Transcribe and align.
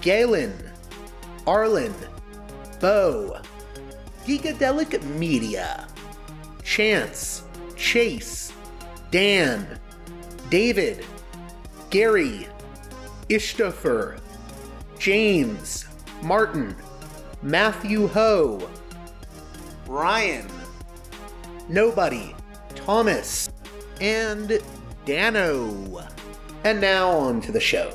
Galen, 0.00 0.54
Arlen, 1.46 1.94
Bo, 2.80 3.40
Gigadelic 4.26 5.02
Media, 5.16 5.86
Chance, 6.62 7.44
Chase, 7.76 8.52
Dan, 9.10 9.66
David, 10.50 11.04
Gary, 11.90 12.46
Ishtofer, 13.28 14.20
James, 14.98 15.86
Martin, 16.22 16.76
Matthew 17.42 18.08
Ho, 18.08 18.68
Ryan, 19.86 20.46
Nobody, 21.68 22.34
Thomas, 22.74 23.50
and 24.00 24.58
Dano. 25.04 26.08
And 26.64 26.80
now 26.80 27.10
on 27.10 27.40
to 27.42 27.52
the 27.52 27.60
show. 27.60 27.92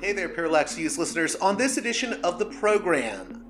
Hey 0.00 0.12
there, 0.12 0.28
Parallax 0.28 0.76
Views 0.76 0.96
listeners. 0.96 1.34
On 1.36 1.56
this 1.56 1.76
edition 1.76 2.20
of 2.22 2.38
the 2.38 2.46
program, 2.46 3.44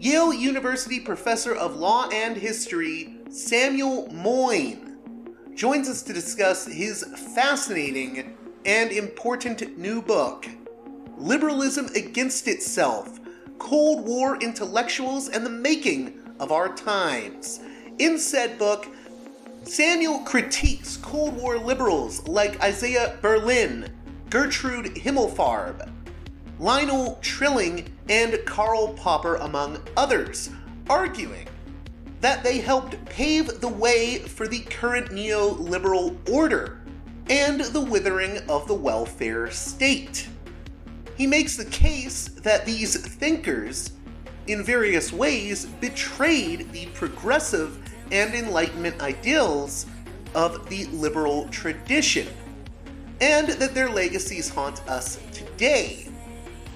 Yale 0.00 0.34
University 0.34 0.98
professor 0.98 1.54
of 1.54 1.76
law 1.76 2.08
and 2.12 2.36
history 2.36 3.18
Samuel 3.30 4.08
Moyn 4.12 4.98
joins 5.54 5.88
us 5.88 6.02
to 6.02 6.12
discuss 6.12 6.66
his 6.66 7.04
fascinating 7.32 8.36
and 8.66 8.90
important 8.90 9.78
new 9.78 10.02
book, 10.02 10.48
Liberalism 11.16 11.86
Against 11.94 12.48
Itself 12.48 13.20
Cold 13.60 14.04
War 14.04 14.36
Intellectuals 14.42 15.28
and 15.28 15.46
the 15.46 15.50
Making 15.50 16.34
of 16.40 16.50
Our 16.50 16.74
Times. 16.74 17.60
In 18.00 18.18
said 18.18 18.58
book, 18.58 18.88
Samuel 19.62 20.18
critiques 20.20 20.96
Cold 20.96 21.36
War 21.36 21.56
liberals 21.56 22.26
like 22.26 22.60
Isaiah 22.64 23.16
Berlin, 23.22 23.88
Gertrude 24.34 24.96
Himmelfarb, 24.96 25.88
Lionel 26.58 27.20
Trilling, 27.22 27.96
and 28.08 28.36
Karl 28.44 28.92
Popper, 28.94 29.36
among 29.36 29.80
others, 29.96 30.50
arguing 30.90 31.46
that 32.20 32.42
they 32.42 32.58
helped 32.58 33.04
pave 33.04 33.60
the 33.60 33.68
way 33.68 34.18
for 34.18 34.48
the 34.48 34.58
current 34.62 35.10
neoliberal 35.10 36.16
order 36.28 36.80
and 37.30 37.60
the 37.60 37.80
withering 37.80 38.38
of 38.48 38.66
the 38.66 38.74
welfare 38.74 39.52
state. 39.52 40.28
He 41.14 41.28
makes 41.28 41.56
the 41.56 41.66
case 41.66 42.26
that 42.42 42.66
these 42.66 42.96
thinkers, 43.06 43.92
in 44.48 44.64
various 44.64 45.12
ways, 45.12 45.66
betrayed 45.66 46.72
the 46.72 46.86
progressive 46.86 47.78
and 48.10 48.34
Enlightenment 48.34 49.00
ideals 49.00 49.86
of 50.34 50.68
the 50.68 50.86
liberal 50.86 51.46
tradition, 51.50 52.26
and 53.24 53.48
that 53.48 53.72
their 53.72 53.88
legacies 53.88 54.50
haunt 54.50 54.86
us 54.86 55.18
today, 55.32 56.06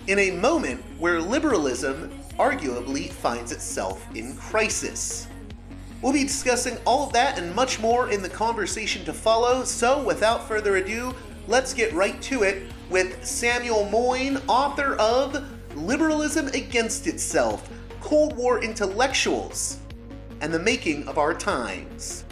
in 0.06 0.18
a 0.18 0.30
moment 0.30 0.82
where 0.98 1.20
liberalism 1.20 2.10
arguably 2.38 3.10
finds 3.10 3.52
itself 3.52 4.06
in 4.16 4.34
crisis. 4.34 5.28
We'll 6.00 6.14
be 6.14 6.22
discussing 6.22 6.78
all 6.86 7.06
of 7.06 7.12
that 7.12 7.38
and 7.38 7.54
much 7.54 7.80
more 7.80 8.10
in 8.10 8.22
the 8.22 8.30
conversation 8.30 9.04
to 9.04 9.12
follow, 9.12 9.62
so 9.62 10.02
without 10.02 10.48
further 10.48 10.76
ado, 10.76 11.14
let's 11.48 11.74
get 11.74 11.92
right 11.92 12.20
to 12.22 12.44
it 12.44 12.72
with 12.88 13.22
Samuel 13.22 13.84
Moyn, 13.90 14.40
author 14.48 14.94
of 14.94 15.44
Liberalism 15.76 16.46
Against 16.48 17.06
Itself 17.06 17.68
Cold 18.00 18.34
War 18.34 18.64
Intellectuals 18.64 19.80
and 20.40 20.54
the 20.54 20.58
Making 20.58 21.06
of 21.08 21.18
Our 21.18 21.34
Times. 21.34 22.24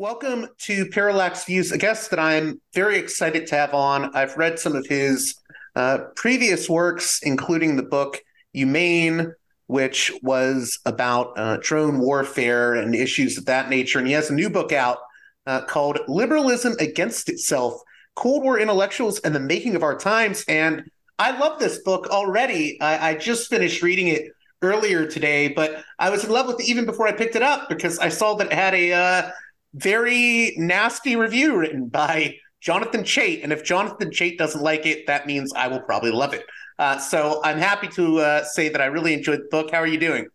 Welcome 0.00 0.48
to 0.60 0.86
Parallax 0.86 1.44
Views, 1.44 1.72
a 1.72 1.76
guest 1.76 2.08
that 2.08 2.18
I'm 2.18 2.58
very 2.72 2.96
excited 2.96 3.46
to 3.48 3.54
have 3.54 3.74
on. 3.74 4.10
I've 4.16 4.34
read 4.38 4.58
some 4.58 4.74
of 4.74 4.86
his 4.86 5.34
uh, 5.76 5.98
previous 6.16 6.70
works, 6.70 7.20
including 7.22 7.76
the 7.76 7.82
book 7.82 8.18
Humane, 8.54 9.34
which 9.66 10.10
was 10.22 10.78
about 10.86 11.38
uh, 11.38 11.58
drone 11.60 11.98
warfare 11.98 12.76
and 12.76 12.94
issues 12.94 13.36
of 13.36 13.44
that 13.44 13.68
nature. 13.68 13.98
And 13.98 14.08
he 14.08 14.14
has 14.14 14.30
a 14.30 14.34
new 14.34 14.48
book 14.48 14.72
out 14.72 15.00
uh, 15.46 15.66
called 15.66 15.98
Liberalism 16.08 16.76
Against 16.80 17.28
Itself 17.28 17.78
Cold 18.16 18.42
War 18.42 18.58
Intellectuals 18.58 19.18
and 19.20 19.34
the 19.34 19.38
Making 19.38 19.76
of 19.76 19.82
Our 19.82 19.98
Times. 19.98 20.46
And 20.48 20.90
I 21.18 21.38
love 21.38 21.58
this 21.58 21.82
book 21.82 22.08
already. 22.08 22.80
I, 22.80 23.10
I 23.10 23.14
just 23.16 23.50
finished 23.50 23.82
reading 23.82 24.08
it 24.08 24.32
earlier 24.62 25.04
today, 25.04 25.48
but 25.48 25.84
I 25.98 26.08
was 26.08 26.24
in 26.24 26.30
love 26.30 26.46
with 26.46 26.58
it 26.60 26.68
even 26.70 26.86
before 26.86 27.06
I 27.06 27.12
picked 27.12 27.36
it 27.36 27.42
up 27.42 27.68
because 27.68 27.98
I 27.98 28.08
saw 28.08 28.32
that 28.36 28.46
it 28.46 28.52
had 28.54 28.74
a 28.74 28.92
uh, 28.94 29.30
very 29.74 30.54
nasty 30.56 31.16
review 31.16 31.56
written 31.56 31.88
by 31.88 32.36
Jonathan 32.60 33.02
Chait. 33.02 33.42
And 33.42 33.52
if 33.52 33.64
Jonathan 33.64 34.10
Chait 34.10 34.38
doesn't 34.38 34.62
like 34.62 34.86
it, 34.86 35.06
that 35.06 35.26
means 35.26 35.52
I 35.54 35.68
will 35.68 35.80
probably 35.80 36.10
love 36.10 36.34
it. 36.34 36.44
Uh, 36.78 36.98
so 36.98 37.40
I'm 37.44 37.58
happy 37.58 37.88
to 37.88 38.18
uh, 38.18 38.44
say 38.44 38.68
that 38.68 38.80
I 38.80 38.86
really 38.86 39.12
enjoyed 39.14 39.40
the 39.40 39.48
book. 39.50 39.70
How 39.70 39.78
are 39.78 39.86
you 39.86 39.98
doing? 39.98 40.26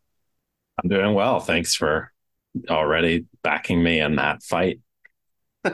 I'm 0.82 0.90
doing 0.90 1.14
well. 1.14 1.40
Thanks 1.40 1.76
for 1.76 2.12
already 2.70 3.26
backing 3.44 3.84
me 3.84 4.00
in 4.00 4.16
that 4.18 4.44
fight. 4.44 4.80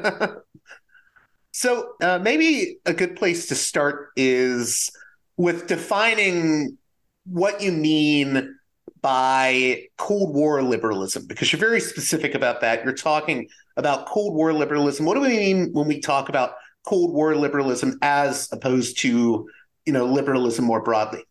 so 1.52 1.94
uh, 2.02 2.20
maybe 2.20 2.78
a 2.86 2.94
good 2.94 3.16
place 3.16 3.48
to 3.48 3.56
start 3.56 4.10
is 4.16 4.90
with 5.38 5.68
defining 5.68 6.78
what 7.26 7.62
you 7.62 7.72
mean 7.72 8.58
by 9.02 9.86
Cold 9.98 10.36
War 10.36 10.62
liberalism, 10.62 11.26
because 11.28 11.52
you're 11.52 11.60
very 11.60 11.80
specific 11.80 12.36
about 12.36 12.62
that. 12.62 12.84
You're 12.84 12.94
talking 12.94 13.48
about 13.78 14.06
Cold 14.08 14.36
War 14.36 14.54
liberalism. 14.54 15.06
What 15.06 15.16
do 15.16 15.22
we 15.22 15.30
mean 15.30 15.70
when 15.74 15.88
we 15.88 16.00
talk 16.00 16.30
about 16.30 16.54
Cold 16.86 17.14
War 17.14 17.36
liberalism 17.36 17.98
as 18.02 18.48
opposed 18.52 19.00
to, 19.00 19.50
you 19.86 19.94
know, 19.94 20.06
liberalism 20.06 20.66
more 20.66 20.84
broadly? 20.84 21.24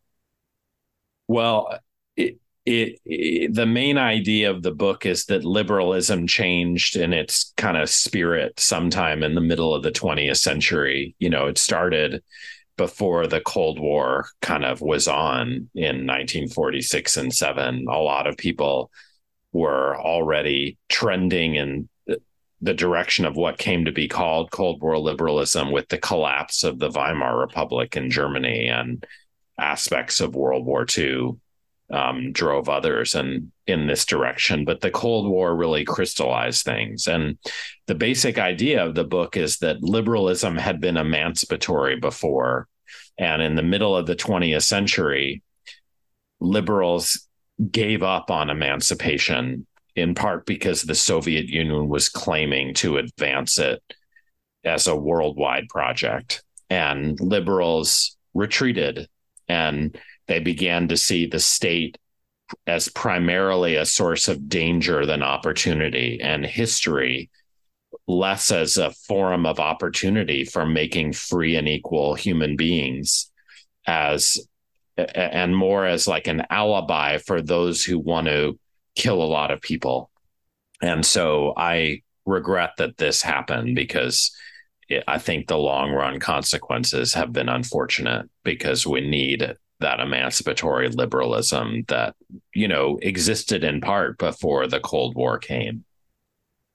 Well, 1.29 1.79
it, 2.17 2.39
it, 2.67 2.99
it, 3.05 3.55
the 3.55 3.67
main 3.67 3.99
idea 3.99 4.51
of 4.51 4.63
the 4.63 4.73
book 4.73 5.07
is 5.07 5.27
that 5.27 5.45
liberalism 5.45 6.27
changed 6.27 6.97
in 6.97 7.13
its 7.13 7.53
kind 7.57 7.77
of 7.77 7.89
spirit 7.89 8.59
sometime 8.59 9.23
in 9.23 9.35
the 9.35 9.41
middle 9.41 9.75
of 9.75 9.83
the 9.83 9.93
20th 9.93 10.39
century. 10.39 11.15
You 11.19 11.31
know, 11.31 11.47
it 11.47 11.59
started 11.59 12.23
before 12.81 13.27
the 13.27 13.43
Cold 13.43 13.79
War 13.79 14.27
kind 14.41 14.65
of 14.65 14.81
was 14.81 15.07
on 15.07 15.69
in 15.75 16.07
1946 16.07 17.19
and 17.19 17.35
7. 17.35 17.85
A 17.87 17.99
lot 17.99 18.27
of 18.27 18.39
people 18.39 18.91
were 19.53 20.01
already 20.01 20.79
trending 20.89 21.57
in 21.57 21.91
the 22.63 22.73
direction 22.73 23.27
of 23.27 23.37
what 23.37 23.59
came 23.59 23.85
to 23.85 23.93
be 23.93 24.09
called 24.09 24.51
Cold 24.51 24.81
War 24.81 24.97
liberalism 24.97 25.73
with 25.73 25.89
the 25.89 25.99
collapse 25.99 26.65
of 26.65 26.79
the 26.79 26.89
Weimar 26.89 27.39
Republic 27.39 27.99
in 27.99 28.11
Germany 28.11 28.69
and 28.69 29.05
aspects 29.59 30.23
of 30.23 30.35
World 30.35 30.65
War 30.65 30.87
II 30.97 31.33
um, 31.91 32.33
drove 32.33 32.69
others 32.69 33.15
and 33.15 33.51
in 33.67 33.87
this 33.87 34.05
direction. 34.05 34.65
But 34.65 34.81
the 34.81 34.91
Cold 34.91 35.29
War 35.29 35.55
really 35.55 35.85
crystallized 35.85 36.65
things. 36.65 37.07
And 37.07 37.39
the 37.87 37.95
basic 37.95 38.39
idea 38.39 38.85
of 38.85 38.95
the 38.95 39.05
book 39.05 39.37
is 39.37 39.59
that 39.59 39.83
liberalism 39.83 40.57
had 40.57 40.81
been 40.81 40.97
emancipatory 40.97 41.97
before. 41.97 42.69
And 43.19 43.43
in 43.43 43.55
the 43.55 43.63
middle 43.63 43.97
of 43.97 44.07
the 44.07 44.17
20th 44.17 44.63
century, 44.63 45.43
liberals 46.41 47.27
gave 47.71 48.03
up 48.03 48.31
on 48.31 48.51
emancipation 48.51 49.67
in 49.97 50.15
part 50.15 50.47
because 50.47 50.83
the 50.83 50.95
Soviet 50.95 51.47
Union 51.47 51.89
was 51.89 52.09
claiming 52.09 52.75
to 52.75 52.97
advance 52.97 53.59
it 53.59 53.83
as 54.65 54.87
a 54.87 54.97
worldwide 54.97 55.69
project. 55.69 56.43
And 56.71 57.19
liberals 57.21 58.17
retreated 58.33 59.09
and 59.49 59.99
they 60.31 60.39
began 60.39 60.87
to 60.87 60.97
see 60.97 61.27
the 61.27 61.41
state 61.41 61.99
as 62.65 62.89
primarily 62.89 63.75
a 63.75 63.85
source 63.85 64.29
of 64.29 64.49
danger 64.49 65.05
than 65.05 65.25
opportunity 65.25 66.21
and 66.23 66.47
history 66.47 67.29
less 68.07 68.53
as 68.53 68.77
a 68.77 68.93
forum 68.93 69.45
of 69.45 69.59
opportunity 69.59 70.45
for 70.45 70.65
making 70.65 71.13
free 71.13 71.57
and 71.57 71.69
equal 71.69 72.15
human 72.15 72.55
beings 72.55 73.33
as 73.89 74.39
and 74.97 75.57
more 75.57 75.85
as 75.85 76.07
like 76.07 76.29
an 76.29 76.47
alibi 76.49 77.19
for 77.19 77.43
those 77.43 77.85
who 77.85 77.99
want 77.99 78.29
to 78.29 78.57
kill 78.95 79.21
a 79.21 79.25
lot 79.25 79.51
of 79.51 79.61
people. 79.61 80.13
And 80.81 81.05
so 81.05 81.55
i 81.57 82.03
regret 82.25 82.75
that 82.79 82.99
this 82.99 83.21
happened 83.21 83.75
because 83.75 84.31
I 85.09 85.19
think 85.19 85.49
the 85.49 85.59
long 85.59 85.91
run 85.91 86.21
consequences 86.21 87.15
have 87.15 87.33
been 87.33 87.49
unfortunate 87.49 88.31
because 88.45 88.87
we 88.87 89.01
need 89.01 89.57
that 89.81 90.01
emancipatory 90.01 90.89
liberalism 90.89 91.85
that 91.89 92.15
you 92.55 92.69
know 92.69 92.99
existed 93.03 93.65
in 93.65 93.81
part 93.81 94.19
before 94.19 94.67
the 94.67 94.81
Cold 94.81 95.15
War 95.15 95.39
came. 95.39 95.85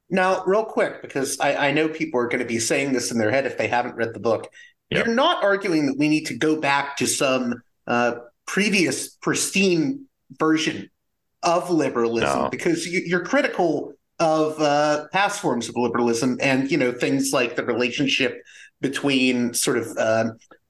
Now, 0.10 0.44
real 0.46 0.66
quick, 0.66 1.02
because 1.02 1.40
I, 1.40 1.70
I 1.70 1.72
know 1.72 1.88
people 1.88 2.20
are 2.20 2.28
going 2.28 2.40
to 2.40 2.48
be 2.48 2.60
saying 2.60 2.94
this 2.94 3.12
in 3.12 3.18
their 3.18 3.32
head 3.32 3.46
if 3.46 3.58
they 3.58 3.68
haven't 3.68 3.96
read 3.96 4.14
the 4.14 4.20
book. 4.20 4.52
Yep. 4.92 5.06
You're 5.06 5.16
not 5.16 5.44
arguing 5.44 5.88
that 5.88 5.98
we 5.98 6.10
need 6.10 6.28
to 6.28 6.38
go 6.38 6.60
back 6.60 6.98
to 6.98 7.08
some 7.08 7.56
uh, 7.88 8.16
previous 8.46 9.10
pristine 9.10 10.06
version 10.38 10.90
of 11.42 11.70
liberalism 11.70 12.44
no. 12.44 12.50
because 12.50 12.86
you, 12.86 13.16
are 13.16 13.24
critical 13.24 13.94
of 14.20 14.60
uh, 14.60 15.08
past 15.12 15.42
forms 15.42 15.70
of 15.70 15.76
liberalism 15.76 16.38
and 16.42 16.72
you 16.72 16.78
know 16.78 16.92
things 16.92 17.34
like 17.34 17.56
the 17.56 17.66
relationship 17.66 18.42
between 18.82 19.54
sort 19.54 19.78
of 19.78 19.98
uh, 19.98 20.26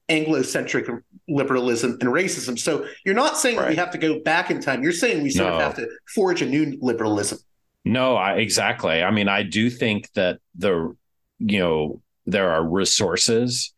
Anglo-centric 0.08 0.88
liberalism 1.28 1.98
and 2.00 2.10
racism. 2.10 2.58
So 2.58 2.86
you're 3.04 3.14
not 3.14 3.36
saying 3.36 3.56
right. 3.56 3.70
we 3.70 3.76
have 3.76 3.90
to 3.90 3.98
go 3.98 4.20
back 4.20 4.50
in 4.50 4.60
time. 4.60 4.82
You're 4.82 4.92
saying 4.92 5.22
we 5.22 5.30
sort 5.30 5.50
no. 5.50 5.56
of 5.56 5.62
have 5.62 5.76
to 5.76 5.88
forge 6.14 6.42
a 6.42 6.46
new 6.46 6.78
liberalism. 6.80 7.38
No, 7.84 8.16
I, 8.16 8.34
exactly. 8.34 9.02
I 9.02 9.10
mean, 9.10 9.28
I 9.28 9.42
do 9.42 9.70
think 9.70 10.12
that 10.12 10.40
the 10.56 10.96
you 11.38 11.58
know 11.58 12.02
there 12.26 12.50
are 12.50 12.64
resources 12.64 13.72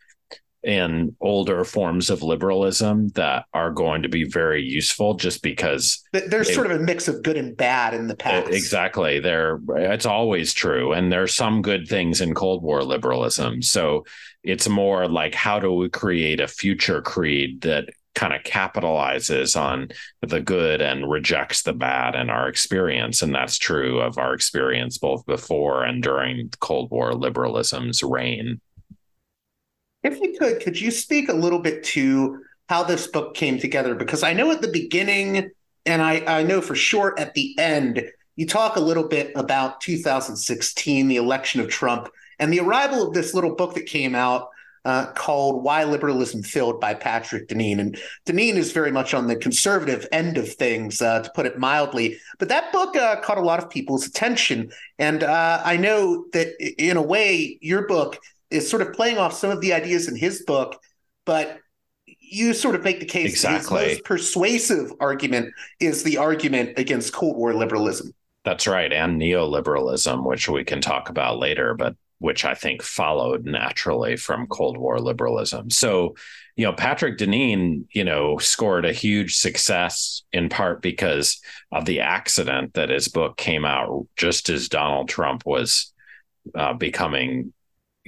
in 0.63 1.15
older 1.21 1.65
forms 1.65 2.11
of 2.11 2.23
liberalism 2.23 3.09
that 3.11 3.47
are 3.55 3.71
going 3.71 4.03
to 4.03 4.09
be 4.09 4.25
very 4.25 4.63
useful 4.63 5.15
just 5.15 5.43
because 5.43 6.03
there's 6.13 6.53
sort 6.53 6.71
of 6.71 6.81
a 6.81 6.83
mix 6.83 7.07
of 7.07 7.23
good 7.23 7.37
and 7.37 7.57
bad 7.57 7.95
in 7.95 8.09
the 8.09 8.17
past. 8.17 8.51
Exactly. 8.51 9.21
There 9.21 9.61
it's 9.77 10.07
always 10.07 10.53
true 10.53 10.93
and 10.93 11.13
there's 11.13 11.35
some 11.35 11.63
good 11.63 11.87
things 11.87 12.21
in 12.21 12.35
Cold 12.35 12.63
War 12.63 12.83
liberalism. 12.83 13.63
So 13.63 14.05
it's 14.43 14.69
more 14.69 15.09
like 15.09 15.35
how 15.35 15.61
do 15.61 15.73
we 15.73 15.89
create 15.89 16.41
a 16.41 16.49
future 16.49 17.03
creed 17.03 17.61
that 17.63 17.91
kind 18.15 18.33
of 18.33 18.43
capitalizes 18.43 19.59
on 19.59 19.89
the 20.23 20.41
good 20.41 20.83
and 20.83 21.09
rejects 21.09 21.63
the 21.63 21.73
bad 21.73 22.17
in 22.17 22.31
our 22.31 22.49
experience 22.49 23.23
and 23.23 23.33
that's 23.33 23.57
true 23.57 24.01
of 24.01 24.19
our 24.19 24.35
experience 24.35 24.99
both 24.99 25.25
before 25.25 25.85
and 25.85 26.03
during 26.03 26.51
Cold 26.59 26.91
War 26.91 27.15
liberalism's 27.15 28.03
reign. 28.03 28.61
If 30.09 30.21
you 30.21 30.39
could, 30.39 30.61
could 30.61 30.81
you 30.81 30.91
speak 30.91 31.29
a 31.29 31.35
little 31.35 31.59
bit 31.59 31.85
to 31.85 32.43
how 32.71 32.83
this 32.83 33.07
book 33.07 33.35
came 33.35 33.59
together? 33.59 33.95
Because 33.95 34.23
I 34.23 34.33
know 34.33 34.51
at 34.51 34.63
the 34.63 34.73
beginning, 34.73 35.51
and 35.85 36.01
I, 36.01 36.23
I 36.27 36.43
know 36.45 36.63
for 36.63 36.75
sure 36.75 37.15
at 37.19 37.35
the 37.35 37.55
end, 37.59 38.03
you 38.37 38.47
talk 38.47 38.77
a 38.77 38.81
little 38.81 39.07
bit 39.07 39.33
about 39.37 39.83
2016, 39.83 41.09
the 41.09 41.17
election 41.17 41.61
of 41.61 41.69
Trump, 41.69 42.09
and 42.39 42.51
the 42.51 42.61
arrival 42.61 43.07
of 43.07 43.13
this 43.13 43.35
little 43.35 43.55
book 43.55 43.75
that 43.75 43.85
came 43.85 44.15
out 44.15 44.49
uh, 44.87 45.13
called 45.13 45.63
Why 45.63 45.85
Liberalism 45.85 46.43
Failed 46.43 46.81
by 46.81 46.95
Patrick 46.95 47.49
Deneen. 47.49 47.79
And 47.79 48.01
Deneen 48.25 48.55
is 48.55 48.73
very 48.73 48.91
much 48.91 49.13
on 49.13 49.27
the 49.27 49.37
conservative 49.37 50.07
end 50.11 50.39
of 50.39 50.51
things, 50.55 51.03
uh, 51.03 51.21
to 51.21 51.31
put 51.35 51.45
it 51.45 51.59
mildly. 51.59 52.19
But 52.39 52.49
that 52.49 52.73
book 52.73 52.97
uh, 52.97 53.21
caught 53.21 53.37
a 53.37 53.43
lot 53.43 53.63
of 53.63 53.69
people's 53.69 54.07
attention. 54.07 54.71
And 54.99 55.23
uh, 55.23 55.61
I 55.63 55.77
know 55.77 56.25
that 56.33 56.55
in 56.83 56.97
a 56.97 57.03
way, 57.03 57.59
your 57.61 57.87
book 57.87 58.19
is 58.51 58.69
sort 58.69 58.83
of 58.83 58.93
playing 58.93 59.19
off 59.19 59.35
some 59.35 59.51
of 59.51 59.61
the 59.61 59.73
ideas 59.73 60.09
in 60.09 60.17
his 60.17 60.43
book, 60.43 60.81
but 61.25 61.59
you 62.07 62.55
sort 62.55 62.75
of 62.75 62.83
make 62.83 63.01
the 63.01 63.07
case 63.07 63.31
exactly. 63.31 63.81
his 63.81 63.89
most 63.97 64.05
persuasive 64.05 64.93
argument 65.01 65.53
is 65.81 66.03
the 66.03 66.19
argument 66.19 66.79
against 66.79 67.13
Cold 67.13 67.37
War 67.37 67.55
liberalism. 67.55 68.13
That's 68.45 68.67
right, 68.67 68.93
and 68.93 69.21
neoliberalism, 69.21 70.25
which 70.25 70.49
we 70.49 70.65
can 70.65 70.81
talk 70.81 71.09
about 71.11 71.39
later, 71.39 71.75
but 71.75 71.97
which 72.21 72.45
I 72.45 72.55
think 72.55 72.83
followed 72.83 73.45
naturally 73.45 74.17
from 74.17 74.47
Cold 74.49 74.77
War 74.77 74.99
liberalism. 74.99 75.71
So, 75.71 76.17
you 76.57 76.65
know, 76.65 76.73
Patrick 76.73 77.17
Deneen, 77.17 77.85
you 77.93 78.05
know, 78.05 78.39
scored 78.39 78.85
a 78.85 78.93
huge 78.93 79.37
success 79.37 80.23
in 80.33 80.49
part 80.49 80.83
because 80.83 81.41
of 81.71 81.85
the 81.85 82.01
accident 82.01 82.75
that 82.75 82.91
his 82.91 83.09
book 83.09 83.37
came 83.37 83.65
out 83.65 84.07
just 84.17 84.49
as 84.49 84.69
Donald 84.69 85.09
Trump 85.09 85.47
was 85.47 85.93
uh, 86.55 86.73
becoming 86.73 87.53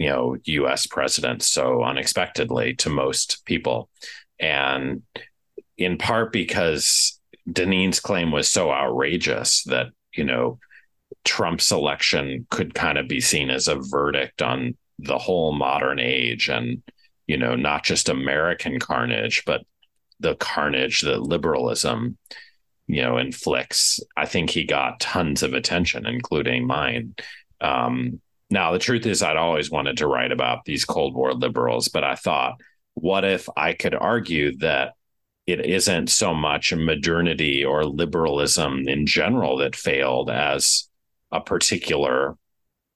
you 0.00 0.08
know 0.08 0.36
U.S. 0.44 0.86
president 0.86 1.42
so 1.42 1.84
unexpectedly 1.84 2.74
to 2.76 2.88
most 2.88 3.44
people, 3.44 3.90
and 4.40 5.02
in 5.76 5.98
part 5.98 6.32
because 6.32 7.20
Deneen's 7.48 8.00
claim 8.00 8.32
was 8.32 8.48
so 8.48 8.72
outrageous 8.72 9.62
that 9.64 9.88
you 10.16 10.24
know 10.24 10.58
Trump's 11.24 11.70
election 11.70 12.46
could 12.50 12.72
kind 12.72 12.96
of 12.96 13.08
be 13.08 13.20
seen 13.20 13.50
as 13.50 13.68
a 13.68 13.76
verdict 13.78 14.40
on 14.40 14.76
the 14.98 15.18
whole 15.18 15.52
modern 15.52 15.98
age 15.98 16.48
and 16.48 16.82
you 17.26 17.36
know 17.36 17.54
not 17.54 17.84
just 17.84 18.08
American 18.08 18.78
carnage 18.78 19.42
but 19.44 19.66
the 20.18 20.34
carnage 20.36 21.02
that 21.02 21.20
liberalism 21.22 22.16
you 22.86 23.02
know 23.02 23.16
inflicts 23.16 24.00
i 24.16 24.26
think 24.26 24.50
he 24.50 24.64
got 24.64 25.00
tons 25.00 25.42
of 25.42 25.54
attention 25.54 26.06
including 26.06 26.66
mine 26.66 27.14
um, 27.62 28.20
now, 28.50 28.72
the 28.72 28.78
truth 28.78 29.06
is, 29.06 29.22
I'd 29.22 29.36
always 29.36 29.70
wanted 29.70 29.98
to 29.98 30.08
write 30.08 30.32
about 30.32 30.64
these 30.64 30.84
Cold 30.84 31.14
War 31.14 31.32
liberals, 31.32 31.88
but 31.88 32.02
I 32.02 32.16
thought, 32.16 32.60
what 32.94 33.24
if 33.24 33.48
I 33.56 33.72
could 33.72 33.94
argue 33.94 34.56
that 34.58 34.94
it 35.46 35.64
isn't 35.64 36.10
so 36.10 36.34
much 36.34 36.74
modernity 36.74 37.64
or 37.64 37.84
liberalism 37.84 38.88
in 38.88 39.06
general 39.06 39.58
that 39.58 39.76
failed 39.76 40.30
as 40.30 40.88
a 41.30 41.40
particular 41.40 42.36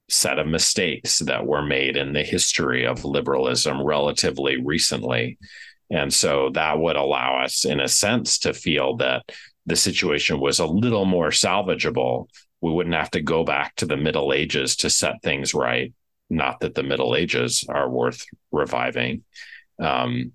set 0.09 0.39
of 0.39 0.47
mistakes 0.47 1.19
that 1.19 1.45
were 1.45 1.63
made 1.63 1.97
in 1.97 2.13
the 2.13 2.23
history 2.23 2.85
of 2.85 3.05
liberalism 3.05 3.81
relatively 3.81 4.61
recently. 4.61 5.37
And 5.89 6.13
so 6.13 6.49
that 6.53 6.79
would 6.79 6.95
allow 6.95 7.43
us, 7.43 7.65
in 7.65 7.79
a 7.79 7.87
sense, 7.87 8.39
to 8.39 8.53
feel 8.53 8.97
that 8.97 9.23
the 9.65 9.75
situation 9.75 10.39
was 10.39 10.59
a 10.59 10.65
little 10.65 11.05
more 11.05 11.29
salvageable 11.29 12.27
we 12.65 12.71
wouldn't 12.71 12.95
have 12.95 13.11
to 13.11 13.21
go 13.21 13.43
back 13.43 13.75
to 13.75 13.85
the 13.85 13.95
Middle 13.95 14.33
Ages 14.33 14.75
to 14.77 14.89
set 14.89 15.21
things 15.21 15.53
right. 15.53 15.93
Not 16.31 16.61
that 16.61 16.73
the 16.73 16.81
Middle 16.81 17.15
Ages 17.15 17.63
are 17.69 17.87
worth 17.87 18.25
reviving, 18.51 19.23
um, 19.77 20.31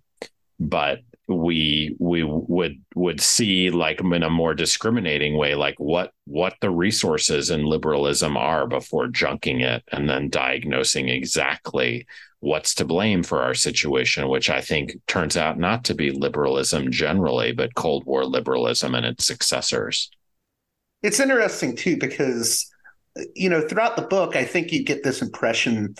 but 0.60 1.00
we 1.26 1.96
we 1.98 2.22
would 2.22 2.80
would 2.94 3.20
see 3.20 3.70
like 3.70 4.00
in 4.00 4.22
a 4.22 4.30
more 4.30 4.54
discriminating 4.54 5.36
way 5.36 5.56
like 5.56 5.74
what 5.78 6.12
what 6.26 6.54
the 6.60 6.70
resources 6.70 7.50
in 7.50 7.64
liberalism 7.64 8.36
are 8.36 8.66
before 8.66 9.08
junking 9.08 9.60
it 9.62 9.82
and 9.90 10.08
then 10.08 10.28
diagnosing 10.28 11.08
exactly 11.08 12.06
what's 12.40 12.74
to 12.74 12.84
blame 12.84 13.22
for 13.22 13.42
our 13.42 13.54
situation 13.54 14.28
which 14.28 14.50
i 14.50 14.60
think 14.60 14.96
turns 15.06 15.36
out 15.36 15.56
not 15.56 15.84
to 15.84 15.94
be 15.94 16.10
liberalism 16.10 16.90
generally 16.90 17.52
but 17.52 17.74
cold 17.76 18.04
war 18.06 18.24
liberalism 18.24 18.96
and 18.96 19.06
its 19.06 19.24
successors 19.24 20.10
it's 21.02 21.20
interesting 21.20 21.76
too 21.76 21.96
because 21.96 22.70
you 23.34 23.48
know 23.48 23.66
throughout 23.66 23.96
the 23.96 24.02
book, 24.02 24.36
I 24.36 24.44
think 24.44 24.72
you 24.72 24.84
get 24.84 25.02
this 25.02 25.22
impression 25.22 25.94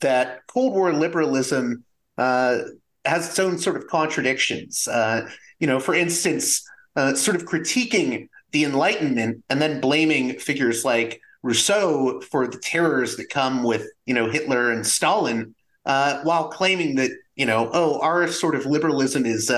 that 0.00 0.46
Cold 0.46 0.72
War 0.74 0.92
liberalism 0.92 1.84
uh, 2.18 2.58
has 3.04 3.28
its 3.28 3.38
own 3.38 3.58
sort 3.58 3.76
of 3.76 3.86
contradictions. 3.88 4.86
Uh, 4.88 5.28
you 5.58 5.66
know, 5.66 5.80
for 5.80 5.94
instance, 5.94 6.66
uh, 6.96 7.14
sort 7.14 7.36
of 7.36 7.44
critiquing 7.44 8.28
the 8.52 8.64
Enlightenment 8.64 9.42
and 9.48 9.60
then 9.60 9.80
blaming 9.80 10.38
figures 10.38 10.84
like 10.84 11.20
Rousseau 11.42 12.20
for 12.20 12.46
the 12.46 12.58
terrors 12.58 13.16
that 13.16 13.30
come 13.30 13.62
with 13.62 13.86
you 14.06 14.14
know 14.14 14.30
Hitler 14.30 14.70
and 14.70 14.86
Stalin, 14.86 15.54
uh, 15.86 16.22
while 16.22 16.48
claiming 16.48 16.96
that 16.96 17.10
you 17.36 17.46
know 17.46 17.70
oh 17.72 17.98
our 18.00 18.28
sort 18.28 18.54
of 18.54 18.66
liberalism 18.66 19.26
is 19.26 19.50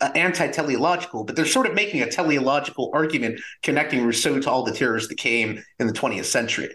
uh, 0.00 0.10
anti-teleological, 0.14 1.24
but 1.24 1.36
they're 1.36 1.46
sort 1.46 1.66
of 1.66 1.74
making 1.74 2.02
a 2.02 2.10
teleological 2.10 2.90
argument 2.94 3.40
connecting 3.62 4.04
Rousseau 4.04 4.40
to 4.40 4.50
all 4.50 4.62
the 4.62 4.72
terrors 4.72 5.08
that 5.08 5.16
came 5.16 5.62
in 5.78 5.86
the 5.86 5.92
20th 5.92 6.26
century. 6.26 6.74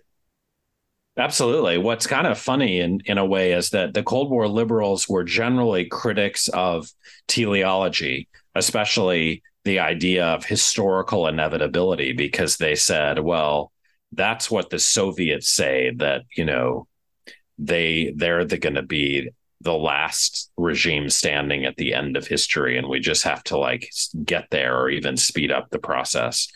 Absolutely. 1.17 1.77
What's 1.77 2.07
kind 2.07 2.27
of 2.27 2.37
funny 2.37 2.81
in, 2.81 2.99
in 3.05 3.17
a 3.17 3.25
way 3.25 3.53
is 3.53 3.69
that 3.69 3.93
the 3.93 4.03
Cold 4.03 4.29
War 4.29 4.47
liberals 4.47 5.07
were 5.07 5.23
generally 5.23 5.85
critics 5.85 6.49
of 6.49 6.91
teleology, 7.27 8.27
especially 8.53 9.41
the 9.63 9.79
idea 9.79 10.25
of 10.25 10.45
historical 10.45 11.27
inevitability, 11.27 12.11
because 12.11 12.57
they 12.57 12.75
said, 12.75 13.19
well, 13.19 13.71
that's 14.11 14.51
what 14.51 14.69
the 14.69 14.77
Soviets 14.77 15.49
say 15.49 15.91
that, 15.97 16.23
you 16.35 16.43
know, 16.43 16.85
they 17.57 18.13
they're 18.15 18.43
the, 18.43 18.57
going 18.57 18.75
to 18.75 18.83
be 18.83 19.29
the 19.65 19.73
last 19.73 20.49
regime 20.55 21.09
standing 21.09 21.65
at 21.65 21.75
the 21.75 21.93
end 21.93 22.15
of 22.15 22.25
history 22.25 22.77
and 22.77 22.87
we 22.87 22.99
just 22.99 23.23
have 23.23 23.43
to 23.43 23.57
like 23.57 23.91
get 24.23 24.47
there 24.51 24.79
or 24.79 24.89
even 24.89 25.17
speed 25.17 25.51
up 25.51 25.69
the 25.69 25.79
process 25.79 26.47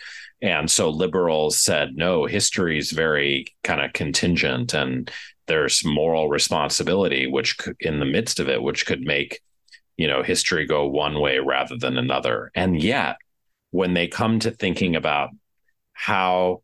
and 0.42 0.72
so 0.72 0.89
liberals 0.89 1.58
said, 1.58 1.96
no, 1.96 2.25
history 2.25 2.78
is 2.78 2.92
very 2.92 3.48
kind 3.63 3.82
of 3.82 3.94
contingent 3.94 4.74
and 4.74 5.12
there's 5.48 5.84
moral 5.84 6.30
responsibility, 6.30 7.28
which 7.28 7.58
could, 7.58 7.75
in 7.80 8.00
the 8.00 8.06
midst 8.06 8.39
of 8.39 8.48
it, 8.48 8.62
which 8.62 8.86
could 8.86 9.01
make, 9.01 9.42
you 9.98 10.08
know, 10.08 10.24
history 10.24 10.66
go 10.66 10.88
one 10.88 11.20
way 11.20 11.39
rather 11.39 11.75
than 11.75 11.98
another. 11.98 12.51
And 12.56 12.82
yet, 12.82 13.18
when 13.72 13.94
they 13.94 14.08
come 14.08 14.39
to 14.39 14.51
thinking 14.51 14.96
about 14.96 15.32
how 15.94 16.62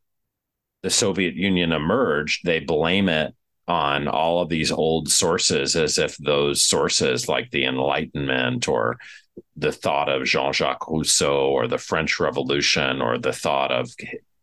the 0.82 0.90
Soviet 0.90 1.34
Union 1.34 1.72
emerged, 1.72 2.46
they 2.46 2.60
blame 2.60 3.10
it 3.10 3.36
on 3.68 4.08
all 4.08 4.42
of 4.42 4.50
these 4.50 4.72
old 4.72 5.10
sources 5.10 5.76
as 5.76 5.98
if 5.98 6.18
those 6.18 6.62
sources 6.62 7.28
like 7.28 7.50
the 7.52 7.66
Enlightenment 7.66 8.68
or 8.68 8.98
the 9.56 9.72
thought 9.72 10.10
of 10.10 10.26
Jean 10.26 10.54
Jacques 10.54 10.88
Rousseau 10.88 11.50
or 11.50 11.68
the 11.68 11.78
French 11.78 12.20
Revolution 12.20 13.02
or 13.02 13.18
the 13.18 13.34
thought 13.34 13.72
of 13.72 13.90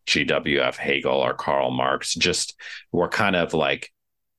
G.W.F. 0.05 0.77
Hegel 0.77 1.15
or 1.15 1.33
Karl 1.33 1.71
Marx 1.71 2.13
just 2.13 2.55
were 2.91 3.07
kind 3.07 3.35
of 3.35 3.53
like 3.53 3.91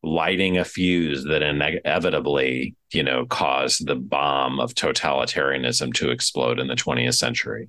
lighting 0.03 0.59
a 0.59 0.64
fuse 0.64 1.25
that 1.25 1.43
inevitably, 1.43 2.76
you 2.93 3.03
know, 3.03 3.25
caused 3.25 3.87
the 3.87 3.95
bomb 3.95 4.61
of 4.61 4.75
totalitarianism 4.75 5.95
to 5.95 6.11
explode 6.11 6.59
in 6.59 6.67
the 6.67 6.75
20th 6.75 7.14
century. 7.14 7.69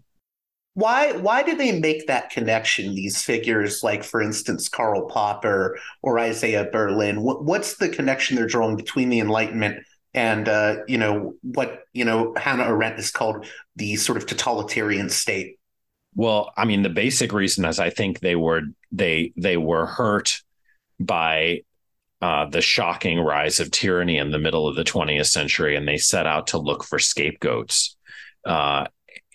Why 0.76 1.14
why 1.14 1.42
do 1.42 1.56
they 1.56 1.80
make 1.80 2.08
that 2.08 2.30
connection? 2.30 2.96
These 2.96 3.22
figures, 3.22 3.82
like 3.82 4.04
for 4.04 4.22
instance, 4.22 4.70
Karl 4.70 5.08
Popper 5.08 5.78
or 6.02 6.20
Isaiah 6.20 6.70
Berlin. 6.72 7.22
What, 7.22 7.44
what's 7.44 7.78
the 7.78 7.90
connection 7.90 8.36
they're 8.36 8.46
drawing 8.46 8.76
between 8.76 9.10
the 9.10 9.20
Enlightenment 9.20 9.84
and 10.16 10.48
uh, 10.48 10.78
you 10.88 10.98
know 10.98 11.36
what 11.42 11.84
you 11.94 12.06
know 12.06 12.34
Hannah 12.38 12.64
Arendt 12.64 12.98
is 13.00 13.12
called 13.12 13.46
the 13.76 13.96
sort 13.98 14.18
of 14.18 14.26
totalitarian 14.26 15.10
state. 15.10 15.60
Well, 16.16 16.54
I 16.56 16.64
mean, 16.64 16.82
the 16.82 16.90
basic 16.90 17.34
reason 17.34 17.66
is 17.66 17.80
I 17.80 17.90
think 17.90 18.22
they 18.22 18.36
were 18.36 18.62
they 18.92 19.34
they 19.36 19.58
were 19.58 19.86
hurt 19.86 20.42
by 21.00 21.62
uh, 22.22 22.46
the 22.46 22.62
shocking 22.62 23.20
rise 23.20 23.60
of 23.60 23.72
tyranny 23.72 24.18
in 24.18 24.32
the 24.32 24.40
middle 24.40 24.68
of 24.68 24.78
the 24.78 24.86
20th 24.86 25.28
century, 25.28 25.76
and 25.76 25.88
they 25.88 25.98
set 25.98 26.26
out 26.26 26.48
to 26.48 26.58
look 26.58 26.84
for 26.84 26.98
scapegoats. 26.98 27.98
Uh, 28.46 28.88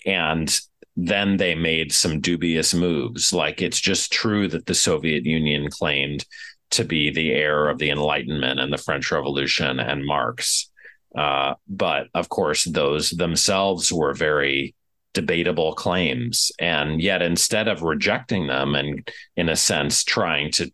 and 0.06 0.60
then 1.06 1.36
they 1.38 1.54
made 1.54 1.92
some 1.92 2.20
dubious 2.20 2.74
moves. 2.74 3.32
Like 3.32 3.62
it's 3.62 3.80
just 3.80 4.12
true 4.12 4.48
that 4.48 4.66
the 4.66 4.74
Soviet 4.74 5.24
Union 5.24 5.70
claimed 5.70 6.24
to 6.72 6.84
be 6.84 7.10
the 7.10 7.32
heir 7.32 7.68
of 7.68 7.78
the 7.78 7.90
Enlightenment 7.90 8.60
and 8.60 8.72
the 8.72 8.78
French 8.78 9.10
Revolution 9.10 9.80
and 9.80 10.04
Marx. 10.04 10.70
Uh, 11.16 11.54
but 11.68 12.08
of 12.14 12.28
course, 12.28 12.64
those 12.64 13.10
themselves 13.10 13.92
were 13.92 14.14
very 14.14 14.74
debatable 15.14 15.74
claims. 15.74 16.52
And 16.60 17.02
yet, 17.02 17.22
instead 17.22 17.66
of 17.66 17.82
rejecting 17.82 18.46
them 18.46 18.74
and, 18.74 19.08
in 19.36 19.48
a 19.48 19.56
sense, 19.56 20.04
trying 20.04 20.52
to 20.52 20.70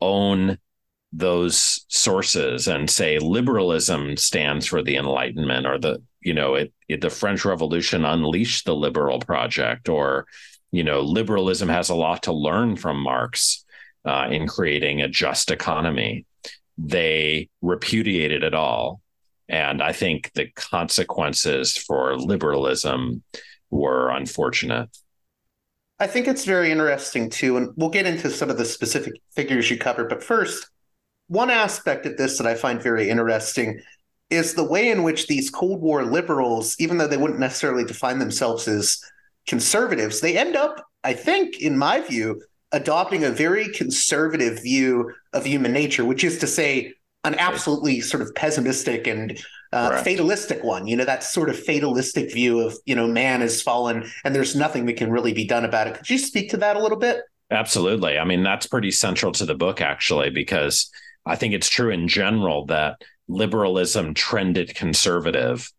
own 0.00 0.58
those 1.12 1.84
sources 1.88 2.68
and 2.68 2.88
say 2.88 3.18
liberalism 3.18 4.16
stands 4.16 4.66
for 4.66 4.82
the 4.82 4.96
enlightenment 4.96 5.66
or 5.66 5.78
the 5.78 6.02
you 6.20 6.34
know 6.34 6.54
it, 6.54 6.72
it, 6.88 7.00
the 7.00 7.10
french 7.10 7.44
revolution 7.44 8.04
unleashed 8.04 8.64
the 8.64 8.74
liberal 8.74 9.18
project 9.18 9.88
or 9.88 10.26
you 10.72 10.84
know 10.84 11.00
liberalism 11.00 11.68
has 11.68 11.88
a 11.88 11.94
lot 11.94 12.22
to 12.22 12.32
learn 12.32 12.76
from 12.76 13.00
marx 13.00 13.64
uh, 14.04 14.28
in 14.30 14.46
creating 14.46 15.02
a 15.02 15.08
just 15.08 15.50
economy 15.50 16.24
they 16.78 17.48
repudiated 17.60 18.42
it 18.42 18.54
all 18.54 19.00
and 19.50 19.82
I 19.82 19.92
think 19.92 20.30
the 20.34 20.46
consequences 20.54 21.76
for 21.76 22.16
liberalism 22.16 23.24
were 23.68 24.10
unfortunate. 24.10 24.96
I 25.98 26.06
think 26.06 26.28
it's 26.28 26.44
very 26.44 26.70
interesting 26.70 27.28
too. 27.28 27.56
And 27.56 27.70
we'll 27.76 27.90
get 27.90 28.06
into 28.06 28.30
some 28.30 28.48
of 28.48 28.58
the 28.58 28.64
specific 28.64 29.14
figures 29.32 29.68
you 29.68 29.76
cover. 29.76 30.04
But 30.04 30.22
first, 30.22 30.70
one 31.26 31.50
aspect 31.50 32.06
of 32.06 32.16
this 32.16 32.38
that 32.38 32.46
I 32.46 32.54
find 32.54 32.80
very 32.80 33.10
interesting 33.10 33.80
is 34.30 34.54
the 34.54 34.64
way 34.64 34.90
in 34.90 35.02
which 35.02 35.26
these 35.26 35.50
Cold 35.50 35.80
War 35.80 36.04
liberals, 36.04 36.76
even 36.78 36.98
though 36.98 37.08
they 37.08 37.16
wouldn't 37.16 37.40
necessarily 37.40 37.84
define 37.84 38.18
themselves 38.18 38.68
as 38.68 39.00
conservatives, 39.46 40.20
they 40.20 40.38
end 40.38 40.56
up, 40.56 40.84
I 41.02 41.12
think, 41.12 41.60
in 41.60 41.76
my 41.76 42.00
view, 42.00 42.40
adopting 42.72 43.24
a 43.24 43.30
very 43.30 43.68
conservative 43.68 44.62
view 44.62 45.12
of 45.32 45.44
human 45.44 45.72
nature, 45.72 46.04
which 46.04 46.24
is 46.24 46.38
to 46.38 46.46
say, 46.46 46.94
an 47.24 47.34
absolutely 47.34 48.00
sort 48.00 48.22
of 48.22 48.34
pessimistic 48.34 49.06
and 49.06 49.38
uh, 49.72 49.90
right. 49.92 50.04
fatalistic 50.04 50.64
one. 50.64 50.86
You 50.86 50.96
know, 50.96 51.04
that 51.04 51.22
sort 51.22 51.50
of 51.50 51.58
fatalistic 51.58 52.32
view 52.32 52.60
of, 52.60 52.76
you 52.86 52.94
know, 52.94 53.06
man 53.06 53.40
has 53.42 53.60
fallen 53.60 54.10
and 54.24 54.34
there's 54.34 54.56
nothing 54.56 54.86
that 54.86 54.96
can 54.96 55.10
really 55.10 55.34
be 55.34 55.46
done 55.46 55.64
about 55.64 55.86
it. 55.86 55.94
Could 55.94 56.08
you 56.08 56.18
speak 56.18 56.50
to 56.50 56.56
that 56.58 56.76
a 56.76 56.80
little 56.80 56.98
bit? 56.98 57.20
Absolutely. 57.50 58.16
I 58.16 58.24
mean, 58.24 58.42
that's 58.42 58.66
pretty 58.66 58.90
central 58.90 59.32
to 59.32 59.44
the 59.44 59.54
book, 59.54 59.80
actually, 59.80 60.30
because 60.30 60.90
I 61.26 61.36
think 61.36 61.52
it's 61.52 61.68
true 61.68 61.90
in 61.90 62.08
general 62.08 62.66
that 62.66 63.02
liberalism 63.30 64.12
trended 64.14 64.74
conservative 64.74 65.70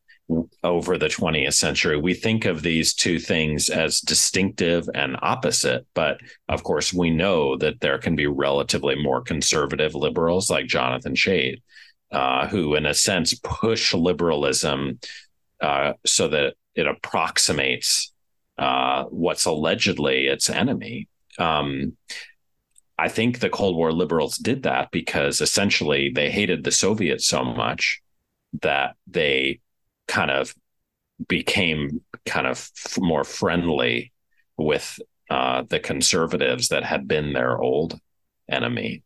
over 0.64 0.98
the 0.98 1.08
20th 1.08 1.54
century. 1.54 1.98
We 1.98 2.14
think 2.14 2.46
of 2.46 2.62
these 2.62 2.94
two 2.94 3.20
things 3.20 3.70
as 3.70 4.00
distinctive 4.00 4.90
and 4.96 5.18
opposite, 5.22 5.86
but 5.94 6.22
of 6.48 6.64
course, 6.64 6.94
we 6.94 7.10
know 7.10 7.58
that 7.58 7.82
there 7.82 7.98
can 7.98 8.16
be 8.16 8.28
relatively 8.28 8.96
more 8.96 9.22
conservative 9.22 9.94
liberals 9.94 10.50
like 10.50 10.68
Jonathan 10.68 11.16
Chait, 11.16 11.62
uh, 12.12 12.48
who, 12.48 12.76
in 12.76 12.86
a 12.86 12.94
sense, 12.94 13.34
push 13.44 13.94
liberalism 13.94 15.00
uh, 15.60 15.94
so 16.06 16.30
that 16.30 16.54
it 16.76 16.88
approximates 16.88 18.14
uh, 18.58 19.04
what's 19.06 19.46
allegedly 19.46 20.28
its 20.28 20.50
enemy. 20.50 21.10
Um, 21.38 21.98
I 23.02 23.10
think 23.10 23.40
the 23.40 23.50
Cold 23.50 23.76
War 23.76 23.92
liberals 23.92 24.38
did 24.38 24.62
that 24.62 24.92
because 24.92 25.42
essentially 25.42 26.12
they 26.14 26.30
hated 26.30 26.64
the 26.64 26.72
Soviets 26.72 27.26
so 27.26 27.44
much 27.44 28.00
that 28.62 28.96
they 29.08 29.60
kind 30.08 30.30
of 30.30 30.54
became 31.28 32.02
kind 32.28 32.46
of 32.46 32.70
more 33.00 33.24
friendly 33.24 34.14
with 34.56 35.00
uh, 35.32 35.64
the 35.68 35.80
conservatives 35.80 36.68
that 36.68 36.84
had 36.84 37.08
been 37.08 37.34
their 37.34 37.58
old 37.58 38.00
enemy. 38.48 39.02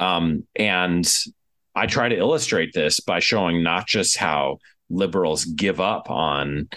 Um, 0.00 0.42
and 0.56 1.08
I 1.72 1.86
try 1.86 2.08
to 2.08 2.18
illustrate 2.18 2.72
this 2.74 2.98
by 2.98 3.20
showing 3.20 3.62
not 3.62 3.86
just 3.86 4.16
how 4.16 4.58
liberals 4.90 5.44
give 5.44 5.80
up 5.80 6.10
on 6.10 6.68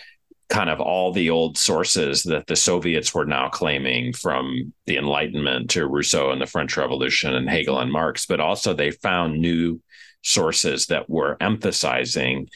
kind 0.49 0.69
of 0.69 0.81
all 0.81 1.11
the 1.11 1.29
old 1.29 1.57
sources 1.57 2.23
that 2.23 2.47
the 2.47 2.55
Soviets 2.55 3.13
were 3.13 3.25
now 3.25 3.49
claiming 3.49 4.13
from 4.13 4.73
the 4.87 4.97
Enlightenment 4.97 5.69
to 5.71 5.87
Rousseau 5.87 6.31
and 6.31 6.41
the 6.41 6.47
French 6.47 6.75
Revolution 6.75 7.35
and 7.35 7.49
Hegel 7.49 7.79
and 7.79 7.91
Marx, 7.91 8.25
but 8.25 8.39
also 8.39 8.73
they 8.73 8.91
found 8.91 9.39
new 9.39 9.79
sources 10.23 10.87
that 10.87 11.09
were 11.09 11.37
emphasizing 11.39 12.47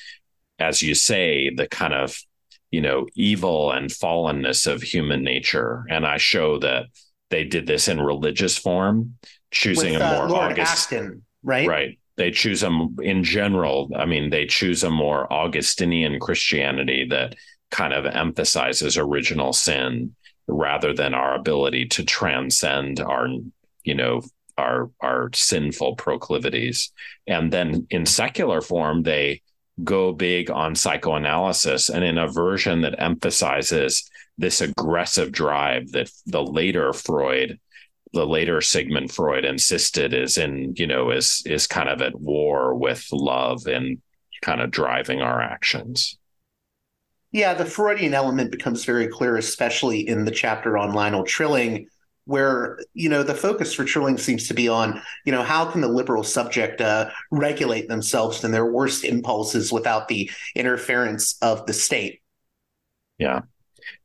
as 0.59 0.81
you 0.81 0.95
say, 0.95 1.49
the 1.53 1.67
kind 1.67 1.93
of 1.93 2.17
you 2.71 2.81
know 2.81 3.07
evil 3.15 3.71
and 3.71 3.89
fallenness 3.89 4.71
of 4.71 4.81
human 4.81 5.23
nature, 5.23 5.85
and 5.89 6.05
I 6.05 6.17
show 6.17 6.59
that 6.59 6.85
they 7.29 7.43
did 7.43 7.67
this 7.67 7.87
in 7.87 7.99
religious 7.99 8.57
form, 8.57 9.15
choosing 9.51 9.93
With, 9.93 10.01
a 10.01 10.05
uh, 10.05 10.17
more 10.17 10.29
Lord 10.29 10.51
August, 10.53 10.91
Acton, 10.91 11.23
right? 11.43 11.67
Right. 11.67 11.99
They 12.15 12.29
choose 12.29 12.61
them 12.61 12.97
in 13.01 13.23
general. 13.23 13.89
I 13.95 14.05
mean, 14.05 14.29
they 14.29 14.45
choose 14.45 14.83
a 14.83 14.89
more 14.89 15.31
Augustinian 15.33 16.19
Christianity 16.19 17.07
that 17.09 17.35
kind 17.73 17.91
of 17.91 18.05
emphasizes 18.05 18.97
original 18.97 19.51
sin 19.51 20.15
rather 20.47 20.93
than 20.93 21.15
our 21.15 21.35
ability 21.35 21.87
to 21.87 22.05
transcend 22.05 22.99
our, 22.99 23.27
you 23.83 23.95
know, 23.95 24.21
our 24.57 24.91
our 25.01 25.31
sinful 25.33 25.95
proclivities. 25.95 26.91
And 27.25 27.51
then 27.51 27.87
in 27.89 28.05
secular 28.05 28.61
form, 28.61 29.01
they 29.01 29.41
go 29.83 30.13
big 30.13 30.51
on 30.51 30.75
psychoanalysis 30.75 31.89
and 31.89 32.03
in 32.03 32.19
a 32.19 32.27
version 32.27 32.81
that 32.81 33.01
emphasizes 33.01 34.07
this 34.37 34.61
aggressive 34.61 35.31
drive 35.31 35.91
that 35.93 36.11
the 36.27 36.43
later 36.43 36.93
Freud, 36.93 37.59
the 38.13 38.27
later 38.27 38.61
Sigmund 38.61 39.11
Freud 39.11 39.45
insisted 39.45 40.13
is 40.13 40.37
in, 40.37 40.75
you 40.77 40.85
know, 40.85 41.09
is 41.09 41.41
is 41.47 41.65
kind 41.65 41.89
of 41.89 42.03
at 42.03 42.19
war 42.19 42.75
with 42.75 43.07
love 43.11 43.65
and 43.65 43.99
kind 44.43 44.61
of 44.61 44.69
driving 44.69 45.21
our 45.21 45.41
actions. 45.41 46.19
Yeah, 47.33 47.55
the 47.55 47.65
Freudian 47.65 48.13
element 48.13 48.51
becomes 48.51 48.85
very 48.85 49.07
clear, 49.07 49.37
especially 49.37 50.07
in 50.07 50.23
the 50.23 50.31
chapter 50.31 50.77
on 50.77 50.93
Lionel 50.93 51.23
Trilling, 51.23 51.87
where 52.25 52.79
you 52.93 53.09
know 53.09 53.23
the 53.23 53.33
focus 53.33 53.73
for 53.73 53.83
Trilling 53.83 54.19
seems 54.19 54.47
to 54.47 54.53
be 54.53 54.69
on 54.69 55.01
you 55.25 55.31
know 55.31 55.41
how 55.41 55.65
can 55.65 55.81
the 55.81 55.87
liberal 55.87 56.23
subject 56.23 56.79
uh, 56.79 57.09
regulate 57.31 57.89
themselves 57.89 58.43
and 58.43 58.53
their 58.53 58.71
worst 58.71 59.03
impulses 59.03 59.73
without 59.73 60.07
the 60.07 60.29
interference 60.55 61.35
of 61.41 61.65
the 61.65 61.73
state. 61.73 62.21
Yeah, 63.17 63.41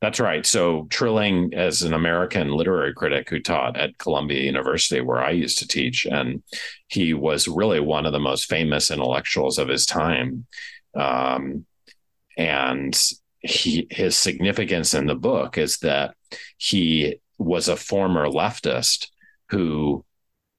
that's 0.00 0.20
right. 0.20 0.46
So 0.46 0.86
Trilling, 0.88 1.52
as 1.52 1.82
an 1.82 1.92
American 1.92 2.50
literary 2.52 2.94
critic 2.94 3.28
who 3.28 3.40
taught 3.40 3.76
at 3.76 3.98
Columbia 3.98 4.40
University, 4.40 5.02
where 5.02 5.22
I 5.22 5.32
used 5.32 5.58
to 5.58 5.68
teach, 5.68 6.06
and 6.06 6.42
he 6.86 7.12
was 7.12 7.46
really 7.46 7.80
one 7.80 8.06
of 8.06 8.12
the 8.12 8.20
most 8.20 8.48
famous 8.48 8.90
intellectuals 8.90 9.58
of 9.58 9.68
his 9.68 9.84
time. 9.84 10.46
Um, 10.94 11.66
and 12.38 12.98
he 13.40 13.86
his 13.90 14.16
significance 14.16 14.94
in 14.94 15.06
the 15.06 15.14
book 15.14 15.58
is 15.58 15.78
that 15.78 16.14
he 16.56 17.16
was 17.36 17.68
a 17.68 17.76
former 17.76 18.26
leftist 18.26 19.08
who 19.50 20.04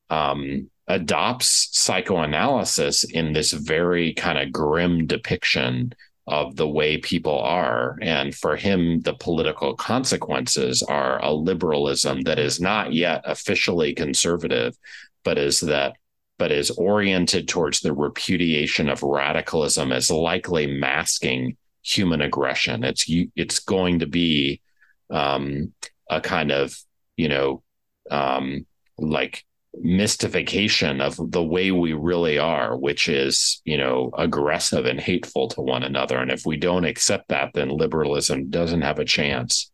um, 0.10 0.70
adopts 0.88 1.70
psychoanalysis 1.72 3.04
in 3.04 3.34
this 3.34 3.54
very 3.54 4.14
kind 4.14 4.38
of 4.38 4.52
grim 4.52 5.06
depiction 5.06 5.94
of 6.26 6.56
the 6.56 6.68
way 6.68 6.98
people 6.98 7.40
are. 7.40 7.98
And 8.02 8.36
for 8.36 8.56
him, 8.56 9.02
the 9.02 9.14
political 9.14 9.76
consequences 9.76 10.84
are 10.84 11.24
a 11.24 11.34
liberalism 11.34 12.22
that 12.22 12.40
is 12.40 12.60
not 12.60 12.94
yet 12.94 13.24
officially 13.26 13.94
conservative, 13.94 14.78
but 15.24 15.38
is 15.38 15.60
that 15.62 15.96
but 16.38 16.52
is 16.54 16.72
oriented 16.72 17.50
towards 17.50 17.82
the 17.82 17.92
repudiation 17.94 18.88
of 18.90 19.04
radicalism 19.04 19.92
as 19.92 20.10
likely 20.10 20.66
masking 20.66 21.58
human 21.98 22.22
aggression. 22.22 22.84
It's 22.84 23.06
it's 23.36 23.60
going 23.60 24.00
to 24.00 24.08
be 24.08 24.62
um, 25.10 25.74
a 26.10 26.22
kind 26.22 26.52
of 26.52 26.78
you 27.18 27.30
know 27.30 27.64
um, 28.12 28.66
like 28.98 29.46
mystification 29.74 31.00
of 31.00 31.16
the 31.32 31.44
way 31.44 31.72
we 31.72 31.94
really 31.94 32.38
are, 32.40 32.78
which 32.78 33.08
is 33.08 33.62
you 33.66 33.78
know 33.78 34.12
aggressive 34.18 34.86
and 34.86 35.00
hateful 35.00 35.48
to 35.50 35.62
one 35.62 35.84
another. 35.84 36.18
And 36.18 36.32
if 36.32 36.46
we 36.46 36.58
don't 36.58 36.86
accept 36.86 37.30
that, 37.30 37.52
then 37.54 37.70
liberalism 37.70 38.50
doesn't 38.50 38.82
have 38.82 39.00
a 39.00 39.06
chance. 39.06 39.72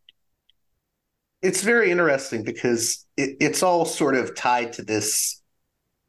It's 1.42 1.62
very 1.62 1.90
interesting 1.90 2.42
because 2.42 3.06
it, 3.16 3.36
it's 3.40 3.62
all 3.62 3.84
sort 3.84 4.16
of 4.16 4.34
tied 4.34 4.72
to 4.74 4.82
this 4.82 5.42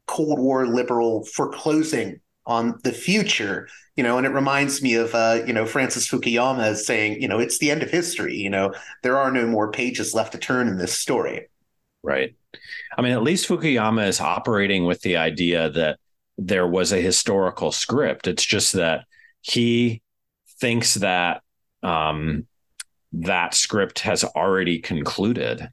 Cold 0.06 0.38
War 0.38 0.66
liberal 0.66 1.24
foreclosing 1.24 2.20
on 2.48 2.78
the 2.82 2.92
future 2.92 3.68
you 3.96 4.02
know 4.02 4.18
and 4.18 4.26
it 4.26 4.30
reminds 4.30 4.82
me 4.82 4.94
of 4.94 5.14
uh, 5.14 5.40
you 5.46 5.52
know 5.52 5.66
francis 5.66 6.08
fukuyama 6.08 6.74
saying 6.74 7.20
you 7.22 7.28
know 7.28 7.38
it's 7.38 7.58
the 7.58 7.70
end 7.70 7.82
of 7.82 7.90
history 7.90 8.34
you 8.34 8.50
know 8.50 8.72
there 9.02 9.18
are 9.18 9.30
no 9.30 9.46
more 9.46 9.70
pages 9.70 10.14
left 10.14 10.32
to 10.32 10.38
turn 10.38 10.68
in 10.68 10.78
this 10.78 10.94
story. 10.94 11.48
Right. 12.02 12.34
I 12.96 13.02
mean 13.02 13.12
at 13.12 13.22
least 13.22 13.48
fukuyama 13.48 14.06
is 14.08 14.20
operating 14.20 14.84
with 14.84 15.02
the 15.02 15.16
idea 15.16 15.70
that 15.70 15.98
there 16.38 16.66
was 16.66 16.92
a 16.92 17.00
historical 17.00 17.72
script. 17.72 18.28
It's 18.28 18.44
just 18.44 18.72
that 18.74 19.04
he 19.40 20.02
thinks 20.60 20.94
that 20.94 21.42
um, 21.82 22.46
that 23.12 23.54
script 23.54 24.00
has 24.00 24.22
already 24.24 24.78
concluded 24.78 25.68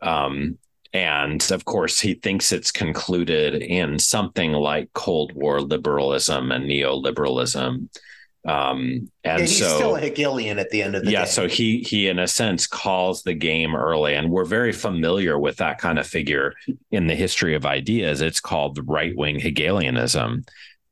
um, 0.00 0.58
and 0.92 1.50
of 1.52 1.64
course, 1.64 2.00
he 2.00 2.14
thinks 2.14 2.52
it's 2.52 2.72
concluded 2.72 3.62
in 3.62 3.98
something 3.98 4.52
like 4.52 4.92
Cold 4.92 5.32
War 5.34 5.60
liberalism 5.60 6.50
and 6.50 6.64
neoliberalism. 6.64 7.88
Um, 8.46 9.10
and 9.22 9.38
yeah, 9.38 9.38
he's 9.38 9.58
so, 9.58 9.76
still 9.76 9.96
a 9.96 10.00
Hegelian 10.00 10.58
at 10.58 10.70
the 10.70 10.82
end 10.82 10.96
of 10.96 11.02
the 11.02 11.06
day. 11.06 11.12
yeah, 11.12 11.24
day. 11.24 11.30
so 11.30 11.46
he 11.46 11.80
he 11.80 12.08
in 12.08 12.18
a 12.18 12.26
sense 12.26 12.66
calls 12.66 13.22
the 13.22 13.34
game 13.34 13.76
early, 13.76 14.14
and 14.14 14.30
we're 14.30 14.46
very 14.46 14.72
familiar 14.72 15.38
with 15.38 15.58
that 15.58 15.78
kind 15.78 15.98
of 15.98 16.06
figure 16.06 16.54
in 16.90 17.06
the 17.06 17.14
history 17.14 17.54
of 17.54 17.66
ideas. 17.66 18.20
It's 18.22 18.40
called 18.40 18.88
right 18.88 19.14
wing 19.14 19.38
Hegelianism. 19.38 20.44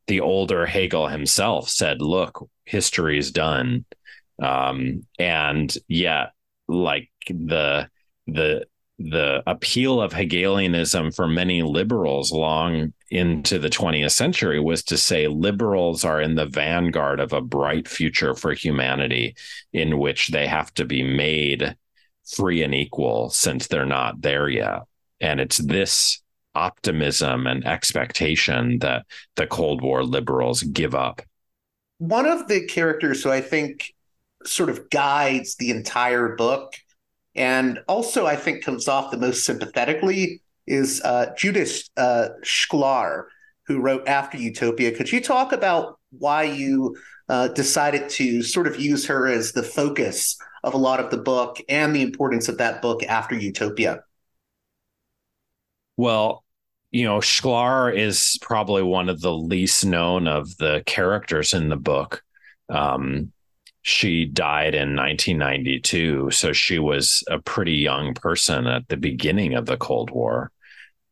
The 0.09 0.21
older 0.21 0.67
Hegel 0.67 1.09
himself 1.09 1.71
said, 1.71 2.03
"Look, 2.03 2.49
history 2.67 3.19
is 3.19 3.33
done," 3.33 3.87
um, 4.41 5.07
and 5.19 5.75
yet, 5.89 6.33
like 6.69 7.09
the 7.29 7.89
the 8.27 8.67
the 8.99 9.43
appeal 9.47 10.01
of 10.01 10.13
Hegelianism 10.13 11.13
for 11.13 11.29
many 11.29 11.63
liberals 11.63 12.33
long 12.33 12.93
into 13.11 13.59
the 13.59 13.71
20th 13.71 14.11
century 14.11 14.59
was 14.59 14.83
to 14.85 14.97
say 14.97 15.29
liberals 15.29 16.05
are 16.05 16.21
in 16.21 16.35
the 16.35 16.47
vanguard 16.47 17.21
of 17.21 17.33
a 17.33 17.41
bright 17.41 17.87
future 17.87 18.35
for 18.35 18.53
humanity 18.53 19.37
in 19.73 19.99
which 19.99 20.29
they 20.29 20.47
have 20.49 20.75
to 20.75 20.85
be 20.85 21.03
made 21.03 21.77
free 22.27 22.63
and 22.63 22.75
equal 22.75 23.31
since 23.31 23.69
they're 23.69 23.87
not 23.87 24.21
there 24.21 24.49
yet. 24.49 24.83
And 25.21 25.41
it's 25.41 25.59
this 25.59 26.21
optimism 26.55 27.47
and 27.47 27.65
expectation 27.65 28.81
that 28.81 29.07
the 29.37 29.47
Cold 29.47 29.81
War 29.81 30.03
liberals 30.03 30.63
give 30.63 30.95
up. 30.95 31.23
One 31.99 32.27
of 32.27 32.49
the 32.49 32.67
characters 32.67 33.23
who 33.23 33.31
I 33.31 33.41
think 33.41 33.95
sort 34.45 34.71
of 34.71 34.91
guides 34.91 35.55
the 35.57 35.71
entire 35.71 36.35
book 36.35 36.75
and 37.39 37.79
also 37.87 38.27
I 38.27 38.37
think 38.37 38.65
comes 38.65 38.89
off 38.89 39.13
the 39.13 39.17
most 39.17 39.45
sympathetically 39.45 40.43
is 40.67 41.01
uh, 41.03 41.33
Judith 41.37 41.89
uh, 41.97 42.31
Shklar, 42.43 43.27
who 43.67 43.81
wrote 43.81 44.07
After 44.09 44.37
Utopia. 44.37 44.91
Could 44.91 45.11
you 45.11 45.21
talk 45.21 45.53
about 45.53 45.99
why 46.11 46.43
you 46.43 46.97
uh, 47.29 47.49
decided 47.49 48.09
to 48.11 48.43
sort 48.43 48.67
of 48.67 48.81
use 48.81 49.07
her 49.07 49.29
as 49.29 49.53
the 49.53 49.63
focus 49.63 50.37
of 50.65 50.75
a 50.75 50.79
lot 50.79 50.99
of 50.99 51.11
the 51.11 51.17
book 51.17 51.59
and 51.69 51.95
the 51.95 52.03
importance 52.03 52.49
of 52.49 52.59
that 52.59 52.83
book 52.83 53.03
after 53.05 53.37
Utopia? 53.37 54.03
Well, 55.97 56.45
you 56.91 57.05
know, 57.05 57.19
Shklar 57.19 57.97
is 57.97 58.37
probably 58.41 58.83
one 58.83 59.09
of 59.09 59.21
the 59.21 59.33
least 59.33 59.87
known 59.87 60.27
of 60.27 60.57
the 60.57 60.83
characters 60.87 61.55
in 61.55 61.69
the 61.69 61.77
book. 61.77 62.23
Um, 62.69 63.33
she 63.89 64.27
died 64.27 64.75
in 64.75 64.95
1992 64.95 66.31
so 66.31 66.53
she 66.53 66.79
was 66.79 67.25
a 67.31 67.39
pretty 67.39 67.73
young 67.73 68.13
person 68.13 68.67
at 68.67 68.87
the 68.89 68.99
beginning 68.99 69.55
of 69.55 69.65
the 69.65 69.79
cold 69.79 70.11
war. 70.11 70.53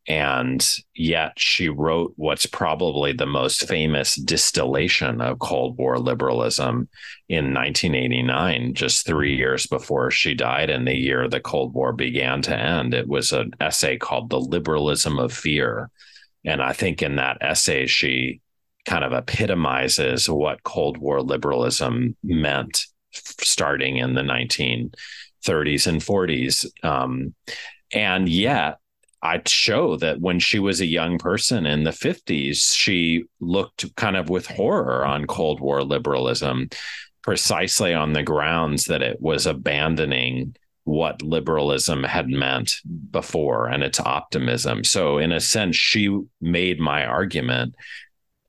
And 0.06 0.64
yet 0.94 1.32
she 1.36 1.70
wrote 1.70 2.12
what's 2.16 2.44
probably 2.44 3.12
the 3.12 3.26
most 3.26 3.66
famous 3.66 4.14
distillation 4.14 5.22
of 5.22 5.38
cold 5.38 5.78
war 5.78 5.98
liberalism 5.98 6.88
in 7.30 7.54
1989 7.54 8.74
just 8.74 9.06
3 9.06 9.34
years 9.34 9.66
before 9.66 10.10
she 10.10 10.34
died 10.34 10.68
and 10.68 10.86
the 10.86 10.94
year 10.94 11.28
the 11.28 11.40
cold 11.40 11.72
war 11.72 11.94
began 11.94 12.42
to 12.42 12.54
end. 12.54 12.92
It 12.92 13.08
was 13.08 13.32
an 13.32 13.52
essay 13.58 13.96
called 13.96 14.28
the 14.28 14.38
liberalism 14.38 15.18
of 15.18 15.32
fear. 15.32 15.90
And 16.44 16.62
i 16.62 16.74
think 16.74 17.02
in 17.02 17.16
that 17.16 17.38
essay 17.40 17.86
she 17.86 18.42
kind 18.86 19.04
of 19.04 19.12
epitomizes 19.12 20.28
what 20.28 20.62
Cold 20.62 20.96
War 20.96 21.20
liberalism 21.20 22.16
meant 22.22 22.86
starting 23.12 23.96
in 23.98 24.14
the 24.14 24.22
1930s 24.22 25.86
and 25.86 26.00
40s. 26.00 26.66
Um, 26.84 27.34
and 27.92 28.28
yet, 28.28 28.78
I'd 29.22 29.48
show 29.48 29.96
that 29.96 30.20
when 30.20 30.38
she 30.38 30.58
was 30.58 30.80
a 30.80 30.86
young 30.86 31.18
person 31.18 31.66
in 31.66 31.84
the 31.84 31.90
50s, 31.90 32.76
she 32.76 33.24
looked 33.40 33.94
kind 33.96 34.16
of 34.16 34.28
with 34.28 34.46
horror 34.46 35.04
on 35.04 35.26
Cold 35.26 35.60
War 35.60 35.82
liberalism, 35.82 36.68
precisely 37.22 37.92
on 37.92 38.12
the 38.12 38.22
grounds 38.22 38.84
that 38.84 39.02
it 39.02 39.20
was 39.20 39.46
abandoning 39.46 40.54
what 40.84 41.22
liberalism 41.22 42.04
had 42.04 42.28
meant 42.28 42.76
before 43.10 43.66
and 43.66 43.82
its 43.82 43.98
optimism. 43.98 44.84
So, 44.84 45.18
in 45.18 45.32
a 45.32 45.40
sense, 45.40 45.74
she 45.74 46.16
made 46.40 46.78
my 46.78 47.04
argument 47.04 47.74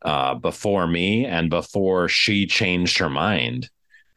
uh, 0.01 0.35
before 0.35 0.87
me 0.87 1.25
and 1.25 1.49
before 1.49 2.07
she 2.07 2.45
changed 2.45 2.97
her 2.99 3.09
mind 3.09 3.69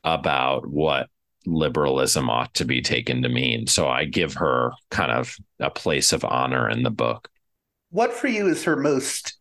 about 0.04 0.66
what 0.66 1.08
liberalism 1.46 2.28
ought 2.28 2.52
to 2.54 2.64
be 2.64 2.82
taken 2.82 3.22
to 3.22 3.28
mean. 3.28 3.66
So 3.66 3.88
I 3.88 4.04
give 4.04 4.34
her 4.34 4.72
kind 4.90 5.10
of 5.10 5.36
a 5.58 5.70
place 5.70 6.12
of 6.12 6.24
honor 6.24 6.68
in 6.68 6.82
the 6.82 6.90
book. 6.90 7.28
What 7.90 8.12
for 8.12 8.28
you 8.28 8.46
is 8.46 8.64
her 8.64 8.76
most 8.76 9.38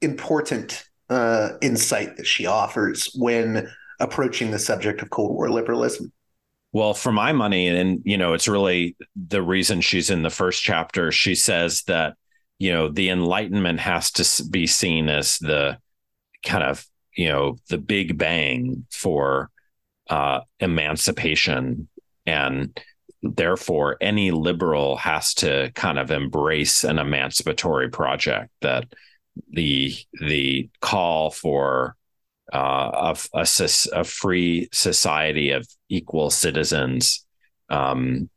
important 0.00 0.84
uh, 1.10 1.50
insight 1.60 2.16
that 2.16 2.26
she 2.26 2.46
offers 2.46 3.10
when 3.14 3.68
approaching 4.00 4.50
the 4.50 4.58
subject 4.58 5.02
of 5.02 5.10
Cold 5.10 5.32
War 5.32 5.50
liberalism? 5.50 6.12
Well, 6.72 6.94
for 6.94 7.12
my 7.12 7.32
money, 7.32 7.68
and 7.68 8.00
you 8.04 8.16
know, 8.16 8.32
it's 8.32 8.48
really 8.48 8.96
the 9.14 9.42
reason 9.42 9.82
she's 9.82 10.08
in 10.08 10.22
the 10.22 10.30
first 10.30 10.62
chapter. 10.62 11.12
She 11.12 11.34
says 11.34 11.82
that 11.82 12.14
you 12.62 12.72
know 12.72 12.88
the 12.88 13.10
enlightenment 13.10 13.80
has 13.80 14.12
to 14.12 14.44
be 14.48 14.68
seen 14.68 15.08
as 15.08 15.38
the 15.38 15.78
kind 16.46 16.62
of 16.62 16.86
you 17.16 17.28
know 17.28 17.56
the 17.68 17.76
big 17.76 18.16
bang 18.16 18.86
for 18.88 19.50
uh, 20.08 20.40
emancipation. 20.60 21.88
And 22.24 22.80
therefore 23.20 23.96
any 24.00 24.30
liberal 24.30 24.96
has 24.96 25.34
to 25.34 25.72
kind 25.74 25.98
of 25.98 26.12
embrace 26.12 26.84
an 26.84 27.00
emancipatory 27.00 27.88
project 27.88 28.50
that 28.60 28.84
the 29.50 29.96
the 30.20 30.70
call 30.80 31.32
for 31.32 31.96
uh, 32.52 32.90
of 32.94 33.28
a, 33.34 33.46
a, 33.92 34.04
free 34.04 34.68
society 34.72 35.50
of 35.50 35.66
equal 35.88 36.30
citizens 36.30 37.24
um, 37.70 38.28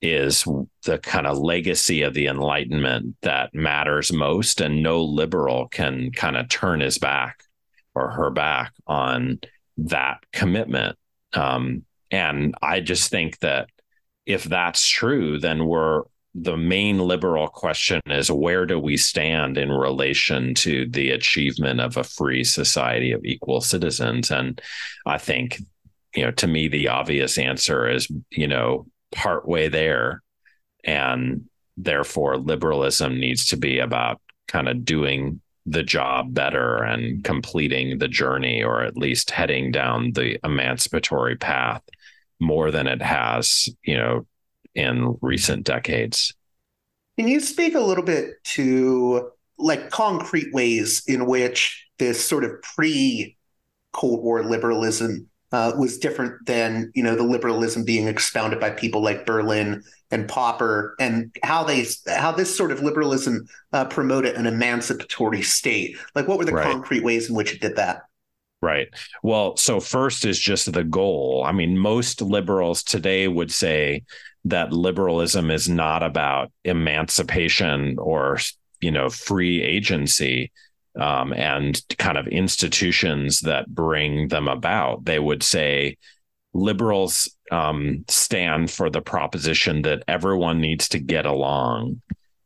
is 0.00 0.44
the 0.84 0.98
kind 0.98 1.26
of 1.26 1.38
legacy 1.38 2.02
of 2.02 2.14
the 2.14 2.26
Enlightenment 2.26 3.16
that 3.22 3.54
matters 3.54 4.12
most, 4.12 4.60
and 4.60 4.82
no 4.82 5.02
liberal 5.02 5.68
can 5.68 6.12
kind 6.12 6.36
of 6.36 6.48
turn 6.48 6.80
his 6.80 6.98
back 6.98 7.42
or 7.94 8.10
her 8.10 8.30
back 8.30 8.72
on 8.86 9.40
that 9.76 10.18
commitment. 10.32 10.96
Um, 11.32 11.84
and 12.10 12.54
I 12.62 12.80
just 12.80 13.10
think 13.10 13.38
that 13.40 13.68
if 14.24 14.44
that's 14.44 14.86
true, 14.86 15.38
then 15.38 15.66
we're 15.66 16.02
the 16.34 16.56
main 16.56 16.98
liberal 16.98 17.48
question 17.48 18.00
is 18.06 18.30
where 18.30 18.66
do 18.66 18.78
we 18.78 18.96
stand 18.96 19.58
in 19.58 19.72
relation 19.72 20.54
to 20.54 20.86
the 20.90 21.10
achievement 21.10 21.80
of 21.80 21.96
a 21.96 22.04
free 22.04 22.44
society 22.44 23.12
of 23.12 23.24
equal 23.24 23.60
citizens? 23.60 24.30
And 24.30 24.60
I 25.06 25.18
think, 25.18 25.58
you 26.14 26.24
know, 26.24 26.30
to 26.32 26.46
me, 26.46 26.68
the 26.68 26.88
obvious 26.88 27.38
answer 27.38 27.88
is, 27.88 28.08
you 28.30 28.46
know, 28.46 28.86
partway 29.12 29.68
there. 29.68 30.22
And 30.84 31.48
therefore, 31.76 32.36
liberalism 32.36 33.18
needs 33.18 33.46
to 33.48 33.56
be 33.56 33.78
about 33.78 34.20
kind 34.46 34.68
of 34.68 34.84
doing 34.84 35.40
the 35.66 35.82
job 35.82 36.32
better 36.32 36.82
and 36.82 37.22
completing 37.24 37.98
the 37.98 38.08
journey, 38.08 38.62
or 38.62 38.82
at 38.82 38.96
least 38.96 39.30
heading 39.30 39.70
down 39.70 40.12
the 40.12 40.38
emancipatory 40.44 41.36
path 41.36 41.82
more 42.40 42.70
than 42.70 42.86
it 42.86 43.02
has, 43.02 43.68
you 43.82 43.96
know, 43.96 44.26
in 44.74 45.16
recent 45.20 45.64
decades. 45.64 46.32
Can 47.18 47.28
you 47.28 47.40
speak 47.40 47.74
a 47.74 47.80
little 47.80 48.04
bit 48.04 48.42
to 48.44 49.30
like 49.58 49.90
concrete 49.90 50.52
ways 50.54 51.02
in 51.06 51.26
which 51.26 51.86
this 51.98 52.24
sort 52.24 52.44
of 52.44 52.62
pre 52.62 53.36
Cold 53.92 54.22
War 54.22 54.44
liberalism 54.44 55.28
uh, 55.52 55.72
was 55.76 55.98
different 55.98 56.44
than 56.46 56.92
you 56.94 57.02
know 57.02 57.14
the 57.14 57.22
liberalism 57.22 57.84
being 57.84 58.08
expounded 58.08 58.60
by 58.60 58.70
people 58.70 59.02
like 59.02 59.26
Berlin 59.26 59.82
and 60.10 60.28
Popper, 60.28 60.94
and 60.98 61.34
how 61.42 61.64
they 61.64 61.86
how 62.08 62.32
this 62.32 62.54
sort 62.54 62.72
of 62.72 62.82
liberalism 62.82 63.46
uh, 63.72 63.84
promoted 63.86 64.34
an 64.34 64.46
emancipatory 64.46 65.42
state. 65.42 65.96
Like, 66.14 66.28
what 66.28 66.38
were 66.38 66.44
the 66.44 66.52
right. 66.52 66.70
concrete 66.70 67.02
ways 67.02 67.28
in 67.28 67.34
which 67.34 67.54
it 67.54 67.60
did 67.60 67.76
that? 67.76 68.02
Right. 68.60 68.88
Well, 69.22 69.56
so 69.56 69.78
first 69.78 70.24
is 70.24 70.38
just 70.38 70.72
the 70.72 70.84
goal. 70.84 71.44
I 71.46 71.52
mean, 71.52 71.78
most 71.78 72.20
liberals 72.20 72.82
today 72.82 73.28
would 73.28 73.52
say 73.52 74.02
that 74.44 74.72
liberalism 74.72 75.50
is 75.50 75.68
not 75.68 76.02
about 76.02 76.50
emancipation 76.64 77.96
or 77.98 78.38
you 78.80 78.90
know 78.90 79.08
free 79.08 79.62
agency 79.62 80.52
um, 80.96 81.32
and 81.32 81.80
kind 81.98 82.18
of 82.18 82.26
institutions 82.28 83.40
that 83.40 83.68
bring 83.68 84.28
them 84.28 84.48
about. 84.48 85.04
They 85.04 85.18
would 85.18 85.42
say 85.42 85.96
liberals 86.54 87.34
um, 87.50 88.04
stand 88.08 88.70
for 88.70 88.90
the 88.90 89.00
proposition 89.00 89.82
that 89.82 90.04
everyone 90.08 90.60
needs 90.60 90.88
to 90.90 90.98
get 90.98 91.26
along, 91.26 92.02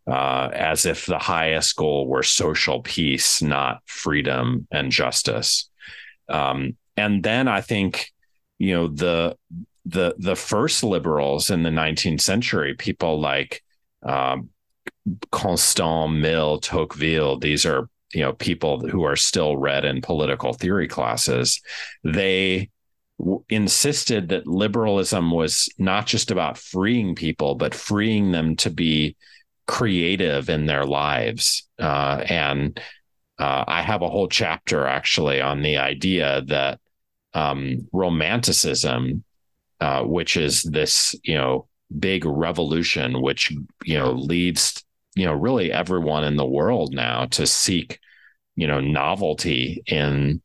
uh, 0.07 0.50
as 0.52 0.87
if 0.87 1.07
the 1.07 1.18
highest 1.18 1.76
goal 1.76 2.07
were 2.07 2.22
social 2.22 2.81
peace, 2.81 3.42
not 3.42 3.83
freedom 3.87 4.66
and 4.70 4.90
justice. 4.90 5.68
Um, 6.28 6.76
and 6.96 7.22
then 7.22 7.48
I 7.48 7.61
think, 7.61 8.12
you 8.59 8.74
know, 8.74 8.88
the 8.88 9.37
the 9.85 10.14
the 10.18 10.37
first 10.37 10.85
liberals 10.85 11.50
in 11.50 11.62
the 11.62 11.70
19th 11.70 12.20
century, 12.20 12.74
people 12.74 13.20
like 13.20 13.62
um, 14.02 14.50
Constant, 15.31 16.14
Mill, 16.20 16.59
Tocqueville, 16.61 17.38
these 17.38 17.66
are 17.66 17.88
you 18.12 18.20
know 18.20 18.33
people 18.33 18.87
who 18.88 19.03
are 19.03 19.16
still 19.16 19.57
read 19.57 19.85
in 19.85 20.01
political 20.01 20.53
theory 20.53 20.88
classes 20.88 21.61
they 22.05 22.70
w- 23.18 23.44
insisted 23.48 24.29
that 24.29 24.46
liberalism 24.46 25.31
was 25.31 25.68
not 25.79 26.07
just 26.07 26.31
about 26.31 26.59
freeing 26.59 27.14
people 27.14 27.55
but 27.55 27.75
freeing 27.75 28.33
them 28.33 28.57
to 28.57 28.70
be 28.70 29.16
creative 29.66 30.51
in 30.51 30.66
their 30.66 30.85
lives. 30.85 31.68
Uh, 31.79 32.22
and 32.29 32.81
uh, 33.38 33.64
i 33.66 33.81
have 33.83 34.03
a 34.03 34.09
whole 34.09 34.29
chapter 34.29 34.87
actually 34.87 35.40
on 35.40 35.62
the 35.62 35.77
idea 35.77 36.42
that 36.46 36.79
um, 37.35 37.88
romanticism 37.92 39.25
uh, 39.81 40.03
which 40.03 40.37
is 40.37 40.62
this 40.62 41.14
you 41.25 41.35
know 41.35 41.66
big 41.98 42.25
revolution 42.25 43.20
which 43.20 43.51
you 43.85 43.98
know 43.98 44.12
leads 44.12 44.85
you 45.14 45.27
know 45.27 45.35
really 45.35 45.72
everyone 45.72 46.25
in 46.25 46.37
the 46.37 46.46
world 46.46 46.92
now 46.92 47.27
to 47.27 47.46
seek 47.46 47.98
you 48.57 48.66
know 48.66 48.81
novelty 48.81 49.83
in 49.87 50.40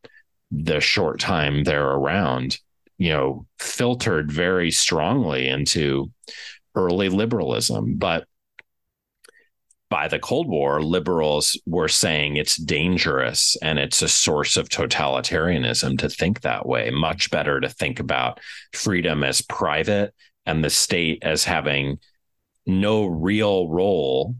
the 0.51 0.79
short 0.79 1.19
time 1.19 1.63
they're 1.63 1.91
around 1.91 2.57
you 2.97 3.09
know 3.09 3.45
filtered 3.59 4.31
very 4.31 4.71
strongly 4.71 5.47
into 5.47 6.11
early 6.75 7.09
liberalism 7.09 7.95
but 7.97 8.25
by 9.89 10.07
the 10.07 10.19
Cold 10.19 10.49
War, 10.49 10.81
liberals 10.81 11.59
were 11.65 11.87
saying 11.87 12.35
it's 12.35 12.57
dangerous 12.57 13.55
and 13.61 13.79
it's 13.79 14.01
a 14.01 14.09
source 14.09 14.57
of 14.57 14.67
totalitarianism 14.67 15.97
to 15.99 16.09
think 16.09 16.41
that 16.41 16.65
way. 16.65 16.89
Much 16.89 17.31
better 17.31 17.61
to 17.61 17.69
think 17.69 17.99
about 17.99 18.39
freedom 18.73 19.23
as 19.23 19.41
private 19.41 20.13
and 20.45 20.63
the 20.63 20.69
state 20.69 21.19
as 21.21 21.45
having 21.45 21.99
no 22.65 23.05
real 23.05 23.69
role 23.69 24.35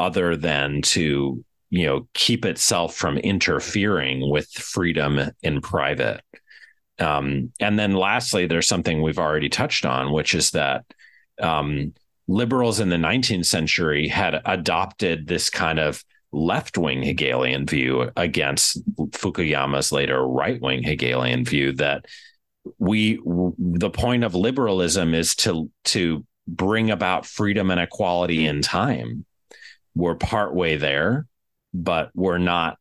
other 0.00 0.36
than 0.36 0.82
to 0.82 1.44
you 1.70 1.86
know 1.86 2.08
keep 2.14 2.44
itself 2.44 2.94
from 2.94 3.18
interfering 3.18 4.28
with 4.28 4.48
freedom 4.50 5.20
in 5.42 5.60
private. 5.60 6.22
Um, 6.98 7.52
and 7.60 7.78
then 7.78 7.94
lastly 7.94 8.46
there's 8.46 8.68
something 8.68 9.00
we've 9.00 9.18
already 9.18 9.48
touched 9.48 9.86
on 9.86 10.12
which 10.12 10.34
is 10.34 10.50
that 10.50 10.84
um, 11.40 11.94
liberals 12.28 12.78
in 12.78 12.90
the 12.90 12.96
19th 12.96 13.46
century 13.46 14.06
had 14.06 14.42
adopted 14.44 15.26
this 15.26 15.48
kind 15.48 15.78
of 15.78 16.04
left-wing 16.32 17.02
hegelian 17.02 17.66
view 17.66 18.10
against 18.16 18.78
fukuyama's 19.12 19.90
later 19.90 20.26
right-wing 20.26 20.82
hegelian 20.82 21.44
view 21.44 21.72
that 21.72 22.04
we 22.78 23.18
the 23.58 23.90
point 23.90 24.22
of 24.22 24.34
liberalism 24.34 25.14
is 25.14 25.34
to 25.34 25.70
to 25.84 26.24
bring 26.46 26.90
about 26.90 27.26
freedom 27.26 27.70
and 27.70 27.80
equality 27.80 28.46
in 28.46 28.62
time 28.62 29.24
we're 29.94 30.14
partway 30.14 30.76
there 30.76 31.26
but 31.72 32.10
we're 32.14 32.38
not, 32.38 32.78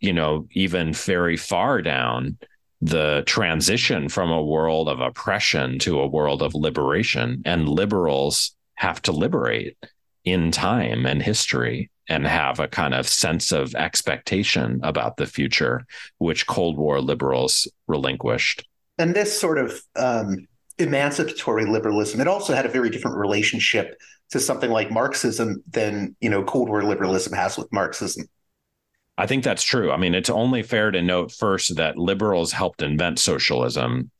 you 0.00 0.12
know, 0.12 0.46
even 0.52 0.92
very 0.92 1.36
far 1.36 1.82
down 1.82 2.38
the 2.80 3.22
transition 3.26 4.08
from 4.08 4.30
a 4.30 4.42
world 4.42 4.88
of 4.88 5.00
oppression 5.00 5.78
to 5.80 6.00
a 6.00 6.06
world 6.06 6.42
of 6.42 6.54
liberation. 6.54 7.42
And 7.44 7.68
liberals 7.68 8.54
have 8.74 9.02
to 9.02 9.12
liberate 9.12 9.76
in 10.24 10.50
time 10.50 11.06
and 11.06 11.22
history 11.22 11.90
and 12.08 12.26
have 12.26 12.60
a 12.60 12.68
kind 12.68 12.94
of 12.94 13.08
sense 13.08 13.52
of 13.52 13.74
expectation 13.74 14.80
about 14.82 15.16
the 15.16 15.26
future, 15.26 15.84
which 16.18 16.46
Cold 16.46 16.78
War 16.78 17.00
liberals 17.00 17.68
relinquished. 17.86 18.66
And 18.96 19.14
this 19.14 19.38
sort 19.38 19.58
of 19.58 19.80
um, 19.96 20.46
emancipatory 20.78 21.66
liberalism, 21.66 22.20
it 22.20 22.28
also 22.28 22.54
had 22.54 22.64
a 22.64 22.70
very 22.70 22.90
different 22.90 23.18
relationship 23.18 24.00
to 24.30 24.40
something 24.40 24.70
like 24.70 24.90
Marxism 24.90 25.62
than 25.70 26.16
you 26.20 26.30
know 26.30 26.44
Cold 26.44 26.68
War 26.68 26.82
liberalism 26.82 27.32
has 27.32 27.56
with 27.56 27.72
Marxism. 27.72 28.26
I 29.20 29.26
think 29.26 29.42
that's 29.42 29.64
true. 29.64 29.90
I 29.90 29.96
mean, 29.96 30.14
it's 30.14 30.30
only 30.30 30.62
fair 30.62 30.92
to 30.92 31.02
note 31.02 31.32
first 31.32 31.74
that 31.74 31.98
liberals 31.98 32.52
helped 32.52 32.82
invent 32.82 33.18
socialism. 33.18 34.12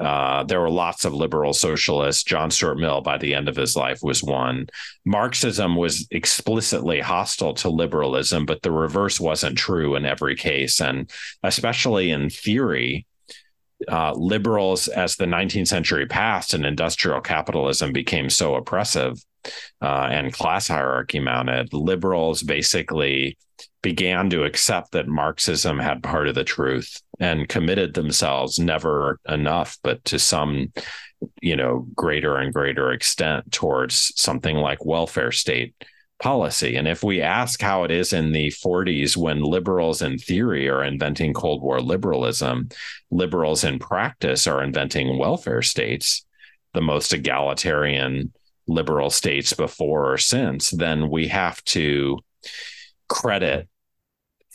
Uh, 0.00 0.44
there 0.44 0.62
were 0.62 0.70
lots 0.70 1.04
of 1.04 1.12
liberal 1.12 1.52
socialists. 1.52 2.24
John 2.24 2.50
Stuart 2.50 2.78
Mill, 2.78 3.02
by 3.02 3.18
the 3.18 3.34
end 3.34 3.50
of 3.50 3.56
his 3.56 3.76
life, 3.76 3.98
was 4.02 4.22
one. 4.22 4.68
Marxism 5.04 5.76
was 5.76 6.08
explicitly 6.10 7.00
hostile 7.00 7.52
to 7.52 7.68
liberalism, 7.68 8.46
but 8.46 8.62
the 8.62 8.70
reverse 8.70 9.20
wasn't 9.20 9.58
true 9.58 9.94
in 9.94 10.06
every 10.06 10.34
case. 10.34 10.80
And 10.80 11.10
especially 11.42 12.10
in 12.10 12.30
theory, 12.30 13.06
uh, 13.88 14.14
liberals, 14.14 14.88
as 14.88 15.16
the 15.16 15.26
19th 15.26 15.68
century 15.68 16.06
passed 16.06 16.54
and 16.54 16.64
industrial 16.64 17.20
capitalism 17.20 17.92
became 17.92 18.30
so 18.30 18.54
oppressive 18.54 19.22
uh, 19.80 20.08
and 20.10 20.32
class 20.32 20.68
hierarchy 20.68 21.20
mounted, 21.20 21.72
liberals 21.72 22.42
basically 22.42 23.38
began 23.82 24.28
to 24.30 24.44
accept 24.44 24.92
that 24.92 25.06
Marxism 25.06 25.78
had 25.78 26.02
part 26.02 26.28
of 26.28 26.34
the 26.34 26.44
truth 26.44 27.00
and 27.20 27.48
committed 27.48 27.94
themselves 27.94 28.58
never 28.58 29.20
enough, 29.28 29.78
but 29.82 30.04
to 30.04 30.18
some, 30.18 30.72
you 31.40 31.54
know, 31.54 31.86
greater 31.94 32.36
and 32.36 32.52
greater 32.52 32.90
extent 32.90 33.52
towards 33.52 34.12
something 34.16 34.56
like 34.56 34.84
welfare 34.84 35.30
state 35.30 35.74
policy. 36.18 36.76
And 36.76 36.88
if 36.88 37.04
we 37.04 37.20
ask 37.20 37.60
how 37.60 37.84
it 37.84 37.90
is 37.90 38.12
in 38.12 38.32
the 38.32 38.48
40s 38.48 39.16
when 39.16 39.42
liberals 39.42 40.02
in 40.02 40.18
theory 40.18 40.68
are 40.68 40.82
inventing 40.82 41.34
Cold 41.34 41.62
War 41.62 41.80
liberalism, 41.80 42.70
liberals 43.10 43.64
in 43.64 43.78
practice 43.78 44.46
are 44.46 44.62
inventing 44.62 45.18
welfare 45.18 45.62
states, 45.62 46.24
the 46.74 46.80
most 46.80 47.12
egalitarian 47.12 48.32
liberal 48.66 49.10
states 49.10 49.52
before 49.52 50.12
or 50.12 50.18
since, 50.18 50.70
then 50.70 51.10
we 51.10 51.28
have 51.28 51.62
to 51.64 52.18
credit 53.08 53.68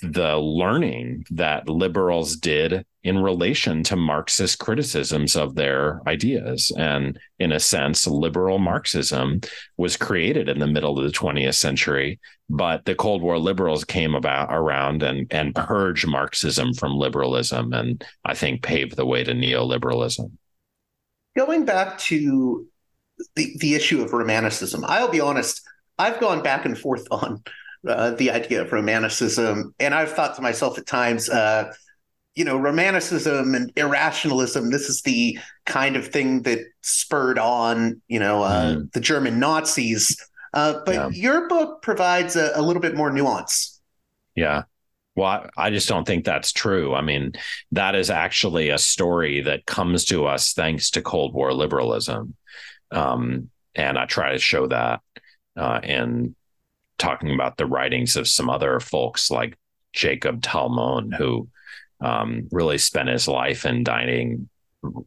the 0.02 0.38
learning 0.38 1.24
that 1.30 1.69
liberals 1.69 2.36
did 2.36 2.86
in 3.04 3.17
relation 3.17 3.84
to 3.84 3.95
Marxist 3.95 4.60
criticisms 4.60 5.36
of 5.36 5.56
their 5.56 6.02
ideas. 6.08 6.71
And 6.76 7.19
in 7.39 7.52
a 7.52 7.60
sense, 7.60 8.08
liberal 8.08 8.60
Marxism 8.60 9.41
was 9.78 9.97
created 9.97 10.50
in 10.50 10.60
the 10.60 10.67
middle 10.67 10.97
of 10.97 11.06
the 11.06 11.17
20th 11.17 11.56
century, 11.56 12.19
but 12.50 12.86
the 12.86 12.95
Cold 12.95 13.21
War 13.21 13.38
liberals 13.39 13.84
came 13.84 14.15
about 14.15 14.50
around 14.52 15.04
and, 15.04 15.28
and 15.32 15.56
purged 15.56 16.08
Marxism 16.08 16.74
from 16.74 16.93
liberalism 16.93 17.74
and 17.74 18.04
I 18.26 18.34
think 18.34 18.63
paved 18.63 18.95
the 18.95 19.06
way 19.06 19.24
to 19.24 19.34
neoliberalism. 19.34 20.32
Going 21.36 21.65
back 21.65 21.97
to 22.00 22.67
the, 23.36 23.55
the 23.60 23.75
issue 23.75 24.01
of 24.01 24.13
romanticism, 24.13 24.84
I'll 24.88 25.12
be 25.12 25.21
honest, 25.21 25.62
I've 25.97 26.19
gone 26.19 26.41
back 26.41 26.65
and 26.65 26.77
forth 26.77 27.07
on 27.12 27.43
uh, 27.88 28.12
the 28.12 28.31
idea 28.31 28.62
of 28.62 28.71
romanticism, 28.71 29.73
and 29.79 29.93
I've 29.93 30.12
thought 30.12 30.36
to 30.36 30.41
myself 30.41 30.77
at 30.77 30.86
times, 30.86 31.29
uh, 31.29 31.73
you 32.36 32.45
know, 32.45 32.57
romanticism 32.57 33.55
and 33.55 33.71
irrationalism. 33.75 34.71
This 34.71 34.89
is 34.89 35.01
the 35.01 35.38
kind 35.65 35.95
of 35.95 36.07
thing 36.07 36.43
that 36.43 36.60
spurred 36.81 37.38
on, 37.38 38.01
you 38.07 38.19
know, 38.19 38.43
uh, 38.43 38.75
mm. 38.75 38.91
the 38.93 38.99
German 38.99 39.39
Nazis. 39.39 40.15
Uh, 40.53 40.81
but 40.86 40.95
yeah. 40.95 41.10
your 41.10 41.47
book 41.47 41.81
provides 41.81 42.36
a, 42.36 42.51
a, 42.55 42.62
little 42.62 42.81
bit 42.81 42.95
more 42.95 43.12
nuance. 43.12 43.79
Yeah. 44.36 44.63
Well, 45.15 45.49
I 45.57 45.69
just 45.69 45.89
don't 45.89 46.05
think 46.05 46.23
that's 46.25 46.51
true. 46.51 46.93
I 46.93 47.01
mean, 47.01 47.34
that 47.71 47.95
is 47.95 48.10
actually 48.10 48.69
a 48.69 48.77
story 48.77 49.41
that 49.41 49.65
comes 49.65 50.05
to 50.05 50.25
us 50.25 50.53
thanks 50.53 50.89
to 50.91 51.01
Cold 51.01 51.34
War 51.34 51.53
liberalism. 51.53 52.36
Um, 52.91 53.49
and 53.75 53.97
I 53.97 54.06
try 54.06 54.34
to 54.34 54.39
show 54.39 54.67
that 54.67 55.01
uh, 55.58 55.80
in 55.84 56.36
talking 56.97 57.34
about 57.34 57.58
the 57.58 57.65
writings 57.65 58.15
of 58.15 58.27
some 58.27 58.49
other 58.49 58.80
folks 58.80 59.32
like 59.32 59.58
Jacob 59.93 60.41
Talmon, 60.41 61.12
who 61.12 61.49
um, 61.99 62.47
really 62.51 62.77
spent 62.77 63.10
his 63.10 63.27
life 63.27 63.65
indicting 63.65 64.49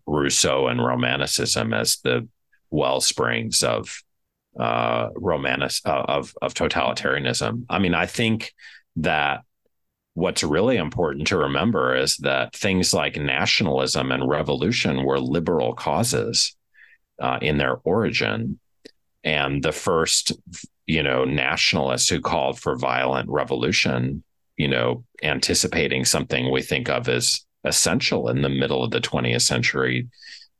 Rousseau 0.06 0.68
and 0.68 0.84
Romanticism 0.84 1.74
as 1.74 1.98
the 1.98 2.28
well 2.70 3.00
springs 3.00 3.62
of 3.62 4.02
uh, 4.58 5.08
romantic 5.16 5.72
uh, 5.84 6.04
of 6.08 6.34
of 6.40 6.54
totalitarianism. 6.54 7.64
I 7.68 7.78
mean, 7.78 7.94
I 7.94 8.06
think 8.06 8.52
that 8.96 9.42
what's 10.14 10.44
really 10.44 10.76
important 10.76 11.26
to 11.28 11.36
remember 11.36 11.96
is 11.96 12.16
that 12.18 12.54
things 12.54 12.94
like 12.94 13.16
nationalism 13.16 14.12
and 14.12 14.28
revolution 14.28 15.04
were 15.04 15.18
liberal 15.18 15.74
causes 15.74 16.56
uh, 17.20 17.38
in 17.40 17.58
their 17.58 17.76
origin, 17.84 18.58
and 19.22 19.62
the 19.62 19.72
first, 19.72 20.32
you 20.86 21.02
know, 21.02 21.24
nationalists 21.24 22.08
who 22.08 22.20
called 22.20 22.58
for 22.58 22.76
violent 22.76 23.28
revolution 23.30 24.22
you 24.56 24.68
know, 24.68 25.04
anticipating 25.22 26.04
something 26.04 26.50
we 26.50 26.62
think 26.62 26.88
of 26.88 27.08
as 27.08 27.44
essential 27.64 28.28
in 28.28 28.42
the 28.42 28.48
middle 28.48 28.84
of 28.84 28.90
the 28.90 29.00
20th 29.00 29.42
century 29.42 30.08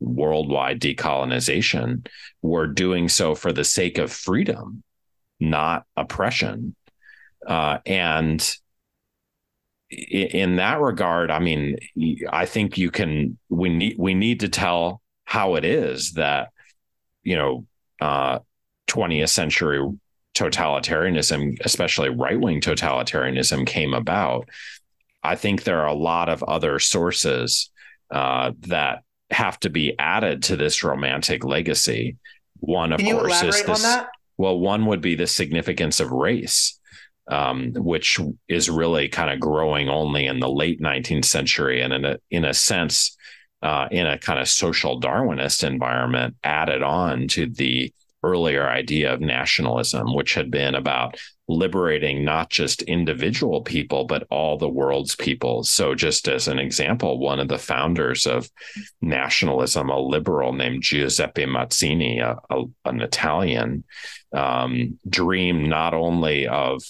worldwide 0.00 0.80
decolonization, 0.80 2.06
we're 2.42 2.66
doing 2.66 3.08
so 3.08 3.34
for 3.34 3.52
the 3.52 3.64
sake 3.64 3.98
of 3.98 4.12
freedom, 4.12 4.82
not 5.38 5.84
oppression. 5.96 6.74
Uh, 7.46 7.78
and 7.86 8.56
in 9.90 10.56
that 10.56 10.80
regard, 10.80 11.30
I 11.30 11.38
mean, 11.38 11.76
I 12.30 12.46
think 12.46 12.76
you 12.78 12.90
can. 12.90 13.38
We 13.48 13.68
need 13.68 13.96
we 13.98 14.14
need 14.14 14.40
to 14.40 14.48
tell 14.48 15.02
how 15.35 15.57
it 15.57 15.64
is 15.64 16.12
that 16.12 16.51
you 17.25 17.35
know, 17.37 17.66
uh, 18.01 18.38
20th 18.87 19.31
century 19.31 19.81
totalitarianism, 20.37 21.59
especially 21.64 22.11
right 22.11 22.38
wing 22.38 22.61
totalitarianism, 22.61 23.66
came 23.66 23.94
about, 23.94 24.49
I 25.23 25.35
think 25.35 25.64
there 25.64 25.81
are 25.81 25.88
a 25.88 25.94
lot 25.94 26.29
of 26.29 26.42
other 26.44 26.79
sources 26.79 27.70
uh, 28.11 28.53
that 28.61 29.03
have 29.31 29.59
to 29.61 29.70
be 29.70 29.99
added 29.99 30.44
to 30.44 30.57
this 30.57 30.85
romantic 30.85 31.44
legacy. 31.44 32.16
One, 32.61 32.92
of 32.92 33.01
course, 33.01 33.42
is 33.42 33.62
this. 33.64 33.97
Well, 34.37 34.59
one 34.59 34.87
would 34.87 35.01
be 35.01 35.14
the 35.14 35.27
significance 35.27 35.99
of 35.99 36.12
race. 36.12 36.79
Um, 37.27 37.73
which 37.73 38.20
is 38.49 38.68
really 38.68 39.09
kind 39.09 39.31
of 39.31 39.40
growing 39.40 39.88
only 39.88 40.27
in 40.27 40.40
the 40.40 40.49
late 40.49 40.83
19th 40.83 41.25
century, 41.25 41.81
and 41.81 41.94
in 41.94 42.05
a 42.05 42.18
in 42.31 42.44
a 42.44 42.53
sense, 42.53 43.16
uh, 43.64 43.88
in 43.90 44.07
a 44.07 44.18
kind 44.18 44.38
of 44.38 44.46
social 44.46 45.00
Darwinist 45.00 45.66
environment, 45.66 46.37
added 46.44 46.83
on 46.83 47.27
to 47.29 47.46
the 47.46 47.92
earlier 48.22 48.68
idea 48.68 49.12
of 49.12 49.20
nationalism, 49.20 50.14
which 50.14 50.35
had 50.35 50.50
been 50.50 50.74
about 50.74 51.16
liberating 51.48 52.24
not 52.24 52.50
just 52.50 52.83
individual 52.83 53.62
people, 53.62 54.05
but 54.05 54.27
all 54.31 54.59
the 54.59 54.68
world's 54.68 55.16
people. 55.16 55.62
So, 55.64 55.94
just 55.94 56.29
as 56.29 56.46
an 56.46 56.59
example, 56.59 57.18
one 57.18 57.40
of 57.40 57.48
the 57.48 57.59
founders 57.59 58.27
of 58.27 58.50
nationalism, 59.00 59.88
a 59.88 59.98
liberal 59.98 60.53
named 60.53 60.83
Giuseppe 60.83 61.46
Mazzini, 61.46 62.20
a, 62.20 62.38
a, 62.55 62.64
an 62.85 63.00
Italian, 63.00 63.85
um, 64.35 64.98
dreamed 65.09 65.68
not 65.68 65.94
only 65.94 66.46
of 66.46 66.83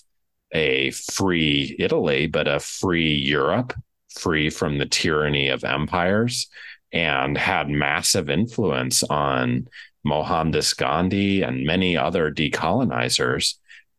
a 0.52 0.90
free 0.90 1.76
Italy, 1.78 2.26
but 2.26 2.48
a 2.48 2.60
free 2.60 3.14
Europe, 3.14 3.74
free 4.14 4.50
from 4.50 4.78
the 4.78 4.86
tyranny 4.86 5.48
of 5.48 5.64
empires, 5.64 6.48
and 6.92 7.36
had 7.36 7.68
massive 7.68 8.30
influence 8.30 9.02
on 9.02 9.66
Mohandas 10.04 10.74
Gandhi 10.74 11.42
and 11.42 11.66
many 11.66 11.96
other 11.96 12.30
decolonizers, 12.30 13.54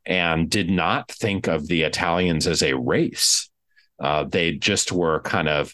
and 0.06 0.50
did 0.50 0.70
not 0.70 1.12
think 1.12 1.48
of 1.48 1.68
the 1.68 1.84
Italians 1.84 2.48
as 2.48 2.62
a 2.62 2.78
race. 2.78 3.50
Uh, 4.00 4.24
they 4.24 4.52
just 4.54 4.92
were 4.92 5.22
kind 5.22 5.50
of 5.50 5.74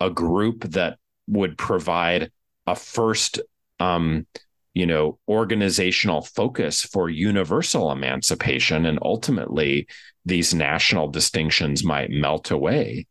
a 0.00 0.10
group 0.10 0.64
that 0.64 0.98
would 1.28 1.56
provide 1.56 2.30
a 2.66 2.74
first, 2.74 3.40
um, 3.78 4.26
you 4.74 4.86
know, 4.86 5.18
organizational 5.28 6.22
focus 6.22 6.82
for 6.82 7.08
universal 7.08 7.92
emancipation, 7.92 8.86
and 8.86 8.98
ultimately 9.02 9.86
these 10.24 10.54
national 10.54 11.08
distinctions 11.08 11.84
might 11.84 12.10
melt 12.10 12.50
away. 12.50 13.06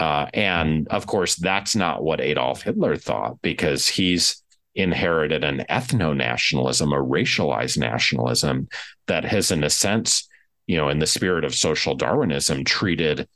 Uh, 0.00 0.26
and 0.32 0.88
of 0.88 1.06
course, 1.06 1.36
that's 1.36 1.76
not 1.76 2.02
what 2.02 2.22
Adolf 2.22 2.62
Hitler 2.62 2.96
thought 2.96 3.40
because 3.42 3.86
he's 3.86 4.42
inherited 4.74 5.44
an 5.44 5.62
ethno 5.68 6.16
nationalism, 6.16 6.92
a 6.92 6.96
racialized 6.96 7.76
nationalism 7.76 8.66
that 9.08 9.24
has, 9.24 9.50
in 9.50 9.62
a 9.62 9.68
sense, 9.68 10.26
you 10.66 10.78
know, 10.78 10.88
in 10.88 11.00
the 11.00 11.06
spirit 11.06 11.44
of 11.44 11.54
social 11.54 11.94
Darwinism, 11.94 12.64
treated, 12.64 13.28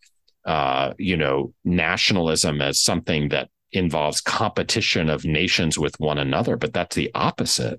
uh, 0.46 0.94
you 0.98 1.18
know, 1.18 1.53
nationalism 1.66 2.62
as 2.62 2.81
something 2.81 3.29
that 3.29 3.50
involves 3.72 4.22
competition 4.22 5.11
of 5.11 5.27
nations 5.27 5.79
with 5.79 6.00
one 6.00 6.16
another. 6.16 6.57
But 6.57 6.72
that's 6.72 6.96
the 6.96 7.11
opposite 7.14 7.79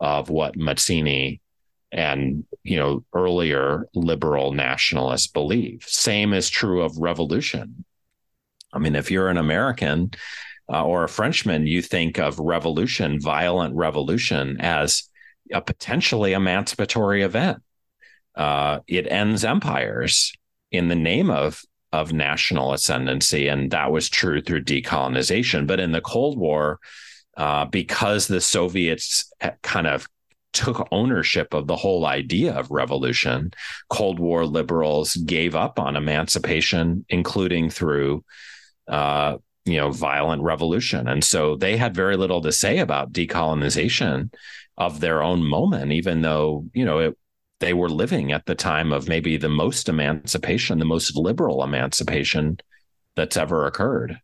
of 0.00 0.28
what 0.28 0.56
Mazzini 0.56 1.40
and 1.92 2.44
you 2.64 2.76
know 2.76 3.04
earlier 3.14 3.86
liberal 3.94 4.52
nationalists 4.52 5.28
believe. 5.28 5.84
Same 5.86 6.32
is 6.32 6.50
true 6.50 6.82
of 6.82 6.98
revolution. 6.98 7.84
I 8.74 8.78
mean, 8.78 8.96
if 8.96 9.10
you're 9.10 9.28
an 9.28 9.38
American 9.38 10.10
uh, 10.70 10.84
or 10.84 11.04
a 11.04 11.08
Frenchman, 11.08 11.66
you 11.66 11.82
think 11.82 12.18
of 12.18 12.38
revolution, 12.38 13.20
violent 13.20 13.74
revolution, 13.74 14.56
as 14.60 15.08
a 15.52 15.60
potentially 15.60 16.32
emancipatory 16.32 17.22
event. 17.22 17.62
Uh, 18.34 18.80
it 18.86 19.06
ends 19.10 19.44
empires 19.44 20.32
in 20.70 20.88
the 20.88 20.94
name 20.94 21.30
of 21.30 21.62
of 21.92 22.12
national 22.12 22.72
ascendancy, 22.72 23.46
and 23.46 23.70
that 23.70 23.92
was 23.92 24.08
true 24.08 24.42
through 24.42 24.64
decolonization. 24.64 25.64
But 25.64 25.78
in 25.78 25.92
the 25.92 26.00
Cold 26.00 26.36
War, 26.36 26.80
uh, 27.36 27.66
because 27.66 28.26
the 28.26 28.40
Soviets 28.40 29.32
kind 29.62 29.86
of 29.86 30.08
took 30.52 30.88
ownership 30.90 31.54
of 31.54 31.68
the 31.68 31.76
whole 31.76 32.06
idea 32.06 32.52
of 32.52 32.70
revolution, 32.72 33.52
Cold 33.90 34.18
War 34.18 34.44
liberals 34.44 35.14
gave 35.14 35.54
up 35.54 35.78
on 35.78 35.94
emancipation, 35.94 37.04
including 37.08 37.70
through 37.70 38.24
uh, 38.88 39.38
you 39.64 39.76
know 39.76 39.90
violent 39.90 40.42
revolution. 40.42 41.08
And 41.08 41.24
so 41.24 41.56
they 41.56 41.76
had 41.76 41.94
very 41.94 42.16
little 42.16 42.40
to 42.42 42.52
say 42.52 42.78
about 42.78 43.12
decolonization 43.12 44.32
of 44.76 45.00
their 45.00 45.22
own 45.22 45.42
moment 45.42 45.92
even 45.92 46.22
though 46.22 46.66
you 46.74 46.84
know 46.84 46.98
it, 46.98 47.18
they 47.60 47.72
were 47.72 47.88
living 47.88 48.32
at 48.32 48.44
the 48.46 48.54
time 48.54 48.92
of 48.92 49.08
maybe 49.08 49.36
the 49.36 49.48
most 49.48 49.88
emancipation 49.88 50.78
the 50.78 50.84
most 50.84 51.16
liberal 51.16 51.62
emancipation 51.62 52.58
that's 53.16 53.36
ever 53.36 53.66
occurred. 53.66 54.18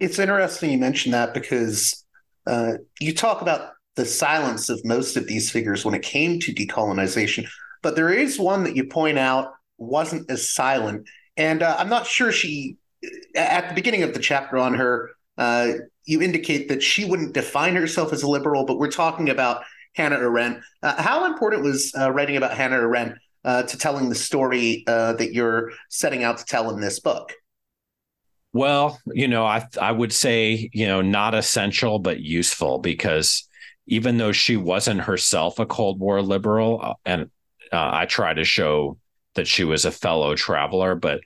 It's 0.00 0.18
interesting 0.18 0.72
you 0.72 0.78
mention 0.78 1.12
that 1.12 1.32
because 1.32 2.04
uh, 2.46 2.74
you 3.00 3.14
talk 3.14 3.40
about 3.40 3.70
the 3.94 4.04
silence 4.04 4.68
of 4.68 4.84
most 4.84 5.16
of 5.16 5.26
these 5.26 5.50
figures 5.50 5.84
when 5.84 5.94
it 5.94 6.02
came 6.02 6.38
to 6.40 6.52
decolonization 6.52 7.46
but 7.82 7.94
there 7.96 8.10
is 8.10 8.38
one 8.38 8.64
that 8.64 8.76
you 8.76 8.84
point 8.84 9.18
out 9.18 9.52
wasn't 9.78 10.28
as 10.30 10.50
silent. 10.50 11.08
And 11.36 11.62
uh, 11.62 11.76
i'm 11.78 11.88
not 11.88 12.06
sure 12.06 12.32
she 12.32 12.76
at 13.34 13.68
the 13.68 13.74
beginning 13.74 14.02
of 14.02 14.14
the 14.14 14.20
chapter 14.20 14.58
on 14.58 14.74
her, 14.74 15.10
uh, 15.38 15.72
you 16.04 16.22
indicate 16.22 16.68
that 16.68 16.82
she 16.82 17.04
wouldn't 17.04 17.34
define 17.34 17.74
herself 17.74 18.12
as 18.12 18.22
a 18.22 18.28
liberal, 18.28 18.64
but 18.64 18.78
we're 18.78 18.90
talking 18.90 19.28
about 19.28 19.64
Hannah 19.94 20.16
Arendt. 20.16 20.62
Uh, 20.82 21.00
how 21.00 21.24
important 21.24 21.62
was 21.62 21.92
uh, 21.98 22.10
writing 22.10 22.36
about 22.36 22.56
Hannah 22.56 22.76
Arendt 22.76 23.18
uh, 23.44 23.62
to 23.64 23.78
telling 23.78 24.08
the 24.08 24.14
story 24.14 24.84
uh, 24.86 25.14
that 25.14 25.32
you're 25.32 25.72
setting 25.90 26.22
out 26.22 26.38
to 26.38 26.44
tell 26.44 26.70
in 26.70 26.80
this 26.80 27.00
book? 27.00 27.32
Well, 28.52 28.98
you 29.06 29.28
know, 29.28 29.44
I 29.44 29.66
I 29.80 29.92
would 29.92 30.12
say, 30.12 30.70
you 30.72 30.86
know, 30.86 31.02
not 31.02 31.34
essential 31.34 31.98
but 31.98 32.20
useful 32.20 32.78
because 32.78 33.46
even 33.86 34.16
though 34.16 34.32
she 34.32 34.56
wasn't 34.56 35.02
herself 35.02 35.58
a 35.58 35.66
Cold 35.66 36.00
War 36.00 36.22
liberal, 36.22 36.80
uh, 36.82 36.94
and 37.04 37.30
I 37.72 38.06
try 38.06 38.32
to 38.32 38.44
show 38.44 38.98
that 39.34 39.46
she 39.46 39.64
was 39.64 39.84
a 39.84 39.90
fellow 39.90 40.34
traveler, 40.34 40.94
but 40.94 41.20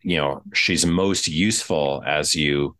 you 0.00 0.16
know, 0.16 0.42
she's 0.52 0.86
most 0.86 1.28
useful 1.28 2.02
as 2.06 2.34
you 2.34 2.76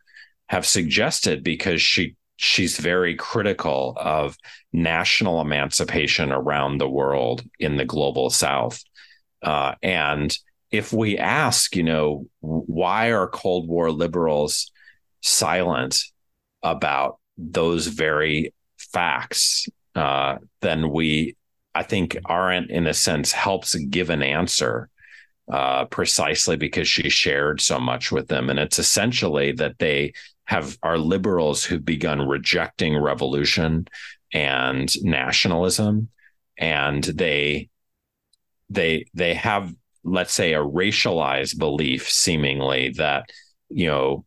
have 0.47 0.67
suggested 0.67 1.43
because 1.43 1.81
she 1.81 2.17
she's 2.37 2.77
very 2.79 3.15
critical 3.15 3.97
of 4.01 4.37
national 4.73 5.41
emancipation 5.41 6.33
around 6.33 6.79
the 6.79 6.89
world 6.89 7.45
in 7.59 7.77
the 7.77 7.85
global 7.85 8.31
south. 8.31 8.83
Uh, 9.43 9.75
and 9.83 10.37
if 10.73 10.93
we 10.93 11.19
ask 11.19 11.77
you 11.77 11.83
know 11.83 12.27
why 12.41 13.13
are 13.13 13.29
cold 13.29 13.69
war 13.69 13.93
liberals 13.93 14.73
silent 15.21 16.03
about 16.63 17.19
those 17.37 17.87
very 17.87 18.53
facts 18.79 19.69
uh, 19.95 20.37
then 20.63 20.91
we 20.91 21.37
i 21.75 21.83
think 21.83 22.17
Arendt 22.29 22.71
in 22.71 22.87
a 22.87 22.95
sense 22.95 23.31
helps 23.31 23.75
give 23.75 24.11
an 24.11 24.23
answer 24.23 24.89
uh, 25.53 25.85
precisely 25.85 26.57
because 26.57 26.89
she 26.89 27.11
shared 27.11 27.61
so 27.61 27.79
much 27.79 28.11
with 28.11 28.27
them. 28.27 28.49
And 28.49 28.59
it's 28.59 28.79
essentially 28.79 29.53
that 29.53 29.79
they 29.79 30.15
have 30.45 30.79
are 30.83 30.97
liberals 30.97 31.63
who've 31.63 31.85
begun 31.85 32.27
rejecting 32.27 32.97
revolution 32.97 33.87
and 34.33 34.91
nationalism, 35.05 36.09
and 36.59 37.05
they 37.05 37.69
they 38.71 39.05
they 39.13 39.35
have 39.35 39.75
let's 40.05 40.33
say 40.33 40.55
a 40.55 40.65
racialized 40.65 41.59
belief 41.59 42.11
seemingly 42.11 42.95
that 42.97 43.29
you 43.69 43.89
know 43.89 44.25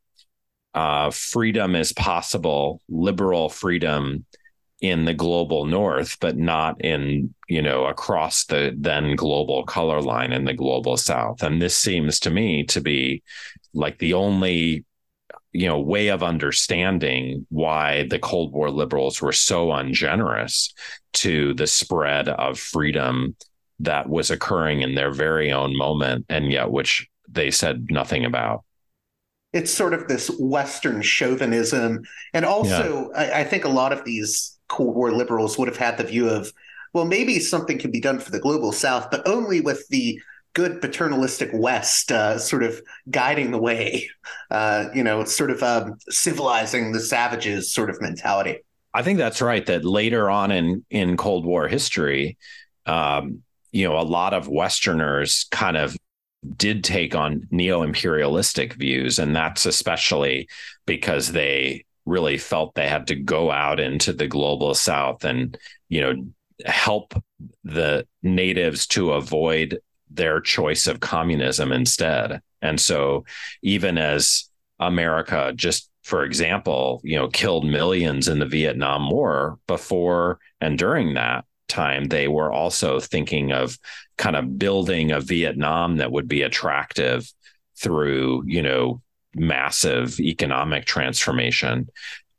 uh, 0.75 1.09
freedom 1.09 1.75
is 1.75 1.91
possible 1.91 2.81
liberal 2.87 3.49
freedom 3.49 4.25
in 4.81 5.05
the 5.05 5.13
global 5.13 5.65
north, 5.65 6.17
but 6.19 6.37
not 6.37 6.83
in, 6.83 7.33
you 7.47 7.61
know, 7.61 7.85
across 7.85 8.45
the 8.45 8.75
then 8.77 9.15
global 9.15 9.63
color 9.63 10.01
line 10.01 10.33
in 10.33 10.45
the 10.45 10.53
global 10.53 10.97
south. 10.97 11.41
And 11.43 11.61
this 11.61 11.77
seems 11.77 12.19
to 12.21 12.29
me 12.29 12.63
to 12.65 12.81
be 12.81 13.23
like 13.73 13.99
the 13.99 14.13
only, 14.13 14.83
you 15.53 15.67
know, 15.67 15.79
way 15.79 16.09
of 16.09 16.23
understanding 16.23 17.45
why 17.49 18.07
the 18.09 18.19
Cold 18.19 18.51
War 18.51 18.69
liberals 18.69 19.21
were 19.21 19.31
so 19.31 19.71
ungenerous 19.71 20.73
to 21.13 21.53
the 21.53 21.67
spread 21.67 22.27
of 22.27 22.59
freedom 22.59 23.35
that 23.79 24.09
was 24.09 24.29
occurring 24.29 24.81
in 24.81 24.95
their 24.95 25.11
very 25.11 25.51
own 25.51 25.77
moment, 25.77 26.25
and 26.29 26.51
yet 26.51 26.71
which 26.71 27.07
they 27.29 27.51
said 27.51 27.87
nothing 27.89 28.25
about 28.25 28.63
it's 29.53 29.71
sort 29.71 29.93
of 29.93 30.09
this 30.09 30.29
Western 30.37 31.01
chauvinism. 31.01 32.03
And 32.33 32.43
also, 32.43 33.09
yeah. 33.13 33.17
I, 33.17 33.39
I, 33.39 33.43
think 33.45 33.63
a 33.63 33.69
lot 33.69 33.93
of 33.93 34.03
these 34.03 34.54
Cold 34.67 34.95
War 34.95 35.11
liberals 35.11 35.57
would 35.57 35.67
have 35.67 35.77
had 35.77 35.97
the 35.97 36.03
view 36.03 36.29
of, 36.29 36.51
well, 36.93 37.05
maybe 37.05 37.39
something 37.39 37.77
can 37.77 37.91
be 37.91 37.99
done 37.99 38.19
for 38.19 38.31
the 38.31 38.39
global 38.39 38.71
South, 38.71 39.11
but 39.11 39.27
only 39.27 39.61
with 39.61 39.87
the 39.89 40.19
good 40.53 40.81
paternalistic 40.81 41.49
West 41.53 42.11
uh, 42.11 42.39
sort 42.39 42.63
of 42.63 42.81
guiding 43.11 43.51
the 43.51 43.57
way, 43.57 44.09
uh, 44.49 44.85
you 44.93 45.03
know, 45.03 45.23
sort 45.25 45.51
of 45.51 45.61
um, 45.61 45.97
civilizing 46.09 46.91
the 46.91 46.99
savages 46.99 47.71
sort 47.71 47.89
of 47.89 48.01
mentality. 48.01 48.59
I 48.93 49.03
think 49.03 49.17
that's 49.17 49.41
right. 49.41 49.65
That 49.65 49.83
later 49.83 50.29
on 50.29 50.51
in 50.51 50.85
in 50.89 51.17
Cold 51.17 51.45
War 51.45 51.67
history, 51.67 52.37
um, 52.85 53.43
you 53.73 53.85
know, 53.85 53.99
a 53.99 54.01
lot 54.01 54.33
of 54.33 54.47
Westerners 54.47 55.47
kind 55.51 55.75
of 55.75 55.97
did 56.55 56.83
take 56.83 57.13
on 57.13 57.47
neo 57.51 57.81
imperialistic 57.81 58.73
views, 58.73 59.19
and 59.19 59.35
that's 59.35 59.65
especially 59.65 60.47
because 60.85 61.33
they 61.33 61.83
really 62.05 62.37
felt 62.37 62.75
they 62.75 62.87
had 62.87 63.07
to 63.07 63.15
go 63.15 63.51
out 63.51 63.79
into 63.79 64.13
the 64.13 64.27
global 64.27 64.73
south 64.73 65.25
and 65.25 65.57
you 65.89 66.01
know 66.01 66.13
help 66.65 67.13
the 67.63 68.07
natives 68.23 68.87
to 68.87 69.13
avoid 69.13 69.79
their 70.09 70.39
choice 70.39 70.87
of 70.87 70.99
communism 71.01 71.71
instead. 71.71 72.41
And 72.61 72.79
so 72.79 73.25
even 73.61 73.97
as 73.97 74.49
america 74.79 75.53
just 75.55 75.89
for 76.03 76.23
example 76.23 77.01
you 77.03 77.15
know 77.17 77.27
killed 77.29 77.65
millions 77.65 78.27
in 78.27 78.39
the 78.39 78.45
vietnam 78.45 79.09
war 79.09 79.57
before 79.67 80.39
and 80.59 80.77
during 80.77 81.13
that 81.13 81.45
time 81.67 82.05
they 82.05 82.27
were 82.27 82.51
also 82.51 82.99
thinking 82.99 83.51
of 83.51 83.77
kind 84.17 84.35
of 84.35 84.59
building 84.59 85.11
a 85.11 85.19
vietnam 85.19 85.97
that 85.97 86.11
would 86.11 86.27
be 86.27 86.41
attractive 86.41 87.31
through 87.77 88.43
you 88.45 88.61
know 88.61 89.01
massive 89.35 90.19
economic 90.19 90.85
transformation. 90.85 91.87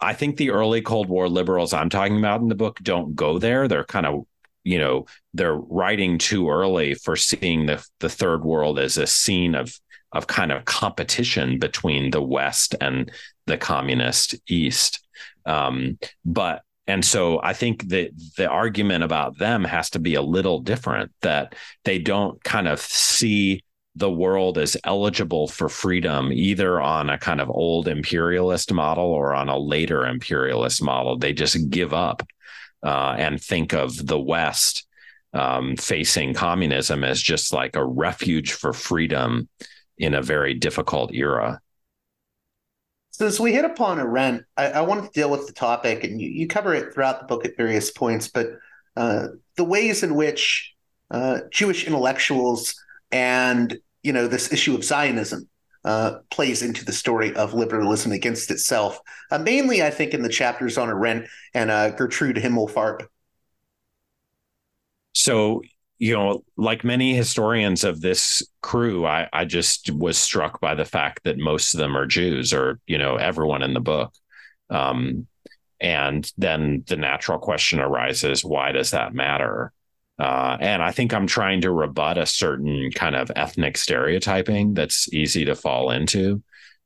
I 0.00 0.12
think 0.12 0.36
the 0.36 0.50
early 0.50 0.82
Cold 0.82 1.08
War 1.08 1.28
liberals 1.28 1.72
I'm 1.72 1.88
talking 1.88 2.18
about 2.18 2.40
in 2.40 2.48
the 2.48 2.54
book 2.54 2.78
don't 2.82 3.14
go 3.14 3.38
there. 3.38 3.66
They're 3.68 3.84
kind 3.84 4.06
of, 4.06 4.24
you 4.64 4.78
know, 4.78 5.06
they're 5.32 5.56
writing 5.56 6.18
too 6.18 6.50
early 6.50 6.94
for 6.94 7.16
seeing 7.16 7.66
the 7.66 7.84
the 8.00 8.08
third 8.08 8.44
world 8.44 8.78
as 8.78 8.96
a 8.98 9.06
scene 9.06 9.54
of 9.54 9.78
of 10.12 10.26
kind 10.26 10.52
of 10.52 10.64
competition 10.64 11.58
between 11.58 12.10
the 12.10 12.22
West 12.22 12.74
and 12.80 13.10
the 13.46 13.56
communist 13.56 14.34
East. 14.48 15.06
Um, 15.44 15.98
but 16.24 16.62
and 16.86 17.04
so 17.04 17.40
I 17.42 17.52
think 17.52 17.88
that 17.88 18.10
the 18.36 18.48
argument 18.48 19.02
about 19.02 19.38
them 19.38 19.64
has 19.64 19.90
to 19.90 19.98
be 19.98 20.14
a 20.14 20.22
little 20.22 20.60
different 20.60 21.12
that 21.22 21.54
they 21.84 21.98
don't 21.98 22.42
kind 22.44 22.68
of 22.68 22.80
see 22.80 23.62
the 23.96 24.10
world 24.10 24.58
is 24.58 24.76
eligible 24.84 25.48
for 25.48 25.70
freedom 25.70 26.30
either 26.30 26.80
on 26.80 27.08
a 27.08 27.18
kind 27.18 27.40
of 27.40 27.50
old 27.50 27.88
imperialist 27.88 28.70
model 28.70 29.06
or 29.06 29.34
on 29.34 29.48
a 29.48 29.58
later 29.58 30.06
imperialist 30.06 30.82
model. 30.82 31.16
They 31.16 31.32
just 31.32 31.70
give 31.70 31.94
up 31.94 32.22
uh, 32.82 33.14
and 33.16 33.42
think 33.42 33.72
of 33.72 34.06
the 34.06 34.20
West 34.20 34.86
um, 35.32 35.76
facing 35.76 36.34
communism 36.34 37.04
as 37.04 37.22
just 37.22 37.54
like 37.54 37.74
a 37.74 37.84
refuge 37.84 38.52
for 38.52 38.74
freedom 38.74 39.48
in 39.96 40.12
a 40.12 40.22
very 40.22 40.52
difficult 40.52 41.12
era. 41.14 41.60
Since 43.12 43.40
we 43.40 43.54
hit 43.54 43.64
upon 43.64 43.98
Arendt, 43.98 44.44
I, 44.58 44.66
I 44.72 44.80
wanted 44.82 45.04
to 45.04 45.10
deal 45.18 45.30
with 45.30 45.46
the 45.46 45.54
topic, 45.54 46.04
and 46.04 46.20
you, 46.20 46.28
you 46.28 46.46
cover 46.46 46.74
it 46.74 46.92
throughout 46.92 47.20
the 47.20 47.26
book 47.26 47.46
at 47.46 47.56
various 47.56 47.90
points, 47.90 48.28
but 48.28 48.48
uh, 48.94 49.28
the 49.56 49.64
ways 49.64 50.02
in 50.02 50.14
which 50.14 50.74
uh, 51.10 51.40
Jewish 51.50 51.86
intellectuals 51.86 52.74
and 53.10 53.78
you 54.06 54.12
know 54.12 54.28
this 54.28 54.52
issue 54.52 54.76
of 54.76 54.84
Zionism 54.84 55.48
uh, 55.84 56.18
plays 56.30 56.62
into 56.62 56.84
the 56.84 56.92
story 56.92 57.34
of 57.34 57.54
liberalism 57.54 58.12
against 58.12 58.52
itself. 58.52 59.00
Uh, 59.32 59.38
mainly, 59.38 59.82
I 59.82 59.90
think, 59.90 60.14
in 60.14 60.22
the 60.22 60.28
chapters 60.28 60.78
on 60.78 60.88
Arendt 60.88 61.28
and 61.54 61.72
uh, 61.72 61.90
Gertrude 61.90 62.36
Himmelfarb. 62.36 63.06
So, 65.12 65.62
you 65.98 66.14
know, 66.14 66.44
like 66.56 66.84
many 66.84 67.14
historians 67.14 67.82
of 67.82 68.00
this 68.00 68.42
crew, 68.60 69.06
I, 69.06 69.28
I 69.32 69.44
just 69.44 69.90
was 69.90 70.16
struck 70.16 70.60
by 70.60 70.76
the 70.76 70.84
fact 70.84 71.24
that 71.24 71.36
most 71.38 71.74
of 71.74 71.78
them 71.78 71.96
are 71.96 72.06
Jews, 72.06 72.52
or 72.52 72.78
you 72.86 72.98
know, 72.98 73.16
everyone 73.16 73.62
in 73.62 73.74
the 73.74 73.80
book. 73.80 74.14
Um, 74.70 75.26
and 75.80 76.30
then 76.38 76.84
the 76.86 76.96
natural 76.96 77.38
question 77.40 77.80
arises: 77.80 78.44
Why 78.44 78.70
does 78.70 78.92
that 78.92 79.14
matter? 79.14 79.72
Uh, 80.18 80.56
and 80.60 80.82
I 80.82 80.92
think 80.92 81.12
I'm 81.12 81.26
trying 81.26 81.60
to 81.62 81.70
rebut 81.70 82.16
a 82.16 82.26
certain 82.26 82.90
kind 82.92 83.14
of 83.14 83.30
ethnic 83.36 83.76
stereotyping 83.76 84.74
that's 84.74 85.12
easy 85.12 85.44
to 85.44 85.54
fall 85.54 85.90
into. 85.90 86.42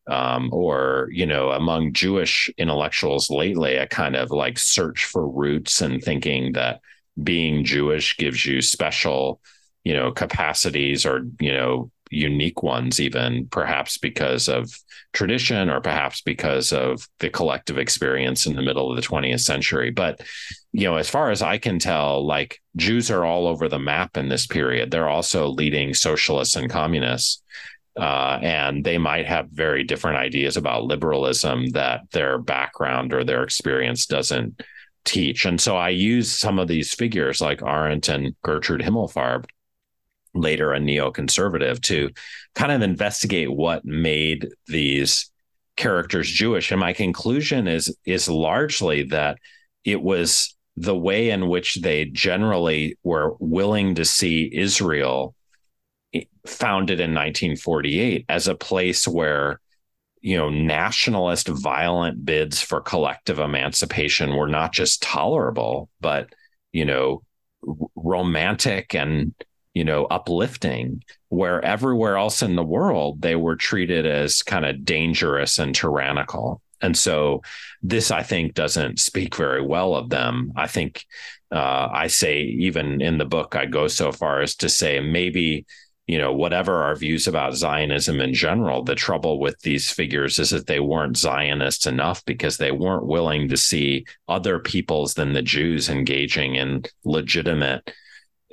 Um, 0.09 0.51
or, 0.53 1.09
you 1.13 1.27
know, 1.27 1.51
among 1.51 1.93
Jewish 1.93 2.51
intellectuals 2.59 3.31
lately, 3.31 3.77
a 3.77 3.87
kind 3.87 4.17
of 4.17 4.31
like 4.31 4.59
search 4.59 5.05
for 5.05 5.29
roots 5.29 5.81
and 5.81 6.03
thinking 6.03 6.55
that 6.55 6.81
being 7.23 7.65
Jewish 7.65 8.17
gives 8.17 8.45
you 8.45 8.61
special, 8.61 9.41
you 9.85 9.95
know, 9.95 10.11
capacities 10.11 11.07
or, 11.07 11.27
you 11.39 11.53
know, 11.53 11.91
unique 12.11 12.63
ones, 12.63 13.01
even 13.01 13.47
perhaps 13.47 13.99
because 13.99 14.49
of 14.49 14.71
tradition 15.13 15.71
or 15.71 15.81
perhaps 15.81 16.21
because 16.21 16.73
of 16.73 17.07
the 17.19 17.31
collective 17.31 17.79
experience 17.79 18.47
in 18.47 18.55
the 18.55 18.63
middle 18.63 18.91
of 18.91 18.97
the 18.97 19.07
20th 19.07 19.41
century. 19.41 19.91
But, 19.91 20.21
you 20.73 20.85
know, 20.85 20.97
as 20.97 21.09
far 21.09 21.31
as 21.31 21.43
I 21.43 21.59
can 21.59 21.79
tell, 21.79 22.27
like 22.27 22.61
Jews 22.77 23.11
are 23.11 23.25
all 23.25 23.47
over 23.47 23.69
the 23.69 23.79
map 23.79 24.17
in 24.17 24.29
this 24.29 24.47
period. 24.47 24.91
They're 24.91 25.09
also 25.09 25.49
leading 25.49 25.95
socialists 25.95 26.57
and 26.57 26.71
communists. 26.71 27.43
Uh, 27.97 28.39
and 28.41 28.85
they 28.85 28.99
might 28.99 29.27
have 29.27 29.49
very 29.51 29.83
different 29.83 30.17
ideas 30.17 30.57
about 30.57 30.85
liberalism 30.85 31.67
that 31.71 32.01
their 32.13 32.39
background 32.39 33.13
or 33.13 33.25
their 33.25 33.43
experience 33.43 34.07
doesn't 34.07 34.63
teach. 35.05 35.45
And 35.45 35.61
so 35.61 35.77
I 35.77 35.89
use 35.91 36.31
some 36.31 36.59
of 36.59 36.69
these 36.69 36.95
figures 36.95 37.41
like 37.41 37.63
Arendt 37.63 38.09
and 38.09 38.35
Gertrude 38.43 38.81
Himmelfarb 38.81 39.45
later 40.35 40.73
a 40.73 40.79
neoconservative, 40.79 41.81
to 41.83 42.11
kind 42.55 42.73
of 42.73 42.83
investigate 42.83 43.51
what 43.51 43.85
made 43.85 44.49
these 44.67 45.31
characters 45.77 46.29
Jewish. 46.31 46.71
And 46.71 46.81
my 46.81 46.93
conclusion 46.93 47.67
is 47.67 47.95
is 48.05 48.29
largely 48.29 49.05
that 49.05 49.39
it 49.85 50.03
was 50.03 50.57
the 50.77 50.97
way 50.97 51.31
in 51.31 51.49
which 51.49 51.81
they 51.83 52.07
generally 52.07 52.99
were 53.03 53.35
willing 53.39 53.95
to 53.97 54.05
see 54.05 54.51
Israel 54.53 55.35
eh, 56.15 56.25
founded 56.47 57.01
in 57.01 57.11
1948 57.11 58.27
as 58.29 58.49
a 58.49 58.55
place 58.55 59.07
where 59.07 59.61
you 60.21 60.37
know, 60.37 60.51
nationalist 60.51 61.49
violent 61.49 62.25
bids 62.25 62.61
for 62.61 62.81
collective 62.81 63.39
emancipation 63.39 64.37
were 64.37 64.49
not 64.49 64.73
just 64.73 65.03
tolerable, 65.03 65.89
but, 66.01 66.29
you 66.73 66.85
know, 66.85 67.23
romantic 67.97 68.95
and, 68.95 69.35
you 69.75 69.85
know, 69.85 70.05
uplifting, 70.07 71.03
where 71.29 71.65
everywhere 71.65 72.17
else 72.17 72.43
in 72.43 72.57
the 72.57 72.65
world 72.65 73.23
they 73.23 73.37
were 73.37 73.57
treated 73.57 74.07
as 74.07 74.43
kind 74.43 74.65
of 74.65 74.85
dangerous 74.85 75.59
and 75.59 75.75
tyrannical. 75.75 76.61
And 76.83 76.97
so 76.97 77.43
this, 77.83 78.11
I 78.11 78.23
think, 78.23 78.55
doesn't 78.55 78.99
speak 78.99 79.37
very 79.37 79.63
well 79.63 79.95
of 79.95 80.09
them. 80.09 80.53
I 80.57 80.67
think 80.67 81.05
uh, 81.53 81.89
I 81.93 82.07
say, 82.07 82.43
even 82.43 83.01
in 83.01 83.19
the 83.19 83.25
book, 83.25 83.55
I 83.55 83.67
go 83.67 83.87
so 83.89 84.13
far 84.13 84.41
as 84.41 84.55
to 84.57 84.69
say 84.69 85.01
maybe 85.01 85.67
you 86.11 86.19
know, 86.19 86.33
whatever 86.33 86.83
our 86.83 86.97
views 86.97 87.29
about 87.29 87.55
Zionism 87.55 88.21
in 88.21 88.35
general, 88.35 88.83
the 88.83 88.97
trouble 88.97 89.39
with 89.39 89.61
these 89.61 89.93
figures 89.93 90.41
is 90.41 90.51
that 90.51 90.67
they 90.67 90.81
weren't 90.81 91.17
Zionists 91.17 91.87
enough 91.87 92.25
because 92.25 92.57
they 92.57 92.73
weren't 92.73 93.07
willing 93.07 93.49
to 93.49 93.57
see 93.57 94.05
other 94.27 94.59
peoples 94.59 95.15
than 95.15 95.35
the 95.35 95.41
Jews 95.41 95.89
engaging 95.89 96.57
in 96.57 96.83
legitimate, 97.05 97.93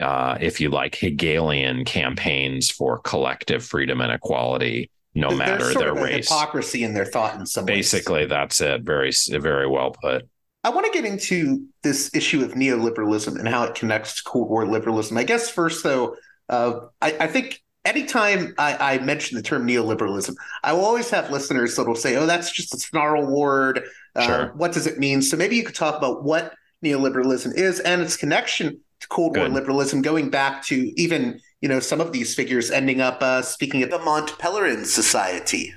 uh, 0.01 0.37
if 0.39 0.61
you 0.61 0.69
like, 0.69 0.95
Hegelian 0.95 1.85
campaigns 1.85 2.69
for 2.69 2.99
collective 2.99 3.63
freedom 3.63 4.01
and 4.01 4.11
equality, 4.11 4.91
no 5.15 5.29
There's 5.29 5.39
matter 5.39 5.73
their 5.73 5.93
race. 5.93 6.29
Hypocrisy 6.29 6.83
in 6.83 6.93
their 6.93 7.05
thought, 7.05 7.39
in 7.39 7.45
some 7.45 7.65
Basically, 7.65 8.21
ways. 8.21 8.29
that's 8.29 8.61
it. 8.61 8.81
Very, 8.81 9.11
very 9.29 9.67
well 9.67 9.91
put. 9.91 10.27
I 10.63 10.69
want 10.69 10.85
to 10.85 10.91
get 10.91 11.05
into 11.09 11.65
this 11.81 12.13
issue 12.13 12.43
of 12.43 12.51
neoliberalism 12.51 13.39
and 13.39 13.47
how 13.47 13.63
it 13.63 13.73
connects 13.73 14.17
to 14.17 14.23
Cold 14.23 14.49
War 14.49 14.67
liberalism. 14.67 15.17
I 15.17 15.23
guess 15.23 15.49
first, 15.49 15.83
though, 15.83 16.15
uh, 16.49 16.81
I, 17.01 17.15
I, 17.21 17.27
think 17.27 17.61
anytime 17.85 18.53
I, 18.57 18.95
I, 18.95 18.97
mention 18.99 19.37
the 19.37 19.43
term 19.43 19.67
neoliberalism, 19.67 20.35
I 20.63 20.73
will 20.73 20.85
always 20.85 21.09
have 21.09 21.31
listeners 21.31 21.75
that 21.75 21.87
will 21.87 21.95
say, 21.95 22.15
"Oh, 22.15 22.25
that's 22.25 22.51
just 22.51 22.73
a 22.73 22.77
snarl 22.77 23.25
word. 23.25 23.83
Uh, 24.15 24.25
sure. 24.25 24.53
What 24.55 24.73
does 24.73 24.87
it 24.87 24.99
mean?" 24.99 25.21
So 25.21 25.37
maybe 25.37 25.55
you 25.55 25.63
could 25.63 25.75
talk 25.75 25.95
about 25.95 26.23
what 26.23 26.53
neoliberalism 26.83 27.55
is 27.55 27.79
and 27.79 28.01
its 28.01 28.17
connection 28.17 28.81
Cold 29.09 29.33
Good. 29.33 29.41
War 29.41 29.49
liberalism, 29.49 30.01
going 30.01 30.29
back 30.29 30.63
to 30.65 30.93
even 30.99 31.39
you 31.61 31.69
know 31.69 31.79
some 31.79 32.01
of 32.01 32.11
these 32.11 32.35
figures 32.35 32.71
ending 32.71 33.01
up 33.01 33.21
uh, 33.21 33.41
speaking 33.41 33.81
at 33.81 33.89
the 33.89 33.99
Mont 33.99 34.29
Pelerin 34.39 34.85
Society. 34.85 35.73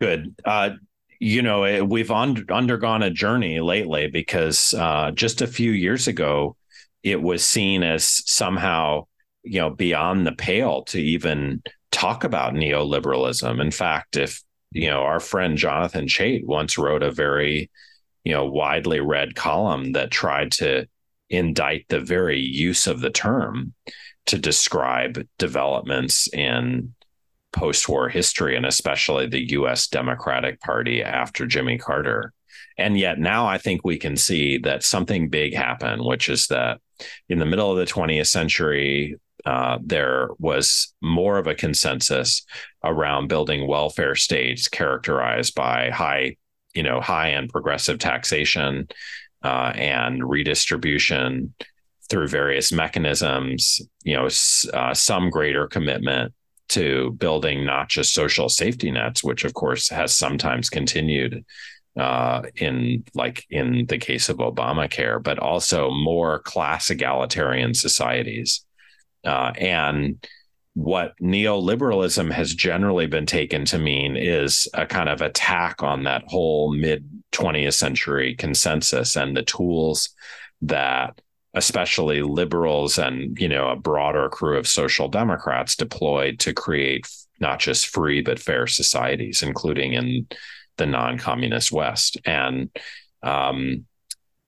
Good. 0.00 0.34
Uh, 0.44 0.70
you 1.18 1.40
know, 1.40 1.64
eh, 1.64 1.80
we've 1.80 2.10
un- 2.10 2.44
undergone 2.50 3.02
a 3.02 3.10
journey 3.10 3.60
lately 3.60 4.08
because 4.08 4.74
uh, 4.74 5.10
just 5.12 5.40
a 5.40 5.46
few 5.46 5.70
years 5.70 6.06
ago, 6.06 6.56
it 7.02 7.22
was 7.22 7.44
seen 7.44 7.82
as 7.82 8.22
somehow 8.30 9.06
you 9.42 9.60
know 9.60 9.70
beyond 9.70 10.26
the 10.26 10.32
pale 10.32 10.82
to 10.84 11.00
even 11.00 11.62
talk 11.92 12.24
about 12.24 12.54
neoliberalism. 12.54 13.60
In 13.60 13.70
fact, 13.70 14.16
if 14.16 14.42
you 14.72 14.88
know 14.88 15.00
our 15.00 15.20
friend 15.20 15.56
Jonathan 15.56 16.06
Chait 16.06 16.44
once 16.44 16.76
wrote 16.76 17.02
a 17.02 17.10
very 17.10 17.70
you 18.24 18.32
know 18.32 18.44
widely 18.44 19.00
read 19.00 19.34
column 19.36 19.92
that 19.92 20.10
tried 20.10 20.52
to 20.52 20.86
indict 21.30 21.86
the 21.88 22.00
very 22.00 22.40
use 22.40 22.86
of 22.86 23.00
the 23.00 23.10
term 23.10 23.74
to 24.26 24.38
describe 24.38 25.26
developments 25.38 26.28
in 26.32 26.94
post-war 27.52 28.08
history 28.08 28.56
and 28.56 28.66
especially 28.66 29.26
the 29.26 29.52
US 29.52 29.88
Democratic 29.88 30.60
Party 30.60 31.02
after 31.02 31.46
Jimmy 31.46 31.78
Carter. 31.78 32.32
And 32.76 32.98
yet 32.98 33.18
now 33.18 33.46
I 33.46 33.58
think 33.58 33.80
we 33.82 33.96
can 33.96 34.16
see 34.16 34.58
that 34.58 34.82
something 34.82 35.30
big 35.30 35.54
happened, 35.54 36.04
which 36.04 36.28
is 36.28 36.48
that 36.48 36.80
in 37.28 37.38
the 37.38 37.46
middle 37.46 37.70
of 37.70 37.78
the 37.78 37.90
20th 37.92 38.26
century, 38.26 39.16
uh, 39.46 39.78
there 39.82 40.28
was 40.38 40.92
more 41.00 41.38
of 41.38 41.46
a 41.46 41.54
consensus 41.54 42.44
around 42.84 43.28
building 43.28 43.66
welfare 43.66 44.16
states 44.16 44.68
characterized 44.68 45.54
by 45.54 45.90
high, 45.90 46.36
you 46.74 46.82
know, 46.82 47.00
high 47.00 47.28
and 47.28 47.48
progressive 47.48 47.98
taxation 47.98 48.88
uh, 49.46 49.72
and 49.76 50.28
redistribution 50.28 51.54
through 52.10 52.26
various 52.26 52.72
mechanisms. 52.72 53.80
You 54.02 54.16
know, 54.16 54.28
uh, 54.74 54.92
some 54.92 55.30
greater 55.30 55.68
commitment 55.68 56.34
to 56.70 57.12
building 57.12 57.64
not 57.64 57.88
just 57.88 58.12
social 58.12 58.48
safety 58.48 58.90
nets, 58.90 59.22
which 59.22 59.44
of 59.44 59.54
course 59.54 59.88
has 59.88 60.16
sometimes 60.16 60.68
continued 60.68 61.44
uh, 61.96 62.42
in 62.56 63.04
like 63.14 63.46
in 63.48 63.86
the 63.86 63.98
case 63.98 64.28
of 64.28 64.38
Obamacare, 64.38 65.22
but 65.22 65.38
also 65.38 65.90
more 65.92 66.40
class 66.40 66.90
egalitarian 66.90 67.72
societies. 67.72 68.64
Uh, 69.24 69.52
and 69.58 70.26
what 70.74 71.14
neoliberalism 71.22 72.32
has 72.32 72.52
generally 72.52 73.06
been 73.06 73.26
taken 73.26 73.64
to 73.64 73.78
mean 73.78 74.16
is 74.16 74.68
a 74.74 74.86
kind 74.86 75.08
of 75.08 75.22
attack 75.22 75.82
on 75.84 76.02
that 76.02 76.24
whole 76.26 76.74
mid 76.74 77.15
20th 77.32 77.74
century 77.74 78.34
consensus 78.34 79.16
and 79.16 79.36
the 79.36 79.42
tools 79.42 80.10
that 80.62 81.20
especially 81.54 82.22
liberals 82.22 82.98
and 82.98 83.38
you 83.38 83.48
know 83.48 83.68
a 83.68 83.76
broader 83.76 84.28
crew 84.28 84.58
of 84.58 84.66
social 84.66 85.08
democrats 85.08 85.76
deployed 85.76 86.38
to 86.38 86.52
create 86.52 87.06
not 87.40 87.58
just 87.58 87.88
free 87.88 88.22
but 88.22 88.38
fair 88.38 88.66
societies 88.66 89.42
including 89.42 89.92
in 89.92 90.26
the 90.76 90.86
non-communist 90.86 91.72
west 91.72 92.16
and 92.24 92.70
um, 93.22 93.84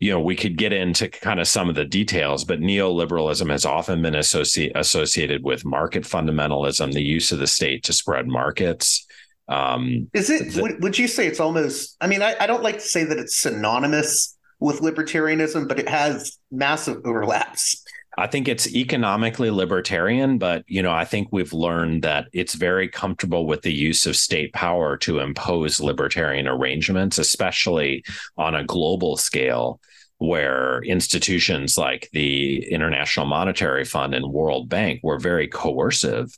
you 0.01 0.13
know, 0.13 0.21
we 0.21 0.37
could 0.37 0.57
get 0.57 0.73
into 0.73 1.09
kind 1.09 1.41
of 1.41 1.49
some 1.49 1.69
of 1.69 1.75
the 1.75 1.85
details, 1.85 2.45
but 2.45 2.61
neoliberalism 2.61 3.51
has 3.51 3.65
often 3.65 4.01
been 4.01 4.15
associ- 4.15 4.71
associated 4.77 5.43
with 5.43 5.65
market 5.65 6.05
fundamentalism, 6.05 6.93
the 6.93 7.03
use 7.03 7.33
of 7.33 7.41
the 7.41 7.49
state 7.49 7.83
to 7.85 7.93
spread 7.93 8.29
markets. 8.29 9.07
Um, 9.49 10.11
Is 10.13 10.31
it? 10.31 10.53
The, 10.53 10.63
would, 10.63 10.83
would, 10.83 10.99
you 10.99 11.09
say 11.09 11.27
it's 11.27 11.41
almost? 11.41 11.97
I 12.01 12.07
mean, 12.07 12.23
I, 12.23 12.37
I 12.41 12.47
don't 12.47 12.63
like 12.63 12.77
to 12.77 12.81
say 12.81 13.05
that 13.05 13.19
it's 13.19 13.37
synonymous 13.37 14.37
with 14.61 14.81
libertarianism, 14.81 15.69
but 15.69 15.79
it 15.79 15.89
has 15.89 16.39
massive 16.51 16.99
overlaps. 17.05 17.85
I 18.19 18.27
think 18.27 18.49
it's 18.49 18.75
economically 18.75 19.51
libertarian, 19.51 20.39
but 20.39 20.65
you 20.67 20.83
know, 20.83 20.91
I 20.91 21.05
think 21.05 21.29
we've 21.31 21.53
learned 21.53 22.03
that 22.03 22.27
it's 22.33 22.55
very 22.55 22.89
comfortable 22.89 23.47
with 23.47 23.63
the 23.63 23.73
use 23.73 24.07
of 24.07 24.17
state 24.17 24.53
power 24.53 24.97
to 24.99 25.21
impose 25.21 25.79
libertarian 25.81 26.49
arrangements, 26.49 27.19
especially 27.19 28.05
on 28.37 28.57
a 28.57 28.65
global 28.65 29.17
scale 29.17 29.81
where 30.19 30.83
institutions 30.83 31.79
like 31.79 32.09
the 32.13 32.67
International 32.73 33.25
Monetary 33.25 33.85
Fund 33.85 34.15
and 34.15 34.33
World 34.33 34.69
Bank 34.69 34.99
were 35.05 35.21
very 35.21 35.47
coercive 35.47 36.37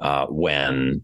uh, 0.00 0.26
when 0.26 1.02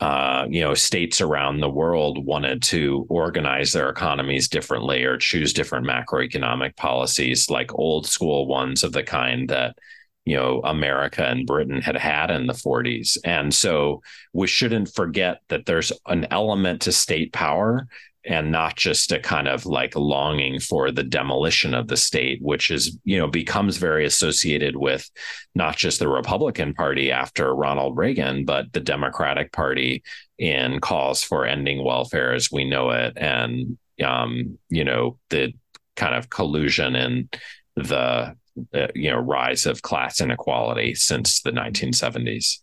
uh, 0.00 0.46
you 0.48 0.60
know, 0.60 0.74
states 0.74 1.20
around 1.20 1.60
the 1.60 1.70
world 1.70 2.24
wanted 2.24 2.62
to 2.62 3.06
organize 3.08 3.72
their 3.72 3.88
economies 3.88 4.48
differently 4.48 5.04
or 5.04 5.16
choose 5.16 5.52
different 5.52 5.86
macroeconomic 5.86 6.76
policies, 6.76 7.48
like 7.48 7.74
old 7.74 8.06
school 8.06 8.46
ones 8.46 8.82
of 8.82 8.92
the 8.92 9.02
kind 9.02 9.48
that 9.50 9.76
you 10.24 10.36
know 10.36 10.60
America 10.64 11.24
and 11.24 11.46
Britain 11.46 11.80
had 11.80 11.96
had 11.96 12.30
in 12.30 12.46
the 12.46 12.52
40s. 12.52 13.16
And 13.24 13.54
so 13.54 14.02
we 14.32 14.46
shouldn't 14.46 14.94
forget 14.94 15.40
that 15.48 15.66
there's 15.66 15.92
an 16.06 16.26
element 16.30 16.82
to 16.82 16.92
state 16.92 17.32
power 17.32 17.86
and 18.28 18.52
not 18.52 18.76
just 18.76 19.10
a 19.10 19.18
kind 19.18 19.48
of 19.48 19.64
like 19.64 19.96
longing 19.96 20.60
for 20.60 20.92
the 20.92 21.02
demolition 21.02 21.74
of 21.74 21.88
the 21.88 21.96
state 21.96 22.40
which 22.42 22.70
is 22.70 22.96
you 23.04 23.18
know 23.18 23.26
becomes 23.26 23.78
very 23.78 24.04
associated 24.04 24.76
with 24.76 25.10
not 25.54 25.76
just 25.76 25.98
the 25.98 26.08
republican 26.08 26.74
party 26.74 27.10
after 27.10 27.54
ronald 27.54 27.96
reagan 27.96 28.44
but 28.44 28.72
the 28.72 28.80
democratic 28.80 29.50
party 29.50 30.02
in 30.38 30.78
calls 30.78 31.24
for 31.24 31.46
ending 31.46 31.82
welfare 31.82 32.34
as 32.34 32.52
we 32.52 32.64
know 32.64 32.90
it 32.90 33.14
and 33.16 33.78
um, 34.04 34.56
you 34.68 34.84
know 34.84 35.18
the 35.30 35.52
kind 35.96 36.14
of 36.14 36.30
collusion 36.30 36.94
and 36.94 37.36
the 37.74 38.36
uh, 38.74 38.86
you 38.94 39.10
know 39.10 39.18
rise 39.18 39.66
of 39.66 39.82
class 39.82 40.20
inequality 40.20 40.94
since 40.94 41.42
the 41.42 41.50
1970s 41.50 42.58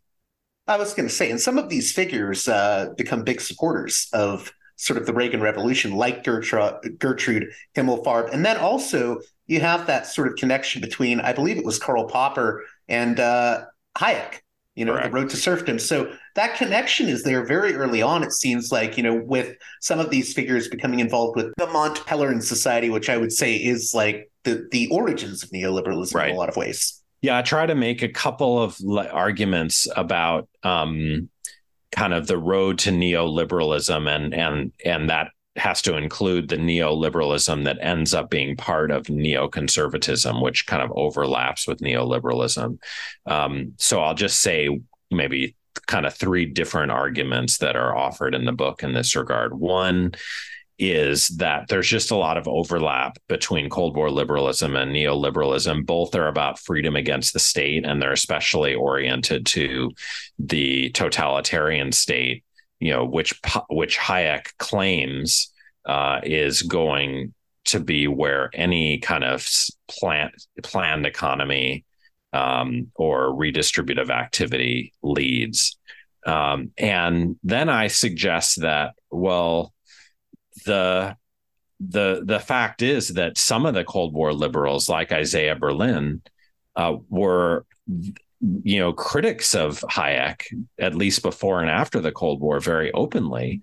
i 0.67 0.77
was 0.77 0.93
going 0.93 1.07
to 1.07 1.13
say 1.13 1.31
and 1.31 1.41
some 1.41 1.57
of 1.57 1.69
these 1.69 1.91
figures 1.91 2.47
uh, 2.47 2.89
become 2.97 3.23
big 3.23 3.41
supporters 3.41 4.07
of 4.13 4.51
sort 4.75 4.97
of 4.99 5.05
the 5.05 5.13
Reagan 5.13 5.41
Revolution, 5.41 5.93
like 5.93 6.23
Gertrude, 6.23 6.99
Gertrude 6.99 7.47
Himmelfarb. 7.75 8.31
And 8.33 8.45
then 8.45 8.57
also 8.57 9.19
you 9.47 9.59
have 9.61 9.87
that 9.87 10.07
sort 10.07 10.27
of 10.27 10.35
connection 10.35 10.81
between, 10.81 11.19
I 11.19 11.33
believe 11.33 11.57
it 11.57 11.65
was 11.65 11.79
Karl 11.79 12.05
Popper 12.05 12.63
and 12.87 13.19
uh, 13.19 13.65
Hayek, 13.97 14.41
you 14.75 14.83
know, 14.83 14.93
Correct. 14.93 15.07
the 15.07 15.13
road 15.13 15.29
to 15.29 15.37
serfdom. 15.37 15.79
So 15.79 16.11
that 16.35 16.57
connection 16.57 17.07
is 17.07 17.23
there 17.23 17.45
very 17.45 17.75
early 17.75 18.01
on, 18.01 18.23
it 18.23 18.33
seems 18.33 18.71
like, 18.71 18.97
you 18.97 19.03
know, 19.03 19.15
with 19.15 19.55
some 19.81 19.99
of 19.99 20.09
these 20.09 20.33
figures 20.33 20.67
becoming 20.67 20.99
involved 20.99 21.37
with 21.37 21.53
the 21.57 21.67
Mont 21.67 21.97
Pelerin 22.05 22.43
Society, 22.43 22.89
which 22.89 23.09
I 23.09 23.17
would 23.17 23.31
say 23.31 23.55
is 23.55 23.93
like 23.93 24.29
the, 24.43 24.67
the 24.71 24.87
origins 24.89 25.43
of 25.43 25.49
neoliberalism 25.51 26.15
right. 26.15 26.29
in 26.29 26.35
a 26.35 26.37
lot 26.37 26.49
of 26.49 26.57
ways. 26.57 27.01
Yeah, 27.21 27.37
I 27.37 27.41
try 27.41 27.65
to 27.65 27.75
make 27.75 28.03
a 28.03 28.09
couple 28.09 28.61
of 28.61 28.77
arguments 29.11 29.87
about 29.95 30.47
um, 30.63 31.29
kind 31.95 32.13
of 32.13 32.27
the 32.27 32.37
road 32.37 32.77
to 32.79 32.91
neoliberalism 32.91 34.07
and 34.09 34.33
and 34.33 34.71
and 34.83 35.09
that 35.09 35.31
has 35.55 35.81
to 35.83 35.95
include 35.95 36.49
the 36.49 36.57
neoliberalism 36.57 37.63
that 37.63 37.77
ends 37.79 38.13
up 38.13 38.29
being 38.29 38.57
part 38.57 38.91
of 38.91 39.03
neoconservatism, 39.03 40.41
which 40.41 40.67
kind 40.67 40.83
of 40.83 40.91
overlaps 40.95 41.65
with 41.65 41.79
neoliberalism. 41.79 42.77
Um, 43.25 43.73
so 43.77 44.01
I'll 44.01 44.15
just 44.15 44.41
say 44.41 44.81
maybe 45.09 45.55
kind 45.87 46.05
of 46.05 46.13
three 46.13 46.45
different 46.45 46.91
arguments 46.91 47.59
that 47.59 47.77
are 47.77 47.95
offered 47.95 48.35
in 48.35 48.43
the 48.43 48.51
book 48.51 48.83
in 48.83 48.93
this 48.93 49.15
regard. 49.15 49.57
One 49.57 50.15
is 50.77 51.29
that 51.29 51.67
there's 51.69 51.87
just 51.87 52.11
a 52.11 52.15
lot 52.15 52.37
of 52.37 52.47
overlap 52.47 53.17
between 53.27 53.69
Cold 53.69 53.95
War 53.95 54.09
liberalism 54.09 54.75
and 54.75 54.91
neoliberalism. 54.91 55.85
Both 55.85 56.15
are 56.15 56.27
about 56.27 56.59
freedom 56.59 56.95
against 56.95 57.33
the 57.33 57.39
state, 57.39 57.85
and 57.85 58.01
they're 58.01 58.11
especially 58.11 58.75
oriented 58.75 59.45
to 59.47 59.91
the 60.37 60.89
totalitarian 60.91 61.91
state. 61.91 62.43
You 62.79 62.91
know, 62.91 63.05
which 63.05 63.39
which 63.69 63.97
Hayek 63.97 64.47
claims 64.57 65.53
uh, 65.85 66.19
is 66.23 66.61
going 66.61 67.33
to 67.65 67.79
be 67.79 68.07
where 68.07 68.49
any 68.53 68.99
kind 68.99 69.23
of 69.23 69.47
plant 69.87 70.33
planned 70.61 71.05
economy 71.05 71.85
um, 72.33 72.91
or 72.95 73.33
redistributive 73.33 74.09
activity 74.09 74.93
leads. 75.01 75.77
Um, 76.25 76.71
and 76.77 77.37
then 77.43 77.69
I 77.69 77.87
suggest 77.87 78.61
that 78.61 78.93
well 79.09 79.73
the 80.65 81.15
the 81.79 82.21
the 82.23 82.39
fact 82.39 82.81
is 82.81 83.09
that 83.09 83.37
some 83.37 83.65
of 83.65 83.73
the 83.73 83.83
Cold 83.83 84.13
War 84.13 84.33
liberals, 84.33 84.89
like 84.89 85.11
Isaiah 85.11 85.55
Berlin, 85.55 86.21
uh, 86.75 86.97
were 87.09 87.65
you 88.63 88.79
know 88.79 88.93
critics 88.93 89.55
of 89.55 89.79
Hayek 89.81 90.43
at 90.79 90.95
least 90.95 91.21
before 91.21 91.61
and 91.61 91.69
after 91.69 91.99
the 91.99 92.11
Cold 92.11 92.41
War 92.41 92.59
very 92.59 92.91
openly, 92.93 93.61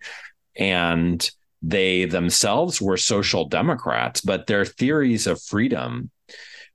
and 0.56 1.28
they 1.62 2.04
themselves 2.04 2.82
were 2.82 2.96
social 2.96 3.48
democrats, 3.48 4.20
but 4.20 4.46
their 4.46 4.64
theories 4.64 5.26
of 5.26 5.42
freedom 5.42 6.10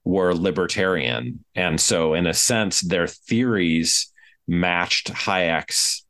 were 0.04 0.34
libertarian, 0.34 1.44
and 1.54 1.80
so 1.80 2.14
in 2.14 2.26
a 2.26 2.34
sense, 2.34 2.80
their 2.80 3.06
theories 3.06 4.12
matched 4.46 5.12
Hayek's 5.12 6.04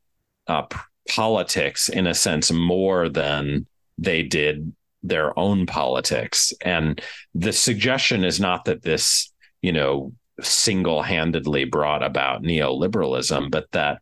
uh, 0.47 0.63
politics 1.09 1.89
in 1.89 2.07
a 2.07 2.15
sense 2.15 2.53
more 2.53 3.09
than 3.09 3.67
they 3.99 4.23
did 4.23 4.73
their 5.03 5.39
own 5.39 5.67
politics. 5.67 6.53
And 6.63 7.01
the 7.35 7.53
suggestion 7.53 8.25
is 8.25 8.41
not 8.41 8.65
that 8.65 8.83
this, 8.83 9.33
you 9.63 9.73
know, 9.73 10.13
single 10.41 11.03
handedly 11.03 11.65
brought 11.65 12.03
about 12.03 12.43
neoliberalism, 12.43 13.51
but 13.51 13.71
that 13.73 14.01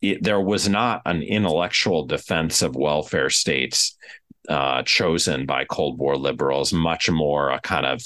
it, 0.00 0.22
there 0.22 0.40
was 0.40 0.68
not 0.68 1.02
an 1.06 1.22
intellectual 1.22 2.06
defense 2.06 2.62
of 2.62 2.76
welfare 2.76 3.30
states 3.30 3.96
uh, 4.48 4.82
chosen 4.82 5.44
by 5.44 5.64
Cold 5.64 5.98
War 5.98 6.16
liberals, 6.16 6.72
much 6.72 7.10
more 7.10 7.50
a 7.50 7.60
kind 7.60 7.86
of 7.86 8.02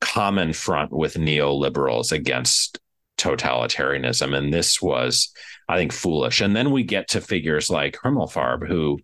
common 0.00 0.52
front 0.52 0.92
with 0.92 1.14
neoliberals 1.14 2.12
against 2.12 2.78
totalitarianism. 3.18 4.34
And 4.34 4.52
this 4.52 4.80
was, 4.80 5.32
I 5.68 5.76
think, 5.76 5.92
foolish. 5.92 6.40
And 6.40 6.54
then 6.54 6.70
we 6.70 6.84
get 6.84 7.08
to 7.08 7.20
figures 7.20 7.70
like 7.70 7.96
Himmelfarb, 7.96 8.66
who 8.66 9.00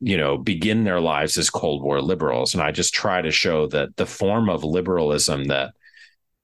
you 0.00 0.16
know, 0.16 0.36
begin 0.36 0.84
their 0.84 1.00
lives 1.00 1.36
as 1.38 1.50
Cold 1.50 1.82
War 1.82 2.00
liberals. 2.00 2.54
And 2.54 2.62
I 2.62 2.70
just 2.70 2.94
try 2.94 3.20
to 3.20 3.30
show 3.30 3.66
that 3.68 3.96
the 3.96 4.06
form 4.06 4.48
of 4.48 4.64
liberalism 4.64 5.44
that 5.44 5.74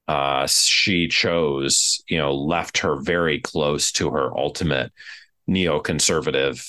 uh, 0.07 0.45
she 0.47 1.07
chose, 1.07 2.03
you 2.07 2.17
know, 2.17 2.33
left 2.33 2.79
her 2.79 2.95
very 2.97 3.39
close 3.39 3.91
to 3.93 4.11
her 4.11 4.37
ultimate 4.37 4.91
neoconservative 5.49 6.63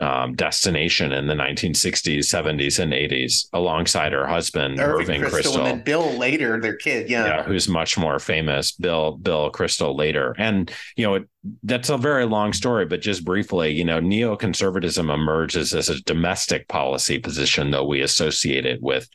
um, 0.00 0.34
destination 0.34 1.12
in 1.12 1.26
the 1.26 1.34
1960s, 1.34 2.20
70s, 2.20 2.78
and 2.78 2.92
80s, 2.92 3.48
alongside 3.52 4.12
her 4.12 4.26
husband 4.26 4.80
Irving, 4.80 5.22
Irving 5.22 5.30
Kristol, 5.30 5.58
and 5.58 5.66
then 5.66 5.82
Bill 5.84 6.10
later, 6.16 6.58
their 6.60 6.76
kid, 6.76 7.10
yeah, 7.10 7.26
yeah, 7.26 7.42
who's 7.42 7.68
much 7.68 7.98
more 7.98 8.18
famous, 8.18 8.72
Bill 8.72 9.12
Bill 9.12 9.50
Kristol 9.52 9.96
later, 9.96 10.34
and 10.38 10.70
you 10.96 11.06
know 11.06 11.24
that's 11.62 11.90
a 11.90 11.98
very 11.98 12.26
long 12.26 12.52
story, 12.52 12.86
but 12.86 13.00
just 13.00 13.24
briefly, 13.24 13.72
you 13.72 13.84
know, 13.84 14.00
neoconservatism 14.00 15.12
emerges 15.12 15.74
as 15.74 15.88
a 15.88 16.02
domestic 16.02 16.68
policy 16.68 17.18
position, 17.18 17.70
though 17.70 17.86
we 17.86 18.00
associate 18.00 18.66
it 18.66 18.82
with 18.82 19.08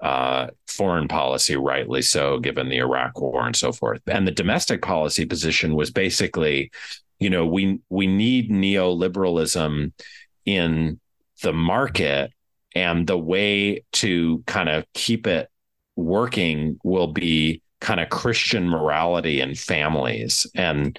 uh, 0.00 0.48
foreign 0.66 1.08
policy, 1.08 1.56
rightly 1.56 2.02
so, 2.02 2.38
given 2.38 2.68
the 2.68 2.78
Iraq 2.78 3.20
War 3.20 3.46
and 3.46 3.56
so 3.56 3.72
forth. 3.72 4.00
And 4.06 4.26
the 4.26 4.32
domestic 4.32 4.82
policy 4.82 5.24
position 5.24 5.74
was 5.74 5.90
basically 5.90 6.70
you 7.18 7.30
know 7.30 7.46
we 7.46 7.80
we 7.88 8.06
need 8.06 8.50
neoliberalism 8.50 9.92
in 10.44 11.00
the 11.42 11.52
market 11.52 12.32
and 12.74 13.06
the 13.06 13.18
way 13.18 13.84
to 13.92 14.42
kind 14.46 14.68
of 14.68 14.84
keep 14.94 15.26
it 15.26 15.48
working 15.96 16.78
will 16.84 17.08
be 17.08 17.62
kind 17.80 18.00
of 18.00 18.08
christian 18.08 18.68
morality 18.68 19.40
and 19.40 19.58
families. 19.58 20.46
And 20.54 20.98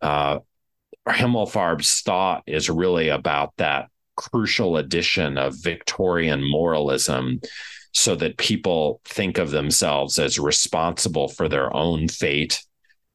uh 0.00 0.38
himmelfarb's 1.08 2.02
thought 2.02 2.42
is 2.46 2.68
really 2.68 3.08
about 3.08 3.54
that 3.56 3.88
crucial 4.16 4.76
addition 4.76 5.38
of 5.38 5.54
victorian 5.62 6.42
moralism 6.42 7.40
so 7.92 8.14
that 8.14 8.36
people 8.36 9.00
think 9.04 9.38
of 9.38 9.50
themselves 9.50 10.18
as 10.18 10.38
responsible 10.38 11.28
for 11.28 11.48
their 11.48 11.74
own 11.74 12.08
fate 12.08 12.62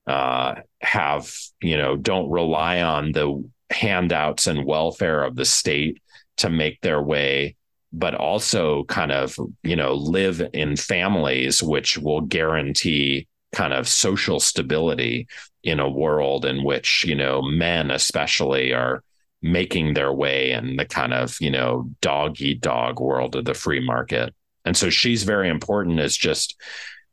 uh, 0.07 0.55
have 0.83 1.31
you 1.61 1.77
know 1.77 1.95
don't 1.95 2.29
rely 2.29 2.81
on 2.81 3.11
the 3.11 3.43
handouts 3.69 4.47
and 4.47 4.65
welfare 4.65 5.23
of 5.23 5.35
the 5.35 5.45
state 5.45 6.01
to 6.37 6.49
make 6.49 6.79
their 6.81 7.01
way 7.01 7.55
but 7.91 8.15
also 8.15 8.83
kind 8.85 9.11
of 9.11 9.39
you 9.63 9.75
know 9.75 9.93
live 9.93 10.41
in 10.53 10.75
families 10.75 11.63
which 11.63 11.97
will 11.97 12.21
guarantee 12.21 13.27
kind 13.53 13.73
of 13.73 13.87
social 13.87 14.39
stability 14.39 15.27
in 15.63 15.79
a 15.79 15.89
world 15.89 16.45
in 16.45 16.63
which 16.63 17.05
you 17.07 17.15
know 17.15 17.41
men 17.41 17.89
especially 17.89 18.73
are 18.73 19.03
making 19.43 19.93
their 19.93 20.11
way 20.11 20.51
in 20.51 20.77
the 20.77 20.85
kind 20.85 21.13
of 21.13 21.37
you 21.39 21.51
know 21.51 21.87
dog 22.01 22.41
eat 22.41 22.61
dog 22.61 22.99
world 22.99 23.35
of 23.35 23.45
the 23.45 23.53
free 23.53 23.85
market. 23.85 24.33
And 24.65 24.75
so 24.77 24.89
she's 24.89 25.23
very 25.23 25.49
important 25.49 25.99
as 25.99 26.15
just 26.15 26.55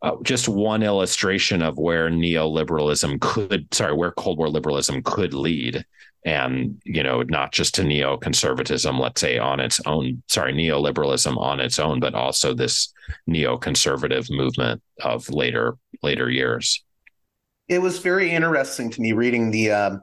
uh, 0.03 0.17
just 0.23 0.49
one 0.49 0.83
illustration 0.83 1.63
of 1.63 1.77
where 1.77 2.09
neoliberalism 2.11 3.21
could, 3.21 3.73
sorry, 3.73 3.95
where 3.95 4.13
Cold 4.13 4.39
War 4.39 4.49
liberalism 4.49 5.03
could 5.03 5.35
lead. 5.35 5.85
And, 6.25 6.81
you 6.85 7.03
know, 7.03 7.23
not 7.23 7.53
just 7.53 7.75
to 7.77 7.83
neoconservatism, 7.83 8.99
let's 8.99 9.21
say 9.21 9.39
on 9.39 9.59
its 9.59 9.81
own, 9.87 10.23
sorry, 10.29 10.53
neoliberalism 10.53 11.37
on 11.39 11.61
its 11.61 11.79
own, 11.79 11.99
but 12.01 12.15
also 12.15 12.53
this 12.53 12.93
neoconservative 13.29 14.31
movement 14.31 14.83
of 15.03 15.31
later, 15.31 15.77
later 16.03 16.31
years. 16.31 16.85
It 17.69 17.81
was 17.81 17.99
very 17.99 18.31
interesting 18.31 18.91
to 18.91 19.01
me 19.01 19.13
reading 19.13 19.51
the 19.51 19.71
um, 19.71 20.03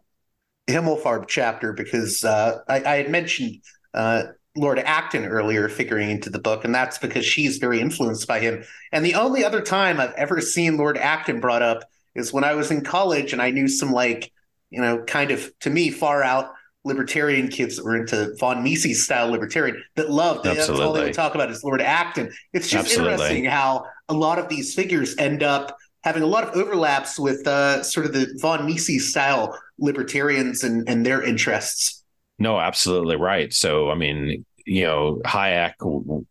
Himmelfarb 0.68 1.28
chapter 1.28 1.74
because 1.74 2.24
uh, 2.24 2.60
I, 2.68 2.84
I, 2.84 2.96
had 2.98 3.10
mentioned 3.10 3.62
uh, 3.94 4.24
Lord 4.58 4.80
Acton 4.80 5.26
earlier 5.26 5.70
figuring 5.70 6.10
into 6.10 6.30
the 6.30 6.40
book, 6.40 6.66
and 6.66 6.74
that's 6.74 6.98
because 6.98 7.26
she's 7.26 7.58
very 7.58 7.80
influenced 7.80 8.28
by 8.28 8.40
him. 8.40 8.64
And 8.92 9.06
the 9.06 9.16
only 9.16 9.46
other 9.46 9.62
time 9.62 10.00
I've 10.00 10.14
ever 10.14 10.42
seen 10.42 10.78
Lord 10.78 10.98
Acton 10.98 11.40
brought 11.40 11.62
up 11.62 11.84
is 12.16 12.34
when 12.34 12.44
I 12.44 12.56
was 12.56 12.72
in 12.72 12.84
college 12.84 13.32
and 13.32 13.42
I 13.42 13.52
knew 13.52 13.68
some 13.68 13.92
like, 13.92 14.32
you 14.72 14.82
know, 14.82 15.04
kind 15.04 15.32
of 15.32 15.52
to 15.60 15.70
me 15.70 15.92
far 15.92 16.24
out 16.24 16.52
libertarian 16.84 17.50
kids 17.50 17.76
that 17.76 17.86
were 17.86 17.96
into 17.96 18.34
von 18.40 18.64
Mises 18.64 19.04
style 19.04 19.30
libertarian 19.30 19.84
that 19.96 20.10
loved 20.10 20.46
it. 20.48 20.56
That's 20.56 20.70
all 20.70 20.94
they 20.94 21.04
would 21.04 21.14
talk 21.14 21.36
about 21.36 21.52
is 21.52 21.64
Lord 21.64 21.82
Acton. 21.82 22.34
It's 22.54 22.70
just 22.70 22.88
Absolutely. 22.88 23.14
interesting 23.14 23.46
how 23.46 23.86
a 24.10 24.14
lot 24.14 24.40
of 24.40 24.50
these 24.50 24.74
figures 24.74 25.16
end 25.18 25.44
up 25.44 25.78
having 26.04 26.24
a 26.24 26.28
lot 26.28 26.46
of 26.46 26.56
overlaps 26.56 27.20
with 27.20 27.46
uh, 27.46 27.84
sort 27.84 28.06
of 28.06 28.14
the 28.14 28.34
von 28.42 28.66
Mises 28.66 29.10
style 29.10 29.60
libertarians 29.78 30.64
and, 30.64 30.88
and 30.90 31.06
their 31.06 31.22
interests. 31.22 32.04
No, 32.40 32.60
absolutely 32.60 33.16
right. 33.16 33.52
So, 33.54 33.90
I 33.90 33.96
mean, 33.96 34.46
you 34.68 34.84
know, 34.84 35.22
Hayek 35.26 36.26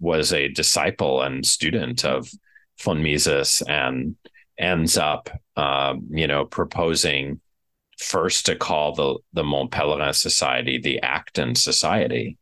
was 0.00 0.32
a 0.32 0.48
disciple 0.48 1.22
and 1.22 1.44
student 1.44 2.04
of 2.04 2.28
von 2.82 3.02
Mises 3.02 3.62
and 3.68 4.16
ends 4.58 4.96
up, 4.96 5.28
uh, 5.56 5.94
you 6.10 6.26
know, 6.26 6.46
proposing 6.46 7.40
first 7.98 8.46
to 8.46 8.56
call 8.56 8.94
the 8.94 9.18
the 9.34 9.44
Mont 9.44 9.70
Pelerin 9.70 10.14
Society 10.14 10.78
the 10.78 11.00
Acton 11.02 11.54
Society, 11.54 12.38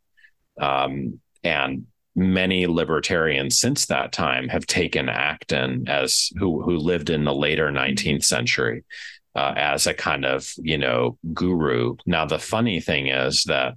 um, 0.60 1.20
and 1.42 1.86
many 2.16 2.68
libertarians 2.68 3.58
since 3.58 3.86
that 3.86 4.12
time 4.12 4.48
have 4.48 4.66
taken 4.66 5.08
Acton 5.08 5.88
as 5.88 6.30
who 6.38 6.62
who 6.62 6.76
lived 6.76 7.10
in 7.10 7.24
the 7.24 7.34
later 7.34 7.70
19th 7.70 8.24
century 8.24 8.84
uh, 9.34 9.52
as 9.56 9.88
a 9.88 9.94
kind 9.94 10.24
of 10.24 10.52
you 10.58 10.78
know 10.78 11.18
guru. 11.32 11.96
Now 12.06 12.26
the 12.26 12.38
funny 12.38 12.80
thing 12.80 13.08
is 13.08 13.42
that 13.44 13.74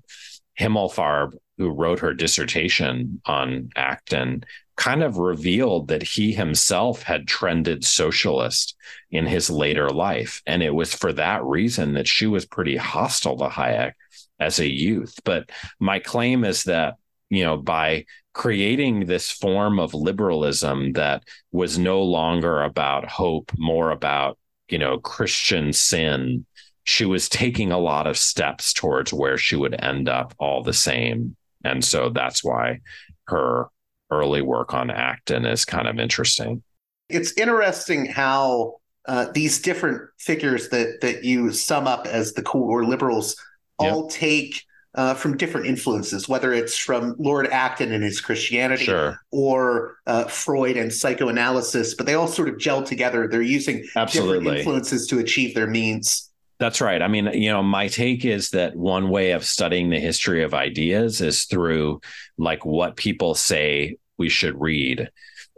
Himmelfarb, 0.60 1.34
who 1.58 1.70
wrote 1.70 2.00
her 2.00 2.14
dissertation 2.14 3.22
on 3.26 3.70
Acton, 3.76 4.44
kind 4.76 5.02
of 5.04 5.18
revealed 5.18 5.88
that 5.88 6.04
he 6.04 6.32
himself 6.32 7.02
had 7.02 7.28
trended 7.28 7.84
socialist 7.84 8.76
in 9.10 9.26
his 9.26 9.50
later 9.50 9.90
life. 9.90 10.42
And 10.46 10.62
it 10.62 10.74
was 10.74 10.94
for 10.94 11.12
that 11.14 11.44
reason 11.44 11.94
that 11.94 12.08
she 12.08 12.28
was 12.28 12.46
pretty 12.46 12.78
hostile 12.78 13.38
to 13.38 13.48
Hayek 13.48 13.94
as 14.40 14.60
a 14.60 14.70
youth. 14.70 15.20
But 15.24 15.50
my 15.80 16.00
claim 16.00 16.44
is 16.44 16.64
that, 16.66 16.96
you 17.30 17.44
know, 17.44 17.58
by 17.58 18.06
creating 18.34 19.08
this 19.08 19.32
form 19.32 19.80
of 19.80 19.96
liberalism 19.96 20.94
that 20.94 21.24
was 21.52 21.80
no 21.80 22.04
longer 22.04 22.62
about 22.62 23.10
hope, 23.10 23.52
more 23.58 23.90
about, 23.90 24.38
you 24.70 24.78
know, 24.78 25.00
Christian 25.00 25.74
sin 25.74 26.46
she 26.88 27.04
was 27.04 27.28
taking 27.28 27.70
a 27.70 27.78
lot 27.78 28.08
of 28.08 28.18
steps 28.18 28.72
towards 28.72 29.12
where 29.12 29.38
she 29.38 29.58
would 29.58 29.76
end 29.84 30.08
up 30.08 30.34
all 30.40 30.64
the 30.64 30.74
same. 30.74 31.36
And 31.66 31.84
so 31.84 32.10
that's 32.10 32.46
why 32.46 32.80
her 33.28 33.68
early 34.10 34.42
work 34.42 34.74
on 34.74 34.90
Acton 34.90 35.46
is 35.46 35.66
kind 35.66 35.90
of 35.90 36.00
interesting. 36.00 36.64
It's 37.10 37.34
interesting 37.34 38.06
how 38.06 38.78
uh, 39.06 39.26
these 39.34 39.62
different 39.62 40.02
figures 40.18 40.70
that 40.70 41.02
that 41.02 41.26
you 41.26 41.52
sum 41.52 41.88
up 41.88 42.08
as 42.08 42.34
the 42.34 42.50
War 42.54 42.86
liberals 42.86 43.36
all 43.80 44.04
yep. 44.04 44.12
take 44.12 44.64
uh, 44.96 45.14
from 45.14 45.36
different 45.36 45.68
influences, 45.68 46.30
whether 46.30 46.54
it's 46.54 46.78
from 46.78 47.16
Lord 47.20 47.48
Acton 47.48 47.92
and 47.92 48.04
his 48.04 48.22
Christianity 48.22 48.86
sure. 48.86 49.20
or 49.32 49.98
uh, 50.08 50.24
Freud 50.24 50.78
and 50.78 50.92
psychoanalysis, 50.92 51.96
but 51.96 52.06
they 52.06 52.14
all 52.14 52.30
sort 52.30 52.48
of 52.48 52.58
gel 52.58 52.82
together. 52.82 53.28
They're 53.28 53.42
using 53.42 53.86
Absolutely. 53.96 54.40
different 54.40 54.58
influences 54.60 55.06
to 55.08 55.20
achieve 55.20 55.54
their 55.54 55.68
means. 55.68 56.27
That's 56.60 56.82
right. 56.82 57.02
I 57.02 57.08
mean, 57.08 57.28
you 57.34 57.52
know, 57.52 57.62
my 57.62 57.88
take 57.88 58.26
is 58.26 58.50
that 58.52 58.76
one 58.76 59.10
way 59.10 59.32
of 59.32 59.46
studying 59.46 59.90
the 59.90 60.00
history 60.00 60.44
of 60.44 60.56
ideas 60.56 61.22
is 61.22 61.46
through 61.46 62.02
like 62.38 62.66
what 62.66 62.98
people 62.98 63.36
say 63.36 63.98
we 64.18 64.30
should 64.30 64.60
read 64.60 65.10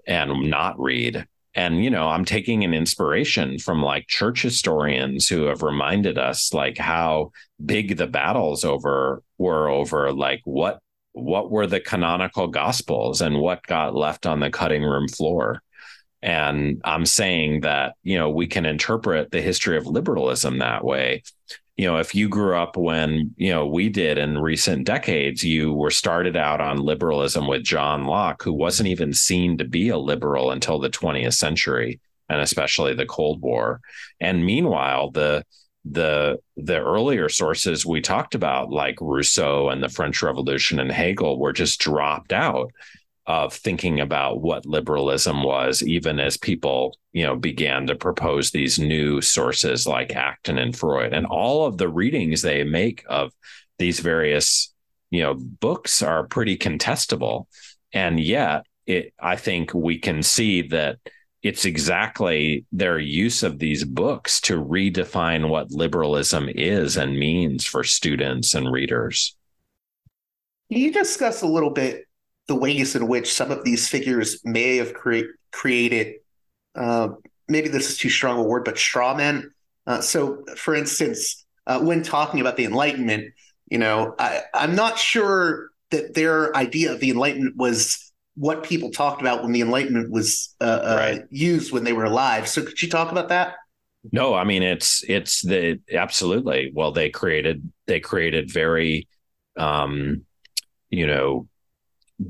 and 0.06 0.50
not 0.50 0.80
read 0.80 1.26
and 1.56 1.84
you 1.84 1.90
know 1.90 2.08
i'm 2.08 2.26
taking 2.26 2.64
an 2.64 2.74
inspiration 2.74 3.58
from 3.58 3.82
like 3.82 4.08
church 4.08 4.42
historians 4.42 5.28
who 5.28 5.44
have 5.44 5.64
reminded 5.64 6.18
us 6.18 6.54
like 6.54 6.78
how 6.78 7.32
big 7.64 7.98
the 7.98 8.08
battles 8.08 8.64
over 8.64 9.22
were 9.38 9.70
over 9.70 10.12
like 10.14 10.42
what 10.46 10.80
what 11.14 11.52
were 11.52 11.68
the 11.68 11.80
canonical 11.80 12.48
gospels 12.48 13.22
and 13.22 13.40
what 13.40 13.66
got 13.66 13.96
left 13.96 14.26
on 14.26 14.40
the 14.40 14.50
cutting 14.50 14.84
room 14.84 15.08
floor 15.08 15.62
and 16.22 16.82
i'm 16.84 17.06
saying 17.06 17.62
that 17.62 17.96
you 18.04 18.18
know 18.18 18.30
we 18.30 18.48
can 18.48 18.66
interpret 18.66 19.32
the 19.32 19.42
history 19.42 19.78
of 19.78 19.88
liberalism 19.88 20.60
that 20.60 20.84
way 20.84 21.22
you 21.80 21.86
know, 21.86 21.96
if 21.96 22.14
you 22.14 22.28
grew 22.28 22.58
up 22.58 22.76
when, 22.76 23.34
you 23.38 23.52
know, 23.52 23.66
we 23.66 23.88
did 23.88 24.18
in 24.18 24.38
recent 24.38 24.86
decades, 24.86 25.46
you 25.46 25.72
were 25.72 25.92
started 25.92 26.36
out 26.36 26.60
on 26.60 26.76
liberalism 26.76 27.48
with 27.48 27.64
John 27.64 28.04
Locke, 28.04 28.44
who 28.44 28.52
wasn't 28.52 28.90
even 28.90 29.14
seen 29.14 29.58
to 29.58 29.64
be 29.64 29.88
a 29.88 29.98
liberal 29.98 30.52
until 30.52 30.78
the 30.78 30.90
20th 30.90 31.36
century 31.36 32.02
and 32.28 32.42
especially 32.42 32.94
the 32.94 33.06
Cold 33.06 33.42
War. 33.42 33.80
And 34.20 34.46
meanwhile, 34.46 35.12
the 35.12 35.46
the 35.86 36.40
the 36.58 36.78
earlier 36.78 37.30
sources 37.30 37.86
we 37.86 38.02
talked 38.02 38.36
about, 38.36 38.70
like 38.70 38.98
Rousseau 39.00 39.70
and 39.70 39.82
the 39.82 39.88
French 39.88 40.22
Revolution 40.22 40.82
and 40.82 40.92
Hegel, 40.92 41.40
were 41.40 41.54
just 41.54 41.80
dropped 41.80 42.34
out 42.34 42.72
of 43.30 43.54
thinking 43.54 44.00
about 44.00 44.42
what 44.42 44.66
liberalism 44.66 45.44
was, 45.44 45.84
even 45.84 46.20
as 46.20 46.36
people, 46.36 46.98
you 47.14 47.24
know, 47.24 47.36
began 47.36 47.86
to 47.86 47.94
propose 47.94 48.50
these 48.50 48.80
new 48.80 49.22
sources 49.22 49.86
like 49.86 50.16
Acton 50.16 50.58
and 50.58 50.76
Freud. 50.76 51.14
And 51.14 51.28
all 51.28 51.68
of 51.68 51.78
the 51.78 51.88
readings 51.88 52.42
they 52.42 52.64
make 52.64 53.06
of 53.08 53.32
these 53.78 54.00
various, 54.00 54.74
you 55.12 55.22
know, 55.22 55.36
books 55.36 56.02
are 56.02 56.26
pretty 56.26 56.58
contestable. 56.58 57.46
And 57.94 58.20
yet 58.20 58.66
it 58.88 59.14
I 59.20 59.36
think 59.36 59.76
we 59.76 60.00
can 60.00 60.24
see 60.24 60.64
that 60.70 60.98
it's 61.44 61.66
exactly 61.66 62.66
their 62.72 62.98
use 62.98 63.44
of 63.44 63.60
these 63.60 63.86
books 63.86 64.42
to 64.42 64.60
redefine 64.60 65.50
what 65.50 65.72
liberalism 65.72 66.50
is 66.50 66.98
and 66.98 67.20
means 67.20 67.64
for 67.64 67.84
students 67.84 68.56
and 68.56 68.72
readers. 68.72 69.38
Can 70.72 70.82
you 70.82 70.92
discuss 70.92 71.44
a 71.44 71.48
little 71.48 71.70
bit 71.70 72.09
the 72.50 72.56
ways 72.56 72.96
in 72.96 73.08
which 73.08 73.32
some 73.32 73.52
of 73.52 73.64
these 73.64 73.88
figures 73.88 74.42
may 74.44 74.76
have 74.78 74.94
cre- 74.94 75.32
created, 75.52 76.16
uh, 76.76 77.10
maybe 77.48 77.70
this 77.70 77.90
is 77.90 77.98
too 77.98 78.10
strong 78.10 78.40
a 78.40 78.44
word, 78.44 78.66
but 78.66 78.78
straw 78.78 79.16
men. 79.16 79.52
Uh, 79.88 80.02
so, 80.02 80.44
for 80.58 80.76
instance, 80.76 81.46
uh, 81.68 81.80
when 81.80 82.04
talking 82.04 82.42
about 82.42 82.58
the 82.58 82.66
Enlightenment, 82.66 83.34
you 83.70 83.78
know, 83.78 84.16
I, 84.20 84.42
I'm 84.54 84.76
not 84.76 84.98
sure 84.98 85.70
that 85.92 86.16
their 86.16 86.56
idea 86.58 86.92
of 86.92 87.00
the 87.00 87.12
Enlightenment 87.12 87.56
was 87.56 88.12
what 88.36 88.64
people 88.64 88.90
talked 88.90 89.22
about 89.22 89.44
when 89.44 89.52
the 89.52 89.62
Enlightenment 89.62 90.12
was 90.12 90.56
uh, 90.60 90.64
uh, 90.64 90.96
right. 90.98 91.22
used 91.30 91.72
when 91.72 91.84
they 91.84 91.94
were 91.94 92.06
alive. 92.06 92.48
So, 92.48 92.64
could 92.64 92.82
you 92.82 92.90
talk 92.90 93.12
about 93.12 93.30
that? 93.30 93.56
No, 94.14 94.34
I 94.34 94.46
mean 94.46 94.64
it's 94.64 95.04
it's 95.10 95.42
the 95.42 95.82
absolutely. 95.92 96.72
Well, 96.74 96.94
they 96.94 97.10
created 97.10 97.70
they 97.86 98.00
created 98.00 98.50
very, 98.50 99.10
um, 99.58 100.24
you 100.90 101.06
know, 101.06 101.49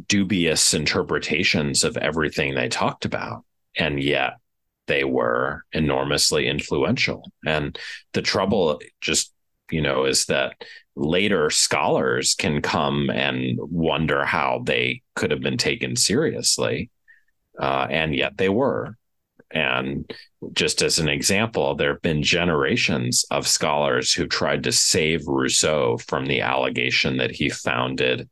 dubious 0.07 0.73
interpretations 0.73 1.83
of 1.83 1.97
everything 1.97 2.55
they 2.55 2.69
talked 2.69 3.05
about. 3.05 3.43
And 3.77 4.01
yet 4.01 4.33
they 4.87 5.03
were 5.03 5.63
enormously 5.71 6.47
influential. 6.47 7.31
And 7.45 7.77
the 8.13 8.21
trouble 8.21 8.79
just, 9.01 9.33
you 9.71 9.81
know, 9.81 10.05
is 10.05 10.25
that 10.25 10.55
later 10.95 11.49
scholars 11.49 12.33
can 12.33 12.61
come 12.61 13.09
and 13.09 13.57
wonder 13.61 14.25
how 14.25 14.61
they 14.65 15.01
could 15.15 15.31
have 15.31 15.41
been 15.41 15.57
taken 15.57 15.95
seriously. 15.95 16.89
Uh, 17.59 17.87
and 17.89 18.15
yet 18.15 18.37
they 18.37 18.49
were. 18.49 18.95
And 19.51 20.11
just 20.53 20.81
as 20.81 20.99
an 20.99 21.09
example, 21.09 21.75
there 21.75 21.93
have 21.93 22.01
been 22.01 22.21
generations 22.21 23.25
of 23.31 23.47
scholars 23.47 24.13
who 24.13 24.27
tried 24.27 24.63
to 24.63 24.71
save 24.71 25.27
Rousseau 25.27 25.97
from 25.97 26.27
the 26.27 26.41
allegation 26.41 27.17
that 27.17 27.31
he 27.31 27.49
founded 27.49 28.29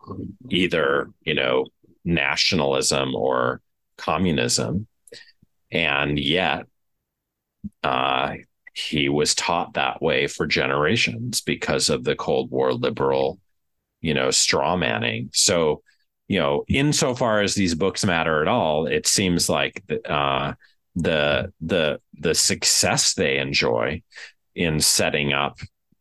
either, 0.49 1.09
you 1.23 1.33
know, 1.33 1.65
nationalism 2.05 3.15
or 3.15 3.61
communism. 3.97 4.87
And 5.71 6.19
yet, 6.19 6.65
uh, 7.83 8.35
he 8.73 9.09
was 9.09 9.33
taught 9.33 9.73
that 9.73 10.01
way 10.01 10.27
for 10.27 10.45
generations 10.45 11.41
because 11.41 11.89
of 11.89 12.03
the 12.03 12.15
Cold 12.15 12.51
War 12.51 12.73
liberal, 12.73 13.39
you 14.01 14.13
know, 14.13 14.29
straw 14.29 14.77
manning. 14.77 15.31
So, 15.33 15.81
you 16.27 16.39
know, 16.39 16.63
insofar 16.67 17.41
as 17.41 17.55
these 17.55 17.73
books 17.73 18.05
matter 18.05 18.41
at 18.41 18.47
all, 18.47 18.85
it 18.85 19.07
seems 19.07 19.49
like 19.49 19.83
uh, 20.07 20.53
the 20.97 21.53
the 21.61 21.99
the 22.19 22.33
success 22.33 23.13
they 23.13 23.37
enjoy 23.37 24.01
in 24.55 24.79
setting 24.79 25.31
up 25.31 25.59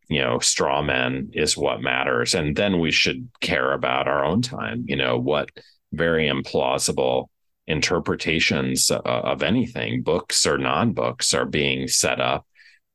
you 0.08 0.20
know 0.20 0.38
straw 0.38 0.82
men 0.82 1.30
is 1.34 1.56
what 1.56 1.82
matters. 1.82 2.34
And 2.34 2.56
then 2.56 2.80
we 2.80 2.90
should 2.90 3.28
care 3.40 3.72
about 3.72 4.08
our 4.08 4.24
own 4.24 4.40
time 4.42 4.84
you 4.88 4.96
know 4.96 5.18
what 5.18 5.50
very 5.92 6.28
implausible 6.28 7.26
interpretations 7.66 8.90
uh, 8.90 9.00
of 9.04 9.42
anything 9.42 10.02
books 10.02 10.46
or 10.46 10.56
non-books 10.56 11.34
are 11.34 11.44
being 11.44 11.88
set 11.88 12.20
up 12.20 12.46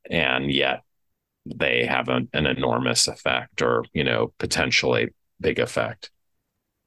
and 0.10 0.50
yet 0.52 0.82
they 1.46 1.86
have 1.86 2.08
an, 2.08 2.30
an 2.34 2.46
enormous 2.46 3.08
effect 3.08 3.62
or 3.62 3.86
you 3.94 4.04
know 4.04 4.34
potentially 4.40 5.10
big 5.40 5.60
effect. 5.60 6.10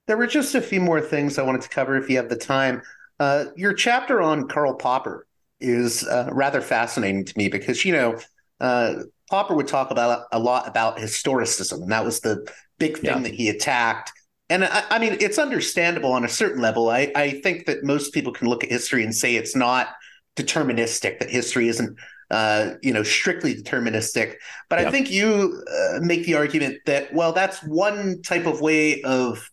There 0.06 0.16
were 0.16 0.26
just 0.26 0.54
a 0.54 0.60
few 0.60 0.80
more 0.80 1.00
things 1.00 1.38
i 1.38 1.42
wanted 1.42 1.62
to 1.62 1.68
cover 1.68 1.96
if 1.96 2.10
you 2.10 2.16
have 2.16 2.28
the 2.28 2.36
time 2.36 2.82
uh, 3.20 3.46
your 3.56 3.72
chapter 3.72 4.20
on 4.20 4.48
Karl 4.48 4.74
Popper 4.74 5.26
is 5.60 6.06
uh, 6.06 6.28
rather 6.32 6.60
fascinating 6.60 7.24
to 7.24 7.32
me 7.36 7.48
because 7.48 7.84
you 7.84 7.92
know 7.92 8.18
uh, 8.60 8.94
Popper 9.30 9.54
would 9.54 9.68
talk 9.68 9.90
about 9.90 10.26
a 10.32 10.38
lot 10.38 10.68
about 10.68 10.98
historicism, 10.98 11.82
and 11.82 11.92
that 11.92 12.04
was 12.04 12.20
the 12.20 12.46
big 12.78 12.98
thing 12.98 13.10
yeah. 13.10 13.18
that 13.18 13.34
he 13.34 13.48
attacked. 13.48 14.12
And 14.50 14.64
I, 14.64 14.84
I, 14.90 14.98
mean, 14.98 15.16
it's 15.20 15.38
understandable 15.38 16.12
on 16.12 16.24
a 16.24 16.28
certain 16.28 16.60
level. 16.60 16.90
I, 16.90 17.10
I 17.16 17.40
think 17.40 17.64
that 17.64 17.82
most 17.82 18.12
people 18.12 18.30
can 18.32 18.46
look 18.46 18.62
at 18.62 18.70
history 18.70 19.02
and 19.02 19.14
say 19.14 19.36
it's 19.36 19.56
not 19.56 19.88
deterministic; 20.36 21.18
that 21.20 21.30
history 21.30 21.68
isn't 21.68 21.98
uh, 22.30 22.74
you 22.82 22.92
know, 22.92 23.02
strictly 23.02 23.54
deterministic. 23.54 24.34
But 24.68 24.78
I 24.80 24.90
think 24.90 25.10
you 25.10 25.62
uh, 25.70 26.00
make 26.00 26.24
the 26.24 26.34
argument 26.34 26.78
that, 26.86 27.12
well, 27.12 27.32
that's 27.32 27.62
one 27.62 28.22
type 28.22 28.46
of 28.46 28.60
way 28.60 29.02
of 29.02 29.50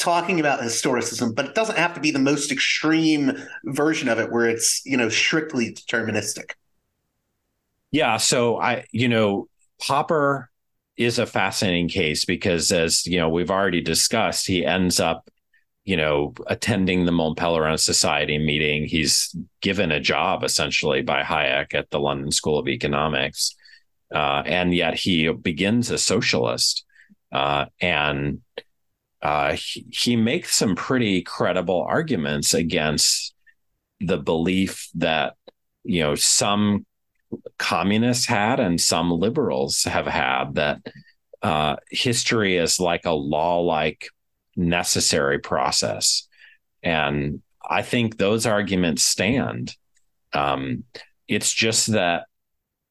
talking 0.00 0.40
about 0.40 0.60
historicism, 0.60 1.34
but 1.34 1.44
it 1.44 1.54
doesn't 1.54 1.78
have 1.78 1.94
to 1.94 2.00
be 2.00 2.10
the 2.10 2.18
most 2.18 2.50
extreme 2.50 3.32
version 3.66 4.08
of 4.08 4.18
it 4.18 4.32
where 4.32 4.48
it's, 4.48 4.84
you 4.84 4.96
know, 4.96 5.08
strictly 5.08 5.72
deterministic. 5.72 6.52
Yeah. 7.92 8.16
So 8.16 8.58
I, 8.58 8.86
you 8.90 9.08
know, 9.08 9.48
Popper 9.80 10.50
is 10.96 11.18
a 11.18 11.26
fascinating 11.26 11.88
case 11.88 12.24
because 12.24 12.72
as, 12.72 13.06
you 13.06 13.18
know, 13.18 13.28
we've 13.28 13.50
already 13.50 13.80
discussed, 13.80 14.46
he 14.46 14.64
ends 14.64 15.00
up, 15.00 15.28
you 15.84 15.96
know, 15.96 16.34
attending 16.46 17.04
the 17.04 17.12
Mont 17.12 17.36
Pelerin 17.36 17.78
Society 17.78 18.38
meeting. 18.38 18.86
He's 18.86 19.34
given 19.60 19.92
a 19.92 20.00
job 20.00 20.44
essentially 20.44 21.02
by 21.02 21.22
Hayek 21.22 21.74
at 21.74 21.90
the 21.90 22.00
London 22.00 22.30
School 22.30 22.58
of 22.58 22.68
Economics. 22.68 23.54
Uh, 24.14 24.42
and 24.46 24.74
yet 24.74 24.94
he 24.94 25.30
begins 25.32 25.90
a 25.90 25.98
socialist. 25.98 26.84
Uh, 27.32 27.66
and 27.80 28.40
uh, 29.22 29.54
he, 29.54 29.86
he 29.90 30.16
makes 30.16 30.54
some 30.54 30.74
pretty 30.74 31.22
credible 31.22 31.82
arguments 31.82 32.54
against 32.54 33.34
the 34.00 34.16
belief 34.16 34.88
that 34.94 35.34
you 35.84 36.00
know 36.00 36.14
some 36.14 36.86
communists 37.58 38.26
had 38.26 38.58
and 38.58 38.80
some 38.80 39.10
liberals 39.10 39.84
have 39.84 40.06
had 40.06 40.54
that 40.54 40.78
uh, 41.42 41.76
history 41.90 42.56
is 42.56 42.80
like 42.80 43.04
a 43.04 43.12
law-like 43.12 44.08
necessary 44.56 45.38
process, 45.38 46.26
and 46.82 47.42
I 47.68 47.82
think 47.82 48.16
those 48.16 48.46
arguments 48.46 49.02
stand. 49.02 49.76
Um, 50.32 50.84
it's 51.28 51.52
just 51.52 51.88
that 51.88 52.24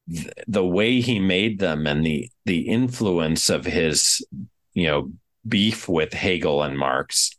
th- 0.08 0.32
the 0.46 0.64
way 0.64 1.00
he 1.00 1.18
made 1.18 1.58
them 1.58 1.86
and 1.86 2.04
the 2.04 2.30
the 2.44 2.68
influence 2.68 3.50
of 3.50 3.64
his 3.64 4.24
you 4.74 4.86
know 4.86 5.12
beef 5.46 5.88
with 5.88 6.12
Hegel 6.12 6.62
and 6.62 6.78
Marx 6.78 7.30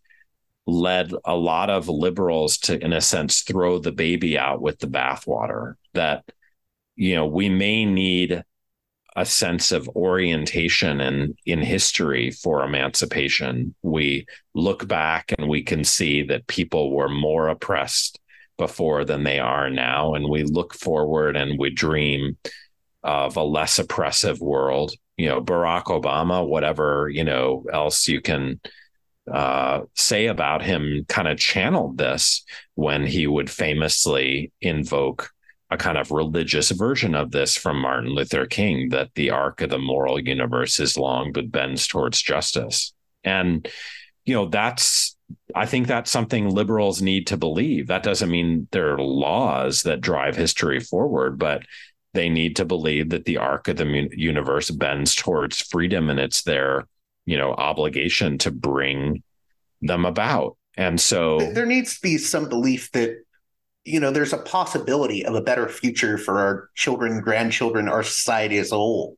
led 0.67 1.11
a 1.25 1.35
lot 1.35 1.69
of 1.69 1.89
liberals 1.89 2.57
to 2.57 2.83
in 2.83 2.93
a 2.93 3.01
sense 3.01 3.41
throw 3.41 3.79
the 3.79 3.91
baby 3.91 4.37
out 4.37 4.61
with 4.61 4.79
the 4.79 4.87
bathwater 4.87 5.75
that 5.93 6.23
you 6.95 7.15
know 7.15 7.25
we 7.25 7.49
may 7.49 7.83
need 7.83 8.43
a 9.15 9.25
sense 9.25 9.71
of 9.71 9.89
orientation 9.89 11.01
and 11.01 11.35
in, 11.45 11.59
in 11.59 11.61
history 11.61 12.31
for 12.31 12.63
emancipation. 12.63 13.75
We 13.81 14.25
look 14.53 14.87
back 14.87 15.33
and 15.37 15.49
we 15.49 15.63
can 15.63 15.83
see 15.83 16.23
that 16.23 16.47
people 16.47 16.91
were 16.95 17.09
more 17.09 17.49
oppressed 17.49 18.19
before 18.57 19.03
than 19.03 19.23
they 19.23 19.39
are 19.39 19.69
now. 19.69 20.13
And 20.13 20.29
we 20.29 20.43
look 20.43 20.73
forward 20.73 21.35
and 21.35 21.59
we 21.59 21.71
dream 21.71 22.37
of 23.03 23.35
a 23.35 23.43
less 23.43 23.79
oppressive 23.79 24.39
world. 24.39 24.93
You 25.17 25.27
know, 25.27 25.41
Barack 25.41 25.85
Obama, 25.85 26.47
whatever, 26.47 27.09
you 27.09 27.23
know, 27.23 27.65
else 27.71 28.07
you 28.07 28.21
can 28.21 28.59
uh, 29.31 29.81
say 29.95 30.27
about 30.27 30.63
him, 30.63 31.05
kind 31.07 31.27
of 31.27 31.37
channeled 31.37 31.97
this 31.97 32.43
when 32.75 33.05
he 33.05 33.27
would 33.27 33.49
famously 33.49 34.51
invoke 34.61 35.29
a 35.69 35.77
kind 35.77 35.97
of 35.97 36.11
religious 36.11 36.71
version 36.71 37.15
of 37.15 37.31
this 37.31 37.55
from 37.55 37.79
Martin 37.79 38.09
Luther 38.09 38.45
King 38.45 38.89
that 38.89 39.11
the 39.15 39.29
arc 39.29 39.61
of 39.61 39.69
the 39.69 39.77
moral 39.77 40.19
universe 40.19 40.79
is 40.79 40.97
long 40.97 41.31
but 41.31 41.51
bends 41.51 41.87
towards 41.87 42.21
justice. 42.21 42.93
And, 43.23 43.67
you 44.25 44.33
know, 44.33 44.47
that's, 44.47 45.15
I 45.55 45.65
think 45.65 45.87
that's 45.87 46.11
something 46.11 46.49
liberals 46.49 47.01
need 47.01 47.27
to 47.27 47.37
believe. 47.37 47.87
That 47.87 48.03
doesn't 48.03 48.29
mean 48.29 48.67
there 48.71 48.95
are 48.95 49.01
laws 49.01 49.83
that 49.83 50.01
drive 50.01 50.35
history 50.35 50.81
forward, 50.81 51.39
but 51.39 51.63
they 52.13 52.29
need 52.29 52.57
to 52.57 52.65
believe 52.65 53.09
that 53.09 53.25
the 53.25 53.37
arc 53.37 53.67
of 53.67 53.77
the 53.77 54.09
universe 54.11 54.69
bends 54.69 55.15
towards 55.15 55.61
freedom 55.61 56.09
and 56.09 56.19
it's 56.19 56.43
their, 56.43 56.87
you 57.25 57.37
know, 57.37 57.53
obligation 57.53 58.37
to 58.39 58.51
bring 58.51 59.23
them 59.81 60.05
about. 60.05 60.57
And 60.75 60.99
so 60.99 61.39
there 61.53 61.65
needs 61.65 61.95
to 61.95 62.01
be 62.01 62.17
some 62.17 62.49
belief 62.49 62.91
that 62.91 63.17
you 63.83 63.99
know, 63.99 64.11
there's 64.11 64.33
a 64.33 64.37
possibility 64.37 65.25
of 65.25 65.35
a 65.35 65.41
better 65.41 65.67
future 65.67 66.17
for 66.17 66.39
our 66.39 66.69
children, 66.75 67.21
grandchildren, 67.21 67.87
our 67.87 68.03
society 68.03 68.57
as 68.57 68.71
a 68.71 68.75
whole. 68.75 69.17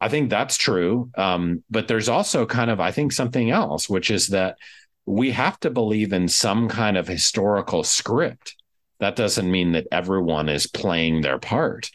I 0.00 0.08
think 0.08 0.30
that's 0.30 0.56
true. 0.56 1.10
Um, 1.16 1.62
but 1.70 1.86
there's 1.86 2.08
also 2.08 2.46
kind 2.46 2.70
of, 2.70 2.80
I 2.80 2.90
think, 2.90 3.12
something 3.12 3.50
else, 3.50 3.90
which 3.90 4.10
is 4.10 4.28
that 4.28 4.56
we 5.04 5.32
have 5.32 5.60
to 5.60 5.70
believe 5.70 6.12
in 6.12 6.28
some 6.28 6.68
kind 6.68 6.96
of 6.96 7.06
historical 7.06 7.84
script. 7.84 8.56
That 9.00 9.16
doesn't 9.16 9.50
mean 9.50 9.72
that 9.72 9.88
everyone 9.92 10.48
is 10.48 10.66
playing 10.66 11.20
their 11.20 11.38
part. 11.38 11.90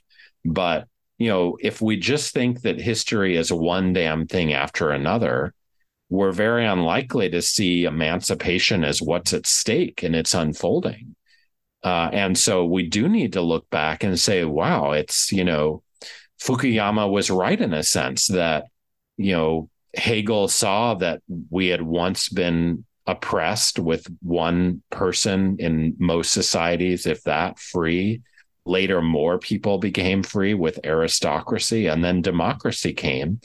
But, 0.45 0.87
you 1.17 1.27
know, 1.29 1.57
if 1.59 1.81
we 1.81 1.97
just 1.97 2.33
think 2.33 2.61
that 2.61 2.79
history 2.79 3.35
is 3.35 3.51
one 3.51 3.93
damn 3.93 4.27
thing 4.27 4.53
after 4.53 4.91
another, 4.91 5.53
we're 6.09 6.31
very 6.31 6.65
unlikely 6.65 7.29
to 7.31 7.41
see 7.41 7.85
emancipation 7.85 8.83
as 8.83 9.01
what's 9.01 9.33
at 9.33 9.47
stake 9.47 10.03
and 10.03 10.15
its 10.15 10.35
unfolding. 10.35 11.15
Uh, 11.83 12.09
and 12.13 12.37
so 12.37 12.65
we 12.65 12.87
do 12.87 13.09
need 13.09 13.33
to 13.33 13.41
look 13.41 13.69
back 13.69 14.03
and 14.03 14.19
say, 14.19 14.45
wow, 14.45 14.91
it's, 14.91 15.31
you 15.31 15.43
know, 15.43 15.81
Fukuyama 16.41 17.09
was 17.09 17.29
right 17.29 17.59
in 17.59 17.73
a 17.73 17.83
sense 17.83 18.27
that, 18.27 18.65
you 19.17 19.33
know, 19.33 19.69
Hegel 19.95 20.47
saw 20.47 20.95
that 20.95 21.21
we 21.49 21.67
had 21.67 21.81
once 21.81 22.29
been 22.29 22.85
oppressed 23.07 23.79
with 23.79 24.07
one 24.21 24.81
person 24.89 25.57
in 25.59 25.95
most 25.99 26.31
societies, 26.31 27.05
if 27.05 27.23
that, 27.23 27.59
free. 27.59 28.21
Later, 28.66 29.01
more 29.01 29.38
people 29.38 29.78
became 29.78 30.24
free 30.24 30.53
with 30.53 30.80
aristocracy, 30.84 31.88
and 31.88 32.03
then 32.03 32.22
democracy 32.22 32.93
came. 32.93 33.39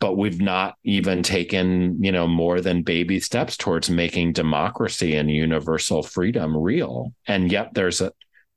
But 0.00 0.16
we've 0.16 0.40
not 0.40 0.76
even 0.84 1.22
taken 1.22 2.02
you 2.02 2.12
know 2.12 2.26
more 2.26 2.60
than 2.60 2.82
baby 2.82 3.20
steps 3.20 3.56
towards 3.56 3.88
making 3.88 4.32
democracy 4.32 5.14
and 5.14 5.30
universal 5.30 6.02
freedom 6.02 6.56
real. 6.56 7.14
And 7.26 7.50
yet 7.50 7.74
there's 7.74 8.00
a 8.00 8.12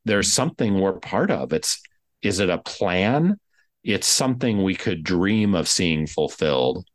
there's 0.06 0.32
something 0.32 0.80
we're 0.80 1.00
part 1.00 1.32
of. 1.32 1.54
It's 1.54 1.82
is 2.22 2.40
it 2.40 2.50
a 2.50 2.58
plan? 2.58 3.40
It's 3.84 4.08
something 4.08 4.64
we 4.64 4.76
could 4.76 5.04
dream 5.04 5.54
of 5.54 5.68
seeing 5.68 6.08
fulfilled 6.08 6.86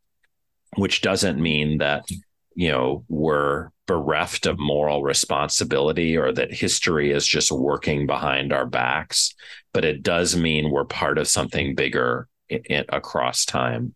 which 0.76 1.00
doesn't 1.00 1.40
mean 1.40 1.78
that 1.78 2.06
you 2.54 2.70
know 2.70 3.04
we're 3.08 3.70
bereft 3.86 4.46
of 4.46 4.58
moral 4.58 5.02
responsibility 5.02 6.16
or 6.16 6.32
that 6.32 6.52
history 6.52 7.10
is 7.10 7.26
just 7.26 7.50
working 7.50 8.06
behind 8.06 8.52
our 8.52 8.66
backs 8.66 9.34
but 9.72 9.84
it 9.84 10.02
does 10.02 10.36
mean 10.36 10.70
we're 10.70 10.84
part 10.84 11.18
of 11.18 11.28
something 11.28 11.74
bigger 11.74 12.28
across 12.88 13.44
time. 13.44 13.94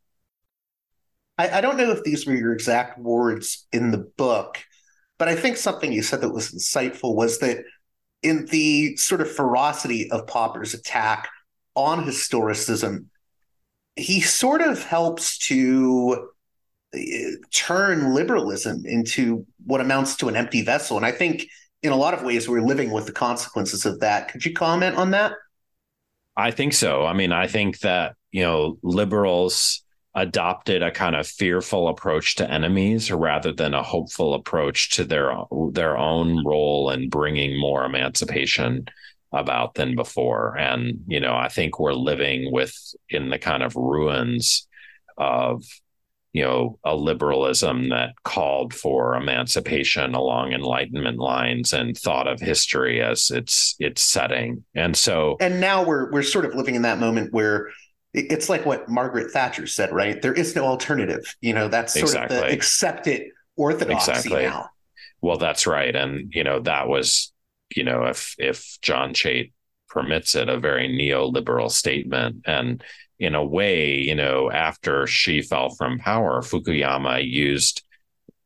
I, 1.36 1.58
I 1.58 1.60
don't 1.60 1.76
know 1.76 1.90
if 1.90 2.04
these 2.04 2.26
were 2.26 2.34
your 2.34 2.52
exact 2.52 2.98
words 2.98 3.66
in 3.72 3.90
the 3.90 4.10
book, 4.16 4.62
but 5.18 5.28
I 5.28 5.34
think 5.34 5.56
something 5.56 5.92
you 5.92 6.02
said 6.02 6.20
that 6.20 6.30
was 6.30 6.52
insightful 6.52 7.14
was 7.14 7.38
that 7.40 7.64
in 8.22 8.46
the 8.46 8.96
sort 8.96 9.20
of 9.20 9.30
ferocity 9.30 10.10
of 10.10 10.26
Popper's 10.26 10.74
attack 10.74 11.28
on 11.74 12.04
historicism, 12.04 13.06
he 13.96 14.20
sort 14.20 14.60
of 14.60 14.82
helps 14.82 15.38
to 15.38 16.28
turn 17.50 18.14
liberalism 18.14 18.84
into 18.86 19.46
what 19.64 19.80
amounts 19.80 20.16
to 20.16 20.28
an 20.28 20.36
empty 20.36 20.62
vessel. 20.62 20.96
And 20.96 21.06
I 21.06 21.12
think 21.12 21.46
in 21.82 21.92
a 21.92 21.96
lot 21.96 22.14
of 22.14 22.22
ways 22.22 22.48
we're 22.48 22.62
living 22.62 22.90
with 22.90 23.06
the 23.06 23.12
consequences 23.12 23.84
of 23.84 24.00
that. 24.00 24.28
Could 24.28 24.44
you 24.44 24.54
comment 24.54 24.96
on 24.96 25.10
that? 25.10 25.32
I 26.36 26.50
think 26.50 26.72
so. 26.72 27.04
I 27.04 27.12
mean, 27.12 27.30
I 27.30 27.46
think 27.46 27.80
that, 27.80 28.16
you 28.32 28.42
know, 28.42 28.78
liberals 28.82 29.84
adopted 30.14 30.82
a 30.82 30.90
kind 30.90 31.14
of 31.16 31.26
fearful 31.26 31.88
approach 31.88 32.36
to 32.36 32.50
enemies 32.50 33.10
rather 33.10 33.52
than 33.52 33.74
a 33.74 33.82
hopeful 33.82 34.34
approach 34.34 34.90
to 34.90 35.04
their 35.04 35.34
their 35.72 35.98
own 35.98 36.44
role 36.44 36.90
in 36.90 37.08
bringing 37.08 37.58
more 37.58 37.84
emancipation 37.84 38.86
about 39.32 39.74
than 39.74 39.96
before 39.96 40.56
and 40.56 41.00
you 41.08 41.18
know 41.18 41.34
i 41.34 41.48
think 41.48 41.80
we're 41.80 41.92
living 41.92 42.52
with 42.52 42.94
in 43.08 43.30
the 43.30 43.38
kind 43.40 43.64
of 43.64 43.74
ruins 43.74 44.68
of 45.18 45.64
you 46.34 46.42
know 46.42 46.78
a 46.84 46.94
liberalism 46.94 47.88
that 47.88 48.10
called 48.24 48.74
for 48.74 49.16
emancipation 49.16 50.14
along 50.14 50.52
enlightenment 50.52 51.18
lines 51.18 51.72
and 51.72 51.96
thought 51.96 52.28
of 52.28 52.40
history 52.40 53.00
as 53.00 53.30
its 53.30 53.74
its 53.78 54.02
setting 54.02 54.62
and 54.74 54.94
so 54.94 55.36
and 55.40 55.60
now 55.60 55.82
we're 55.82 56.10
we're 56.12 56.22
sort 56.22 56.44
of 56.44 56.54
living 56.54 56.74
in 56.74 56.82
that 56.82 56.98
moment 56.98 57.32
where 57.32 57.70
it's 58.14 58.48
like 58.48 58.64
what 58.64 58.88
Margaret 58.88 59.32
Thatcher 59.32 59.66
said, 59.66 59.92
right? 59.92 60.22
There 60.22 60.32
is 60.32 60.54
no 60.54 60.64
alternative. 60.64 61.34
You 61.40 61.52
know, 61.52 61.68
that's 61.68 61.92
sort 61.94 62.04
exactly. 62.04 62.36
of 62.36 62.42
the 62.44 62.52
accepted 62.52 63.22
orthodoxy 63.56 64.12
exactly. 64.12 64.42
now. 64.42 64.70
Well, 65.20 65.36
that's 65.36 65.66
right. 65.66 65.94
And, 65.94 66.32
you 66.32 66.44
know, 66.44 66.60
that 66.60 66.86
was, 66.86 67.32
you 67.74 67.82
know, 67.82 68.04
if 68.04 68.36
if 68.38 68.78
John 68.82 69.14
Chait 69.14 69.52
permits 69.88 70.34
it, 70.36 70.48
a 70.48 70.60
very 70.60 70.88
neoliberal 70.88 71.70
statement. 71.70 72.42
And 72.46 72.84
in 73.24 73.34
a 73.34 73.44
way, 73.44 73.96
you 73.98 74.14
know, 74.14 74.50
after 74.50 75.06
she 75.06 75.42
fell 75.42 75.70
from 75.70 75.98
power, 75.98 76.42
Fukuyama 76.42 77.28
used, 77.28 77.82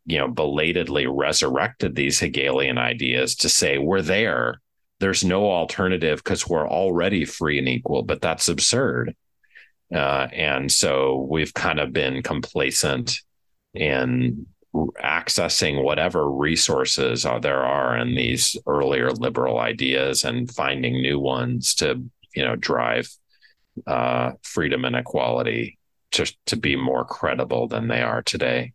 you 0.06 0.18
know, 0.18 0.28
belatedly 0.28 1.06
resurrected 1.06 1.94
these 1.94 2.18
Hegelian 2.18 2.78
ideas 2.78 3.34
to 3.36 3.48
say, 3.48 3.78
we're 3.78 4.02
there. 4.02 4.60
There's 5.00 5.24
no 5.24 5.50
alternative 5.50 6.18
because 6.24 6.48
we're 6.48 6.68
already 6.68 7.24
free 7.24 7.58
and 7.58 7.68
equal, 7.68 8.02
but 8.02 8.20
that's 8.20 8.48
absurd 8.48 9.14
uh, 9.94 10.28
and 10.32 10.70
so 10.70 11.26
we've 11.30 11.54
kind 11.54 11.80
of 11.80 11.92
been 11.92 12.22
complacent 12.22 13.20
in 13.74 14.46
accessing 15.02 15.82
whatever 15.82 16.30
resources 16.30 17.24
are, 17.24 17.40
there 17.40 17.64
are 17.64 17.96
in 17.96 18.14
these 18.14 18.56
earlier 18.66 19.10
liberal 19.10 19.58
ideas 19.58 20.24
and 20.24 20.50
finding 20.50 21.00
new 21.00 21.18
ones 21.18 21.74
to, 21.74 22.02
you 22.34 22.44
know, 22.44 22.54
drive 22.54 23.08
uh, 23.86 24.32
freedom 24.42 24.84
and 24.84 24.96
equality 24.96 25.78
to, 26.12 26.32
to 26.46 26.56
be 26.56 26.76
more 26.76 27.04
credible 27.04 27.68
than 27.68 27.88
they 27.88 28.02
are 28.02 28.22
today. 28.22 28.72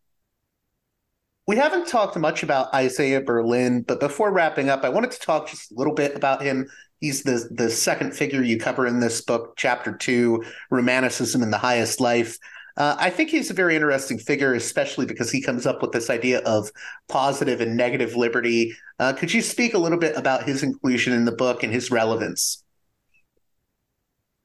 We 1.46 1.58
haven't 1.58 1.88
talked 1.88 2.16
much 2.16 2.42
about 2.42 2.74
Isaiah 2.74 3.22
Berlin, 3.22 3.82
but 3.82 4.00
before 4.00 4.32
wrapping 4.32 4.70
up, 4.70 4.86
I 4.86 4.90
wanted 4.90 5.12
to 5.12 5.20
talk 5.20 5.50
just 5.50 5.72
a 5.72 5.76
little 5.76 5.94
bit 5.94 6.16
about 6.16 6.42
him 6.42 6.68
He's 7.04 7.24
the 7.24 7.50
the 7.52 7.70
second 7.70 8.16
figure 8.16 8.42
you 8.42 8.58
cover 8.58 8.88
in 8.88 9.02
this 9.02 9.20
book, 9.20 9.56
chapter 9.58 9.92
two, 9.92 10.42
Romanticism 10.72 11.44
in 11.44 11.52
the 11.52 11.58
Highest 11.58 12.00
Life. 12.00 12.38
Uh, 12.78 12.96
I 12.98 13.10
think 13.10 13.30
he's 13.30 13.52
a 13.52 13.54
very 13.54 13.76
interesting 13.76 14.18
figure, 14.18 14.54
especially 14.54 15.06
because 15.06 15.30
he 15.30 15.42
comes 15.42 15.66
up 15.66 15.82
with 15.82 15.92
this 15.92 16.10
idea 16.10 16.40
of 16.44 16.72
positive 17.10 17.60
and 17.60 17.76
negative 17.76 18.16
liberty. 18.16 18.74
Uh, 19.00 19.12
could 19.12 19.34
you 19.34 19.42
speak 19.42 19.74
a 19.74 19.80
little 19.80 20.00
bit 20.00 20.16
about 20.16 20.44
his 20.44 20.64
inclusion 20.64 21.12
in 21.12 21.26
the 21.26 21.34
book 21.34 21.62
and 21.62 21.74
his 21.74 21.92
relevance? 21.92 22.63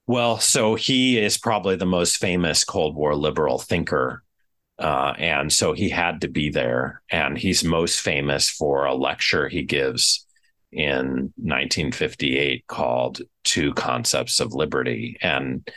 Well, 0.09 0.38
so 0.38 0.74
he 0.74 1.18
is 1.18 1.36
probably 1.36 1.76
the 1.76 1.84
most 1.84 2.16
famous 2.16 2.64
Cold 2.64 2.96
War 2.96 3.14
liberal 3.14 3.59
thinker. 3.59 4.24
Uh, 4.78 5.12
and 5.18 5.52
so 5.52 5.74
he 5.74 5.90
had 5.90 6.22
to 6.22 6.28
be 6.28 6.48
there. 6.48 7.02
And 7.11 7.36
he's 7.36 7.62
most 7.62 8.00
famous 8.00 8.48
for 8.48 8.86
a 8.86 8.94
lecture 8.94 9.48
he 9.48 9.64
gives 9.64 10.26
in 10.72 11.34
1958 11.36 12.66
called 12.66 13.20
Two 13.44 13.74
Concepts 13.74 14.40
of 14.40 14.54
Liberty. 14.54 15.18
And 15.20 15.68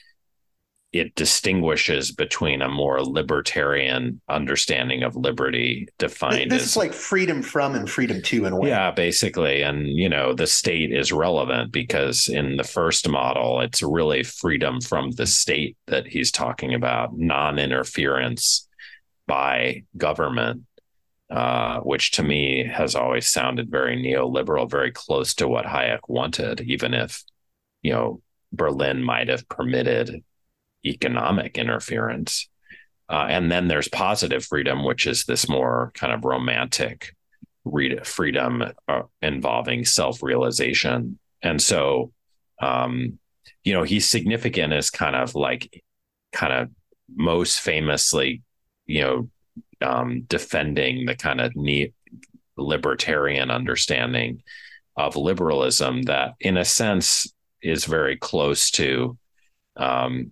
it 0.94 1.16
distinguishes 1.16 2.12
between 2.12 2.62
a 2.62 2.68
more 2.68 3.02
libertarian 3.02 4.20
understanding 4.28 5.04
of 5.04 5.16
liberty 5.16 5.88
defined 5.98 6.52
this 6.52 6.64
as 6.64 6.70
is 6.70 6.78
like 6.78 6.94
freedom 6.94 7.42
from 7.42 7.76
and 7.76 7.90
freedom 7.90 8.22
to 8.22 8.46
in 8.46 8.54
a 8.54 8.58
way. 8.58 8.70
yeah 8.70 8.92
basically 8.92 9.62
and 9.62 9.88
you 9.88 10.10
know 10.10 10.34
the 10.34 10.48
state 10.48 10.92
is 10.92 11.12
relevant 11.12 11.72
because 11.72 12.28
in 12.28 12.58
the 12.58 12.64
first 12.64 13.08
model 13.08 13.62
it's 13.62 13.82
really 13.82 14.24
freedom 14.24 14.82
from 14.82 15.12
the 15.12 15.26
state 15.26 15.78
that 15.88 16.06
he's 16.08 16.32
talking 16.32 16.74
about 16.74 17.18
non-interference 17.18 18.68
by 19.28 19.84
government 19.98 20.64
uh, 21.30 21.80
which 21.80 22.12
to 22.12 22.24
me 22.24 22.66
has 22.66 22.94
always 22.94 23.28
sounded 23.28 23.70
very 23.70 23.96
neoliberal 23.96 24.70
very 24.70 24.92
close 24.92 25.34
to 25.34 25.48
what 25.48 25.66
hayek 25.66 26.02
wanted 26.10 26.60
even 26.62 26.94
if 26.94 27.24
you 27.82 27.94
know 27.94 28.22
berlin 28.52 29.02
might 29.02 29.30
have 29.30 29.48
permitted 29.48 30.22
economic 30.86 31.58
interference. 31.58 32.50
Uh, 33.10 33.28
and 33.30 33.52
then 33.52 33.68
there's 33.68 33.90
positive 33.90 34.46
freedom, 34.46 34.84
which 34.84 35.06
is 35.06 35.26
this 35.26 35.50
more 35.50 35.92
kind 35.96 36.14
of 36.14 36.24
romantic 36.24 37.14
freedom 38.04 38.64
uh, 38.88 39.02
involving 39.22 39.86
self 39.86 40.24
realization. 40.24 41.20
And 41.44 41.62
so, 41.62 42.12
um, 42.62 43.20
you 43.64 43.74
know, 43.74 43.84
he's 43.84 44.08
significant 44.08 44.74
as 44.74 44.90
kind 44.90 45.16
of 45.16 45.36
like, 45.36 45.84
kind 46.32 46.54
of 46.54 46.70
most 47.14 47.60
famously, 47.60 48.42
you 48.86 49.02
know, 49.02 49.30
um, 49.82 50.22
defending 50.22 51.06
the 51.06 51.16
kind 51.16 51.42
of 51.42 51.56
neat 51.56 51.94
libertarian 52.58 53.52
understanding 53.52 54.42
of 54.96 55.16
liberalism 55.16 56.04
that, 56.04 56.36
in 56.40 56.58
a 56.58 56.66
sense, 56.66 57.32
is 57.62 57.86
very 57.86 58.18
close 58.18 58.72
to 58.72 59.18
um, 59.78 60.32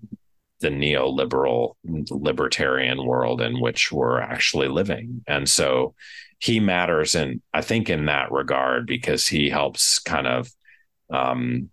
the 0.62 0.70
neoliberal 0.70 1.76
libertarian 1.84 3.06
world 3.06 3.42
in 3.42 3.60
which 3.62 3.92
we're 3.92 4.20
actually 4.20 4.68
living. 4.68 5.24
And 5.28 5.48
so 5.50 5.96
he 6.40 6.60
matters 6.60 7.16
and 7.16 7.42
I 7.54 7.62
think 7.62 7.90
in 7.90 8.06
that 8.06 8.32
regard 8.32 8.88
because 8.88 9.28
he 9.28 9.50
helps 9.50 10.00
kind 10.00 10.28
of 10.28 10.50
um, 11.10 11.70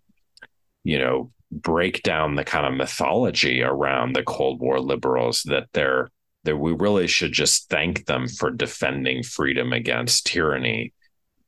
you 0.84 0.98
know 0.98 1.32
break 1.52 2.02
down 2.02 2.34
the 2.34 2.44
kind 2.44 2.66
of 2.66 2.74
mythology 2.74 3.62
around 3.62 4.14
the 4.14 4.22
Cold 4.22 4.60
War 4.60 4.80
liberals 4.80 5.42
that 5.44 5.68
they're 5.72 6.10
that 6.44 6.56
we 6.56 6.72
really 6.72 7.08
should 7.08 7.32
just 7.32 7.68
thank 7.68 8.06
them 8.06 8.28
for 8.28 8.50
defending 8.50 9.22
freedom 9.22 9.72
against 9.72 10.26
tyranny. 10.26 10.92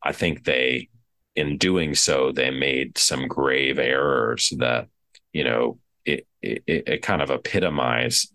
I 0.03 0.12
think 0.12 0.45
they 0.45 0.89
in 1.36 1.57
doing 1.57 1.95
so 1.95 2.32
they 2.32 2.51
made 2.51 2.99
some 2.99 3.28
grave 3.28 3.78
errors 3.78 4.53
that 4.59 4.89
you 5.32 5.45
know 5.45 5.78
it, 6.09 6.27
it, 6.43 6.63
it 6.67 7.03
kind 7.03 7.23
of 7.23 7.31
epitomize 7.31 8.27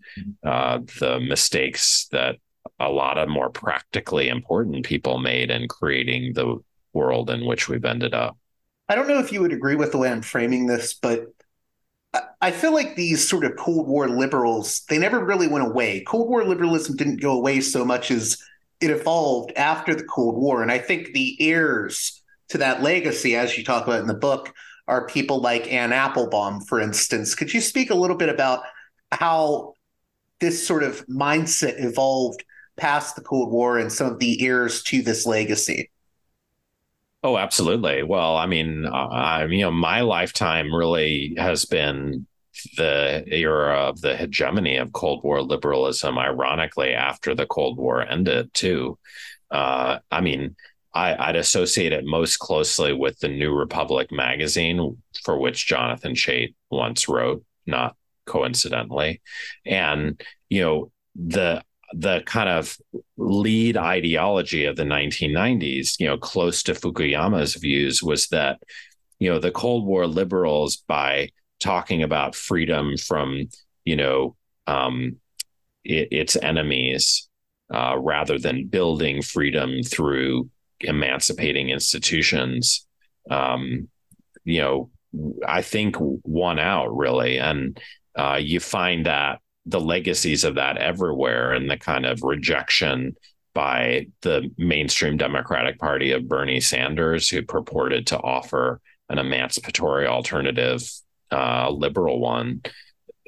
uh, 0.44 0.78
the 1.00 1.20
mistakes 1.20 2.08
that 2.12 2.36
a 2.80 2.88
lot 2.88 3.18
of 3.18 3.28
more 3.28 3.50
practically 3.50 4.28
important 4.28 4.84
people 4.84 5.18
made 5.18 5.50
in 5.50 5.68
creating 5.68 6.32
the 6.34 6.58
world 6.92 7.30
in 7.30 7.44
which 7.44 7.68
we've 7.68 7.84
ended 7.84 8.14
up. 8.14 8.36
I 8.88 8.94
don't 8.94 9.08
know 9.08 9.18
if 9.18 9.32
you 9.32 9.40
would 9.40 9.52
agree 9.52 9.76
with 9.76 9.92
the 9.92 9.98
way 9.98 10.10
I'm 10.10 10.22
framing 10.22 10.66
this, 10.66 10.94
but 10.94 11.26
I 12.40 12.50
feel 12.50 12.72
like 12.72 12.94
these 12.94 13.26
sort 13.26 13.44
of 13.44 13.56
Cold 13.56 13.88
War 13.88 14.08
liberals, 14.08 14.82
they 14.88 14.98
never 14.98 15.24
really 15.24 15.48
went 15.48 15.66
away. 15.66 16.04
Cold 16.06 16.28
War 16.28 16.44
liberalism 16.44 16.96
didn't 16.96 17.20
go 17.20 17.32
away 17.32 17.60
so 17.60 17.84
much 17.84 18.10
as 18.10 18.38
it 18.80 18.90
evolved 18.90 19.52
after 19.56 19.94
the 19.94 20.04
Cold 20.04 20.36
War. 20.36 20.62
And 20.62 20.70
I 20.70 20.78
think 20.78 21.12
the 21.12 21.36
heirs 21.40 22.22
to 22.50 22.58
that 22.58 22.82
legacy, 22.82 23.34
as 23.34 23.56
you 23.56 23.64
talk 23.64 23.86
about 23.86 24.00
in 24.00 24.06
the 24.06 24.14
book, 24.14 24.52
are 24.86 25.06
people 25.06 25.40
like 25.40 25.72
Anne 25.72 25.92
Applebaum, 25.92 26.60
for 26.60 26.80
instance. 26.80 27.34
Could 27.34 27.52
you 27.54 27.60
speak 27.60 27.90
a 27.90 27.94
little 27.94 28.16
bit 28.16 28.28
about 28.28 28.62
how 29.10 29.74
this 30.40 30.66
sort 30.66 30.82
of 30.82 31.06
mindset 31.06 31.82
evolved 31.82 32.44
past 32.76 33.16
the 33.16 33.22
Cold 33.22 33.50
War 33.50 33.78
and 33.78 33.92
some 33.92 34.08
of 34.12 34.18
the 34.18 34.44
heirs 34.44 34.82
to 34.84 35.02
this 35.02 35.26
legacy? 35.26 35.90
Oh, 37.22 37.38
absolutely. 37.38 38.02
Well, 38.02 38.36
I 38.36 38.44
mean, 38.44 38.84
I, 38.84 39.46
you 39.46 39.62
know, 39.62 39.70
my 39.70 40.02
lifetime 40.02 40.74
really 40.74 41.34
has 41.38 41.64
been 41.64 42.26
the 42.76 43.24
era 43.26 43.76
of 43.76 44.02
the 44.02 44.14
hegemony 44.14 44.76
of 44.76 44.92
Cold 44.92 45.24
War 45.24 45.40
liberalism. 45.40 46.18
Ironically, 46.18 46.92
after 46.92 47.34
the 47.34 47.46
Cold 47.46 47.78
War 47.78 48.06
ended, 48.06 48.52
too. 48.52 48.98
Uh, 49.50 50.00
I 50.10 50.20
mean, 50.20 50.56
I, 50.94 51.28
would 51.28 51.36
associate 51.36 51.92
it 51.92 52.04
most 52.04 52.38
closely 52.38 52.92
with 52.92 53.18
the 53.18 53.28
New 53.28 53.52
Republic 53.52 54.12
magazine, 54.12 54.96
for 55.24 55.38
which 55.38 55.66
Jonathan 55.66 56.14
Chait 56.14 56.54
once 56.70 57.08
wrote, 57.08 57.44
not 57.66 57.96
coincidentally. 58.26 59.20
And, 59.66 60.20
you 60.48 60.62
know, 60.62 60.92
the 61.16 61.62
the 61.92 62.22
kind 62.26 62.48
of 62.48 62.76
lead 63.16 63.76
ideology 63.76 64.64
of 64.64 64.74
the 64.74 64.82
1990s, 64.82 66.00
you 66.00 66.06
know, 66.06 66.16
close 66.16 66.62
to 66.64 66.74
Fukuyama's 66.74 67.54
views 67.54 68.02
was 68.02 68.28
that, 68.28 68.60
you 69.20 69.30
know, 69.30 69.38
the 69.38 69.52
Cold 69.52 69.86
War 69.86 70.06
liberals, 70.06 70.76
by 70.76 71.28
talking 71.60 72.02
about 72.02 72.34
freedom 72.34 72.96
from, 72.96 73.48
you 73.84 73.96
know, 73.96 74.34
um, 74.66 75.16
it, 75.84 76.08
its 76.10 76.36
enemies, 76.36 77.28
uh, 77.72 77.96
rather 77.96 78.38
than 78.38 78.66
building 78.66 79.22
freedom 79.22 79.82
through 79.82 80.50
emancipating 80.80 81.70
institutions, 81.70 82.86
um, 83.30 83.88
you 84.44 84.60
know, 84.60 84.90
I 85.46 85.62
think 85.62 85.96
won 85.98 86.58
out 86.58 86.94
really. 86.96 87.38
And 87.38 87.80
uh, 88.16 88.38
you 88.40 88.60
find 88.60 89.06
that 89.06 89.40
the 89.66 89.80
legacies 89.80 90.44
of 90.44 90.56
that 90.56 90.76
everywhere 90.76 91.52
and 91.52 91.70
the 91.70 91.78
kind 91.78 92.04
of 92.04 92.22
rejection 92.22 93.16
by 93.54 94.06
the 94.22 94.50
mainstream 94.58 95.16
Democratic 95.16 95.78
Party 95.78 96.10
of 96.10 96.28
Bernie 96.28 96.60
Sanders, 96.60 97.28
who 97.28 97.42
purported 97.42 98.08
to 98.08 98.18
offer 98.18 98.80
an 99.08 99.18
emancipatory 99.18 100.06
alternative, 100.06 100.82
uh, 101.30 101.70
liberal 101.70 102.18
one, 102.18 102.62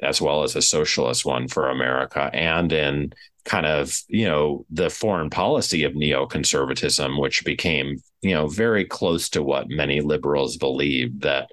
as 0.03 0.21
well 0.21 0.43
as 0.43 0.55
a 0.55 0.61
socialist 0.61 1.25
one 1.25 1.47
for 1.47 1.69
America, 1.69 2.29
and 2.33 2.71
in 2.71 3.13
kind 3.45 3.65
of 3.65 4.01
you 4.09 4.25
know 4.25 4.65
the 4.69 4.89
foreign 4.89 5.29
policy 5.29 5.85
of 5.85 5.93
neoconservatism 5.93 7.17
which 7.21 7.45
became 7.45 7.95
you 8.21 8.33
know 8.33 8.47
very 8.47 8.83
close 8.83 9.29
to 9.29 9.41
what 9.41 9.69
many 9.69 10.01
liberals 10.01 10.57
believed 10.57 11.21
that 11.21 11.49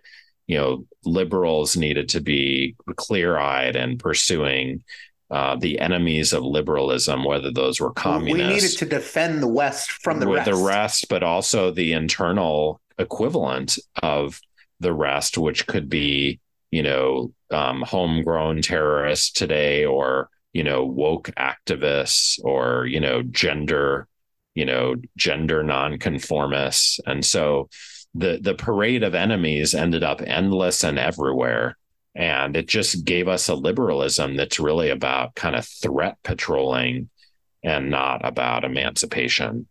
you 0.49 0.57
know 0.57 0.85
liberals 1.05 1.77
needed 1.77 2.09
to 2.09 2.21
be 2.21 2.75
clear-eyed 2.97 3.77
and 3.77 4.01
pursuing 4.01 4.83
uh, 5.31 5.57
the 5.57 5.81
enemies 5.81 6.33
of 6.33 6.45
liberalism, 6.45 7.25
whether 7.25 7.51
those 7.51 7.81
were 7.81 7.93
communists. 7.93 8.49
We 8.49 8.55
needed 8.55 8.79
to 8.79 8.87
defend 8.87 9.43
the 9.43 9.49
West 9.49 9.91
from 9.91 10.21
the 10.21 10.29
rest. 10.29 10.51
The 10.51 10.57
rest, 10.57 11.09
but 11.09 11.23
also 11.23 11.71
the 11.71 11.93
internal 11.93 12.81
equivalent 12.99 13.79
of 14.03 14.41
the 14.81 14.93
rest, 14.93 15.39
which 15.39 15.67
could 15.67 15.89
be, 15.89 16.41
you 16.75 16.83
know, 16.83 17.33
um, 17.53 17.83
homegrown 17.83 18.61
terrorists 18.61 19.31
today 19.31 19.85
or 19.85 20.29
you 20.53 20.65
know 20.65 20.85
woke 20.85 21.31
activists 21.39 22.41
or 22.43 22.85
you 22.87 22.99
know 22.99 23.23
gender 23.23 24.09
you 24.57 24.65
know 24.65 24.97
gender 25.17 25.63
nonconformists. 25.63 26.99
And 27.07 27.25
so 27.25 27.69
the 28.13 28.41
the 28.43 28.55
parade 28.55 29.05
of 29.05 29.15
enemies 29.15 29.73
ended 29.73 30.03
up 30.03 30.21
endless 30.21 30.83
and 30.83 30.99
everywhere. 30.99 31.77
And 32.17 32.57
it 32.57 32.67
just 32.67 33.05
gave 33.05 33.29
us 33.29 33.49
a 33.49 33.55
liberalism 33.55 34.35
that's 34.35 34.59
really 34.59 34.91
about 34.91 35.37
kind 35.37 35.55
of 35.55 35.65
threat 35.65 36.17
patrolling 36.25 37.09
and 37.63 37.89
not 37.89 38.27
about 38.27 38.65
emancipation. 38.65 39.69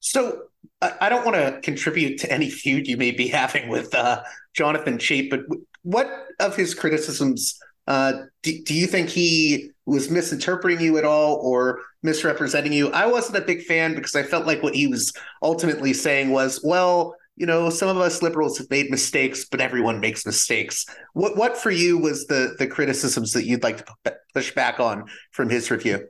So 0.00 0.48
i 0.80 1.08
don't 1.08 1.24
want 1.24 1.36
to 1.36 1.60
contribute 1.60 2.18
to 2.18 2.30
any 2.32 2.48
feud 2.48 2.86
you 2.86 2.96
may 2.96 3.10
be 3.10 3.26
having 3.26 3.68
with 3.68 3.94
uh, 3.94 4.22
jonathan 4.54 4.98
chait 4.98 5.30
but 5.30 5.40
what 5.88 6.26
of 6.38 6.54
his 6.54 6.74
criticisms 6.74 7.58
uh, 7.86 8.24
do, 8.42 8.62
do 8.64 8.74
you 8.74 8.86
think 8.86 9.08
he 9.08 9.70
was 9.86 10.10
misinterpreting 10.10 10.84
you 10.84 10.98
at 10.98 11.04
all 11.06 11.36
or 11.36 11.80
misrepresenting 12.02 12.74
you? 12.74 12.90
I 12.92 13.06
wasn't 13.06 13.38
a 13.38 13.46
big 13.46 13.62
fan 13.62 13.94
because 13.94 14.14
I 14.14 14.22
felt 14.22 14.46
like 14.46 14.62
what 14.62 14.74
he 14.74 14.86
was 14.86 15.10
ultimately 15.42 15.94
saying 15.94 16.30
was, 16.30 16.60
well, 16.62 17.16
you 17.36 17.46
know, 17.46 17.70
some 17.70 17.88
of 17.88 17.96
us 17.96 18.20
liberals 18.20 18.58
have 18.58 18.68
made 18.68 18.90
mistakes, 18.90 19.46
but 19.50 19.62
everyone 19.62 20.00
makes 20.00 20.26
mistakes. 20.26 20.84
What 21.14 21.38
what 21.38 21.56
for 21.56 21.70
you 21.70 21.96
was 21.96 22.26
the 22.26 22.54
the 22.58 22.66
criticisms 22.66 23.32
that 23.32 23.46
you'd 23.46 23.62
like 23.62 23.86
to 23.86 24.16
push 24.34 24.54
back 24.54 24.80
on 24.80 25.06
from 25.32 25.48
his 25.48 25.70
review? 25.70 26.06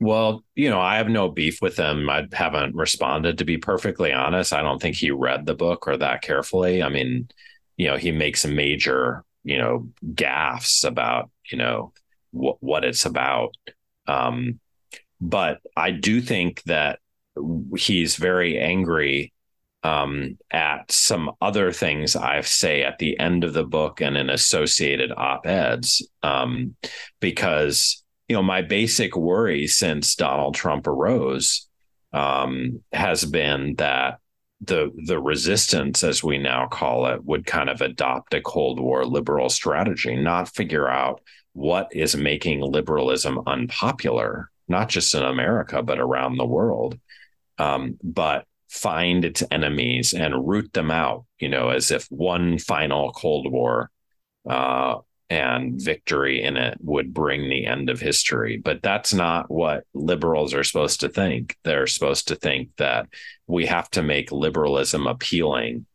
Well, 0.00 0.42
you 0.54 0.70
know, 0.70 0.80
I 0.80 0.96
have 0.96 1.08
no 1.08 1.28
beef 1.28 1.60
with 1.60 1.76
him. 1.76 2.08
I 2.08 2.26
haven't 2.32 2.74
responded 2.74 3.38
to 3.38 3.44
be 3.44 3.58
perfectly 3.58 4.12
honest. 4.12 4.54
I 4.54 4.62
don't 4.62 4.80
think 4.80 4.96
he 4.96 5.10
read 5.10 5.44
the 5.44 5.54
book 5.54 5.86
or 5.86 5.98
that 5.98 6.22
carefully. 6.22 6.82
I 6.82 6.88
mean, 6.88 7.28
you 7.76 7.88
know, 7.88 7.96
he 7.96 8.12
makes 8.12 8.46
major 8.46 9.24
you 9.44 9.58
know 9.58 9.88
gaffes 10.14 10.84
about 10.84 11.30
you 11.50 11.58
know 11.58 11.92
wh- 12.32 12.62
what 12.62 12.84
it's 12.84 13.04
about. 13.04 13.54
Um, 14.06 14.60
but 15.20 15.60
i 15.76 15.92
do 15.92 16.20
think 16.20 16.60
that 16.64 16.98
he's 17.76 18.16
very 18.16 18.58
angry 18.58 19.32
um, 19.84 20.38
at 20.50 20.90
some 20.92 21.32
other 21.40 21.72
things 21.72 22.14
I 22.14 22.40
say 22.42 22.82
at 22.82 22.98
the 22.98 23.18
end 23.18 23.42
of 23.42 23.52
the 23.52 23.64
book 23.64 24.00
and 24.00 24.16
in 24.16 24.30
associated 24.30 25.10
op 25.16 25.44
eds, 25.44 26.06
um, 26.22 26.76
because 27.20 28.04
you 28.28 28.36
know 28.36 28.42
my 28.42 28.62
basic 28.62 29.16
worry 29.16 29.66
since 29.66 30.14
Donald 30.14 30.54
Trump 30.54 30.86
arose 30.86 31.68
um, 32.12 32.80
has 32.92 33.24
been 33.24 33.74
that 33.76 34.18
the 34.64 34.92
the 35.06 35.20
resistance, 35.20 36.04
as 36.04 36.22
we 36.22 36.38
now 36.38 36.66
call 36.68 37.06
it, 37.06 37.24
would 37.24 37.46
kind 37.46 37.68
of 37.68 37.80
adopt 37.80 38.34
a 38.34 38.40
Cold 38.40 38.78
War 38.78 39.04
liberal 39.04 39.48
strategy, 39.48 40.16
not 40.16 40.48
figure 40.48 40.88
out 40.88 41.20
what 41.52 41.88
is 41.92 42.16
making 42.16 42.60
liberalism 42.60 43.40
unpopular, 43.46 44.50
not 44.68 44.88
just 44.88 45.14
in 45.14 45.22
America 45.22 45.82
but 45.82 45.98
around 45.98 46.36
the 46.36 46.46
world, 46.46 46.98
um, 47.58 47.98
but 48.02 48.46
find 48.68 49.24
its 49.24 49.42
enemies 49.50 50.14
and 50.14 50.48
root 50.48 50.72
them 50.72 50.90
out. 50.90 51.24
You 51.38 51.48
know, 51.48 51.70
as 51.70 51.90
if 51.90 52.06
one 52.10 52.58
final 52.58 53.12
Cold 53.12 53.50
War 53.50 53.90
uh, 54.48 54.98
and 55.32 55.80
victory 55.82 56.42
in 56.42 56.58
it 56.58 56.76
would 56.82 57.14
bring 57.14 57.48
the 57.48 57.64
end 57.64 57.88
of 57.88 57.98
history. 57.98 58.58
But 58.58 58.82
that's 58.82 59.14
not 59.14 59.50
what 59.50 59.84
liberals 59.94 60.52
are 60.52 60.62
supposed 60.62 61.00
to 61.00 61.08
think. 61.08 61.56
They're 61.64 61.86
supposed 61.86 62.28
to 62.28 62.36
think 62.36 62.68
that 62.76 63.06
we 63.46 63.64
have 63.64 63.88
to 63.92 64.02
make 64.02 64.30
liberalism 64.30 65.06
appealing. 65.06 65.86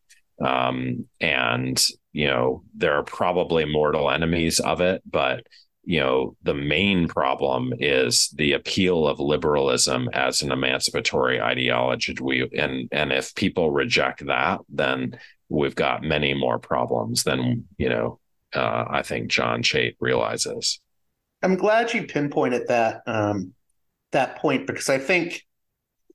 Um, 0.43 1.05
and, 1.21 1.79
you 2.13 2.25
know, 2.25 2.63
there 2.75 2.93
are 2.93 3.03
probably 3.03 3.65
mortal 3.65 4.09
enemies 4.09 4.59
of 4.59 4.81
it, 4.81 5.03
but 5.05 5.45
you 5.83 6.01
know 6.01 6.35
the 6.43 6.53
main 6.53 7.07
problem 7.07 7.73
is 7.79 8.29
the 8.35 8.51
appeal 8.51 9.07
of 9.07 9.21
liberalism 9.21 10.09
as 10.11 10.41
an 10.41 10.51
emancipatory 10.51 11.39
ideology 11.39 12.13
we 12.19 12.41
and 12.57 12.89
and 12.91 13.13
if 13.13 13.33
people 13.35 13.71
reject 13.71 14.25
that 14.25 14.59
then 14.67 15.17
we've 15.47 15.75
got 15.75 16.03
many 16.03 16.33
more 16.33 16.59
problems 16.59 17.23
than 17.23 17.63
you 17.77 17.87
know 17.87 18.19
uh, 18.55 18.85
I 18.89 19.03
think 19.03 19.29
John 19.29 19.61
Chait 19.61 19.95
realizes. 19.99 20.79
I'm 21.43 21.55
glad 21.55 21.93
you 21.93 22.07
pinpointed 22.07 22.67
that 22.67 23.01
um, 23.05 23.53
that 24.11 24.37
point 24.37 24.67
because 24.67 24.89
I 24.89 24.97
think 24.97 25.45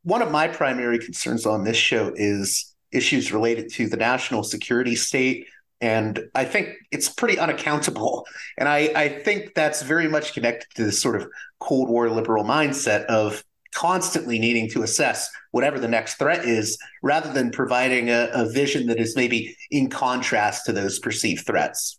one 0.02 0.22
of 0.22 0.30
my 0.30 0.48
primary 0.48 0.98
concerns 0.98 1.46
on 1.46 1.64
this 1.64 1.76
show 1.76 2.12
is 2.16 2.74
issues 2.90 3.32
related 3.32 3.72
to 3.72 3.88
the 3.88 3.96
national 3.96 4.42
security 4.42 4.96
state. 4.96 5.46
And 5.80 6.20
I 6.34 6.44
think 6.44 6.70
it's 6.90 7.08
pretty 7.08 7.38
unaccountable. 7.38 8.26
And 8.58 8.68
I, 8.68 8.92
I 8.94 9.08
think 9.08 9.54
that's 9.54 9.82
very 9.82 10.08
much 10.08 10.32
connected 10.32 10.68
to 10.76 10.84
this 10.84 11.00
sort 11.00 11.20
of 11.20 11.28
Cold 11.58 11.88
War 11.88 12.08
liberal 12.08 12.44
mindset 12.44 13.04
of 13.06 13.42
constantly 13.74 14.38
needing 14.38 14.68
to 14.70 14.82
assess 14.82 15.30
whatever 15.50 15.78
the 15.78 15.88
next 15.88 16.16
threat 16.16 16.44
is 16.44 16.78
rather 17.02 17.32
than 17.32 17.50
providing 17.50 18.10
a, 18.10 18.28
a 18.32 18.48
vision 18.48 18.86
that 18.86 19.00
is 19.00 19.16
maybe 19.16 19.56
in 19.70 19.88
contrast 19.88 20.66
to 20.66 20.72
those 20.72 20.98
perceived 20.98 21.46
threats. 21.46 21.98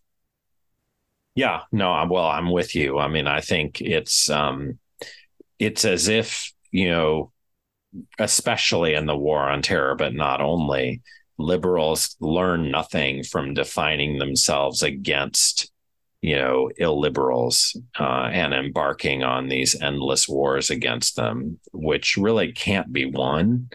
Yeah, 1.35 1.61
no, 1.71 1.91
I'm 1.91 2.09
well, 2.09 2.27
I'm 2.27 2.51
with 2.51 2.75
you. 2.75 2.99
I 2.99 3.07
mean, 3.07 3.27
I 3.27 3.41
think 3.41 3.81
it's 3.81 4.29
um 4.29 4.77
it's 5.59 5.85
as 5.85 6.07
if, 6.09 6.51
you 6.71 6.89
know, 6.89 7.31
especially 8.19 8.95
in 8.95 9.05
the 9.07 9.17
war 9.17 9.39
on 9.49 9.61
terror, 9.61 9.95
but 9.95 10.13
not 10.13 10.41
only, 10.41 11.01
liberals 11.39 12.15
learn 12.21 12.71
nothing 12.71 13.23
from 13.23 13.53
defining 13.55 14.19
themselves 14.19 14.83
against, 14.83 15.71
you 16.21 16.35
know, 16.37 16.69
illiberals 16.79 17.75
uh, 17.99 18.29
and 18.33 18.53
embarking 18.53 19.23
on 19.23 19.49
these 19.49 19.79
endless 19.81 20.29
wars 20.29 20.69
against 20.69 21.15
them, 21.17 21.59
which 21.73 22.17
really 22.17 22.51
can't 22.53 22.93
be 22.93 23.05
won. 23.05 23.69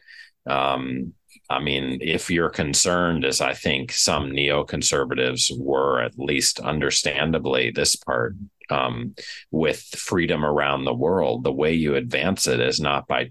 Um, 0.49 1.15
I 1.51 1.61
mean, 1.61 1.99
if 2.03 2.31
you're 2.31 2.51
concerned, 2.51 3.25
as 3.25 3.41
I 3.41 3.55
think 3.55 3.93
some 3.93 4.31
neoconservatives 4.31 5.51
were, 5.59 6.01
at 6.03 6.19
least 6.19 6.61
understandably, 6.61 7.71
this 7.71 7.97
part 7.97 8.35
um, 8.71 9.15
with 9.51 9.81
freedom 9.81 10.45
around 10.45 10.85
the 10.85 10.95
world, 10.95 11.45
the 11.45 11.53
way 11.53 11.73
you 11.73 11.95
advance 11.95 12.47
it 12.47 12.61
is 12.61 12.81
not 12.81 13.07
by, 13.07 13.31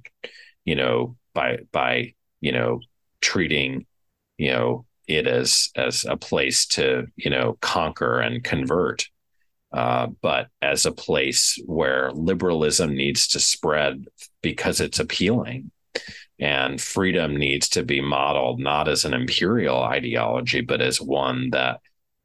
you 0.65 0.75
know, 0.75 1.15
by 1.35 1.59
by 1.71 2.15
you 2.41 2.51
know 2.51 2.79
treating, 3.21 3.85
you 4.39 4.51
know, 4.51 4.85
it 5.07 5.27
as 5.27 5.69
as 5.75 6.03
a 6.03 6.17
place 6.17 6.65
to 6.65 7.05
you 7.15 7.29
know 7.29 7.57
conquer 7.61 8.19
and 8.19 8.43
convert, 8.43 9.07
uh, 9.71 10.07
but 10.23 10.47
as 10.59 10.87
a 10.87 10.91
place 10.91 11.61
where 11.67 12.11
liberalism 12.13 12.95
needs 12.95 13.27
to 13.27 13.39
spread 13.39 14.05
because 14.41 14.81
it's 14.81 14.99
appealing 14.99 15.69
and 16.39 16.79
freedom 16.79 17.35
needs 17.35 17.69
to 17.69 17.83
be 17.83 18.01
modeled 18.01 18.59
not 18.59 18.87
as 18.87 19.05
an 19.05 19.13
imperial 19.13 19.81
ideology, 19.81 20.61
but 20.61 20.81
as 20.81 21.01
one 21.01 21.49
that, 21.51 21.79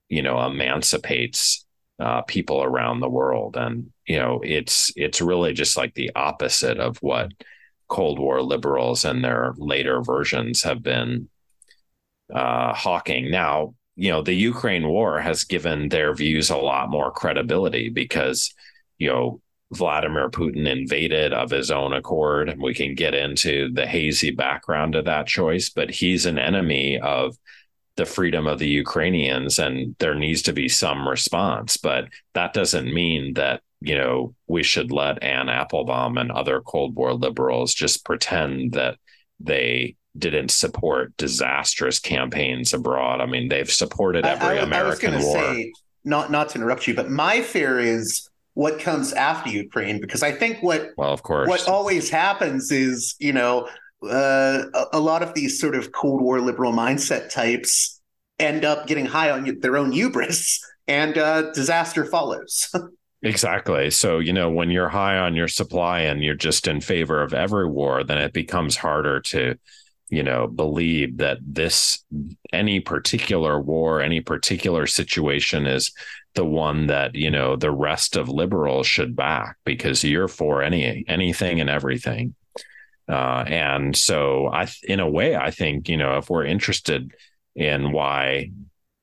you 0.09 0.23
know, 0.23 0.45
emancipates 0.45 1.65
uh, 1.99 2.23
people 2.23 2.63
around 2.63 3.01
the 3.01 3.09
world. 3.09 3.57
And, 3.57 3.93
you 4.07 4.19
know, 4.19 4.41
it's 4.45 4.93
it's 4.97 5.21
really 5.21 5.53
just 5.53 5.77
like 5.77 5.95
the 5.95 6.11
opposite 6.15 6.79
of 6.79 6.99
what 6.99 7.33
Cold 7.89 8.19
War 8.19 8.43
liberals 8.43 9.05
and 9.05 9.25
their 9.25 9.55
later 9.57 10.03
versions 10.03 10.63
have 10.63 10.83
been 10.83 11.29
uh, 12.33 12.75
hawking. 12.75 13.31
Now, 13.31 13.75
you 13.97 14.11
know, 14.11 14.23
the 14.23 14.35
Ukraine 14.35 14.89
war 14.89 15.21
has 15.21 15.45
given 15.45 15.89
their 15.89 16.15
views 16.15 16.51
a 16.51 16.57
lot 16.57 16.91
more 16.91 17.11
credibility 17.11 17.89
because, 17.91 18.55
you 18.99 19.09
know, 19.09 19.41
Vladimir 19.73 20.31
Putin 20.31 20.67
invaded 20.67 21.33
of 21.33 21.51
his 21.51 21.71
own 21.71 21.93
accord. 21.93 22.49
And 22.49 22.63
we 22.63 22.75
can 22.75 22.95
get 22.95 23.15
into 23.15 23.71
the 23.73 23.87
hazy 23.87 24.31
background 24.31 24.95
of 24.95 25.07
that 25.07 25.27
choice, 25.27 25.71
but 25.71 25.91
he's 25.91 26.27
an 26.27 26.39
enemy 26.39 26.99
of 27.01 27.37
the 27.97 28.07
freedom 28.07 28.47
of 28.47 28.59
the 28.59 28.69
Ukrainians, 28.69 29.59
and 29.59 29.95
there 29.99 30.15
needs 30.15 30.41
to 30.43 30.53
be 30.53 30.69
some 30.69 31.07
response. 31.07 31.77
But 31.77 32.09
that 32.33 32.55
doesn't 32.55 32.93
mean 32.93 33.35
that, 33.35 33.61
you 33.81 33.95
know, 33.95 34.35
we 34.47 34.63
should 34.63 34.91
let 34.91 35.23
Anne 35.23 35.51
Applebaum 35.51 36.17
and 36.17 36.33
other 36.33 36.63
Cold 36.63 36.97
War 36.97 37.13
liberals 37.13 37.75
just 37.75 38.05
pretend 38.05 38.73
that 38.73 38.97
they 39.41 39.97
didn't 40.17 40.51
support 40.51 41.17
disastrous 41.17 41.99
campaigns 41.99 42.73
abroad. 42.73 43.21
I 43.21 43.27
mean, 43.27 43.49
they've 43.49 43.71
supported 43.71 44.25
every 44.25 44.59
I, 44.59 44.61
I, 44.61 44.63
American 44.63 45.15
I 45.15 45.23
war. 45.23 45.37
Say, 45.37 45.73
not 46.05 46.31
not 46.31 46.49
to 46.51 46.59
interrupt 46.59 46.87
you, 46.87 46.95
but 46.95 47.11
my 47.11 47.43
fear 47.43 47.79
is 47.79 48.29
what 48.55 48.79
comes 48.79 49.13
after 49.13 49.51
Ukraine 49.51 50.01
because 50.01 50.23
I 50.23 50.33
think 50.33 50.63
what 50.63 50.91
well 50.97 51.13
of 51.13 51.23
course 51.23 51.49
what 51.49 51.67
always 51.69 52.11
happens 52.11 52.71
is 52.71 53.15
you 53.19 53.33
know 53.33 53.69
uh, 54.03 54.65
a, 54.75 54.85
a, 54.95 55.01
lot 55.01 55.23
of 55.23 55.33
these 55.35 55.61
sort 55.61 55.77
of 55.77 55.93
Cold 55.93 56.21
War 56.21 56.41
liberal 56.41 56.73
mindset 56.73 57.33
types 57.33 58.01
end 58.39 58.65
up 58.65 58.87
getting 58.87 59.07
high 59.07 59.31
on 59.31 59.61
their 59.61 59.77
own 59.77 59.93
hubris 59.93 60.61
and 60.89 61.17
uh, 61.17 61.53
disaster 61.53 62.05
follows. 62.05 62.69
exactly. 63.23 63.91
So 63.91 64.19
you 64.19 64.33
know 64.33 64.51
when 64.51 64.71
you're 64.71 64.89
high 64.89 65.19
on 65.19 65.35
your 65.35 65.49
supply 65.49 66.01
and 66.01 66.23
you're 66.23 66.35
just 66.35 66.67
in 66.67 66.81
favor 66.81 67.23
of 67.23 67.33
every 67.33 67.69
war, 67.69 68.03
then 68.03 68.19
it 68.19 68.33
becomes 68.33 68.77
harder 68.77 69.21
to 69.21 69.57
you 70.09 70.23
know 70.23 70.47
believe 70.47 71.17
that 71.17 71.39
this 71.41 72.05
any 72.53 72.81
particular 72.81 73.59
war 73.59 74.03
any 74.03 74.21
particular 74.21 74.87
situation 74.87 75.67
is 75.67 75.91
the 76.35 76.45
one 76.45 76.87
that 76.87 77.15
you 77.15 77.31
know 77.31 77.57
the 77.57 77.71
rest 77.71 78.17
of 78.17 78.29
liberals 78.29 78.87
should 78.87 79.15
back 79.15 79.57
because 79.65 80.03
you're 80.05 80.29
for 80.29 80.63
any 80.63 81.05
anything 81.09 81.61
and 81.61 81.71
everything. 81.71 82.35
Uh, 83.09 83.45
and 83.49 83.97
so 83.97 84.47
i 84.53 84.67
in 84.85 85.01
a 85.01 85.11
way 85.11 85.35
i 85.35 85.51
think 85.51 85.89
you 85.89 85.97
know 85.97 86.19
if 86.19 86.31
we're 86.31 86.45
interested 86.45 87.13
in 87.57 87.91
why 87.91 88.49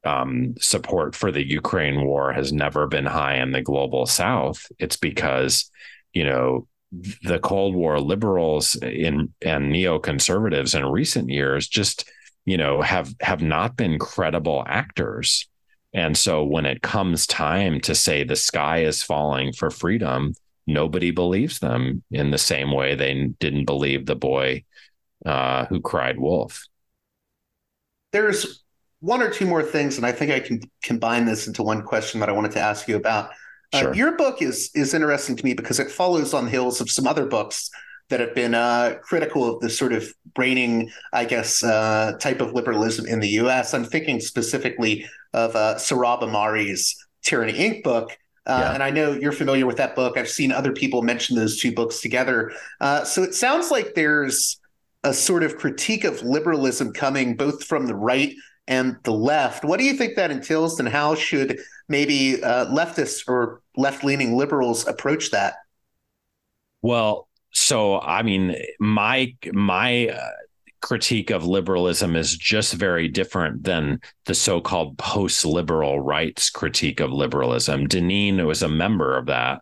um, 0.06 0.56
support 0.58 1.14
for 1.14 1.32
the 1.32 1.46
ukraine 1.46 2.06
war 2.06 2.32
has 2.32 2.54
never 2.54 2.88
been 2.88 3.06
high 3.06 3.36
in 3.36 3.52
the 3.52 3.62
global 3.62 4.06
south 4.06 4.66
it's 4.80 4.96
because 4.96 5.70
you 6.14 6.24
know 6.24 6.66
the 7.24 7.40
cold 7.40 7.76
war 7.76 8.00
liberals 8.00 8.76
in 8.78 9.34
and 9.42 9.74
neoconservatives 9.74 10.74
in 10.74 10.86
recent 10.86 11.30
years 11.30 11.68
just 11.68 12.10
you 12.46 12.58
know 12.58 12.82
have 12.82 13.14
have 13.20 13.42
not 13.42 13.76
been 13.76 14.00
credible 14.00 14.64
actors 14.66 15.49
and 15.94 16.18
so 16.18 16.44
when 16.44 16.66
it 16.66 16.82
comes 16.82 17.26
time 17.26 17.80
to 17.82 17.96
say 17.96 18.24
the 18.24 18.36
sky 18.36 18.84
is 18.84 19.02
falling 19.02 19.54
for 19.54 19.72
freedom, 19.72 20.34
nobody 20.68 21.12
believes 21.12 21.60
them 21.60 22.04
in 22.12 22.32
the 22.32 22.38
same 22.38 22.72
way 22.72 22.96
they 22.96 23.28
didn't 23.40 23.66
believe 23.66 24.06
the 24.06 24.16
boy 24.16 24.64
uh, 25.26 25.66
who 25.66 25.82
cried 25.82 26.20
wolf. 26.20 26.68
There's 28.12 28.64
one 29.00 29.22
or 29.22 29.30
two 29.30 29.46
more 29.46 29.64
things, 29.64 29.98
and 29.98 30.06
I 30.06 30.12
think 30.12 30.32
I 30.32 30.40
can 30.40 30.62
combine 30.84 31.26
this 31.26 31.48
into 31.48 31.64
one 31.64 31.84
question 31.84 32.20
that 32.20 32.30
I 32.30 32.34
wanted 32.34 32.52
to 32.52 32.60
ask 32.60 32.88
you 32.88 32.96
about. 32.96 33.32
Uh, 33.74 33.80
sure. 33.80 33.92
Uh, 33.92 33.94
your 33.94 34.12
book 34.14 34.42
is 34.42 34.72
is 34.76 34.94
interesting 34.94 35.36
to 35.36 35.46
me 35.46 35.54
because 35.54 35.80
it 35.80 35.92
follows 35.92 36.34
on 36.34 36.46
the 36.46 36.52
heels 36.52 36.82
of 36.82 36.90
some 36.90 37.08
other 37.08 37.26
books 37.26 37.70
that 38.10 38.20
have 38.20 38.36
been 38.36 38.56
uh, 38.56 38.96
critical 39.02 39.46
of 39.46 39.60
the 39.62 39.70
sort 39.70 39.94
of 39.94 40.12
reigning, 40.38 40.92
I 41.14 41.26
guess, 41.26 41.64
uh, 41.64 42.14
type 42.20 42.42
of 42.42 42.54
liberalism 42.54 43.06
in 43.06 43.20
the 43.20 43.30
U.S. 43.30 43.74
I'm 43.74 43.86
thinking 43.86 44.20
specifically 44.20 45.06
of 45.34 45.56
uh, 45.56 45.76
Sohrab 45.76 46.22
Ahmari's 46.22 46.96
Tyranny 47.24 47.54
Inc. 47.54 47.84
book. 47.84 48.18
Uh, 48.46 48.62
yeah. 48.64 48.74
And 48.74 48.82
I 48.82 48.90
know 48.90 49.12
you're 49.12 49.32
familiar 49.32 49.66
with 49.66 49.78
that 49.78 49.96
book. 49.96 50.18
I've 50.18 50.30
seen 50.30 50.52
other 50.52 50.72
people 50.72 51.04
mention 51.04 51.36
those 51.36 51.60
two 51.60 51.72
books 51.72 52.02
together. 52.02 52.52
Uh, 52.82 53.04
so 53.04 53.22
it 53.22 53.36
sounds 53.36 53.70
like 53.70 53.94
there's 53.94 54.60
a 55.04 55.14
sort 55.14 55.44
of 55.44 55.56
critique 55.56 56.04
of 56.04 56.22
liberalism 56.24 56.92
coming 56.92 57.36
both 57.36 57.64
from 57.64 57.86
the 57.86 57.96
right 57.96 58.34
and 58.68 58.98
the 59.04 59.12
left. 59.12 59.64
What 59.64 59.80
do 59.80 59.86
you 59.86 59.94
think 59.94 60.16
that 60.16 60.32
entails, 60.32 60.80
and 60.80 60.90
how 60.90 61.16
should 61.16 61.60
maybe 61.88 62.42
uh, 62.44 62.66
leftists 62.68 63.24
or 63.28 63.62
left 63.78 64.04
leaning 64.04 64.36
liberals 64.36 64.88
approach 64.88 65.32
that? 65.32 65.56
Well, 66.82 67.29
so 67.52 68.00
I 68.00 68.24
mean, 68.24 68.56
my 68.80 69.36
my 69.52 70.10
uh, 70.10 70.30
critique 70.82 71.30
of 71.30 71.46
liberalism 71.46 72.16
is 72.16 72.38
just 72.38 72.74
very 72.74 73.08
different 73.08 73.64
than 73.64 74.00
the 74.26 74.34
so-called 74.34 74.98
post-liberal 74.98 76.00
rights 76.00 76.50
critique 76.50 77.00
of 77.00 77.12
liberalism. 77.12 77.88
Deneen 77.88 78.46
was 78.46 78.62
a 78.62 78.70
member 78.70 79.18
of 79.18 79.26
that. 79.26 79.62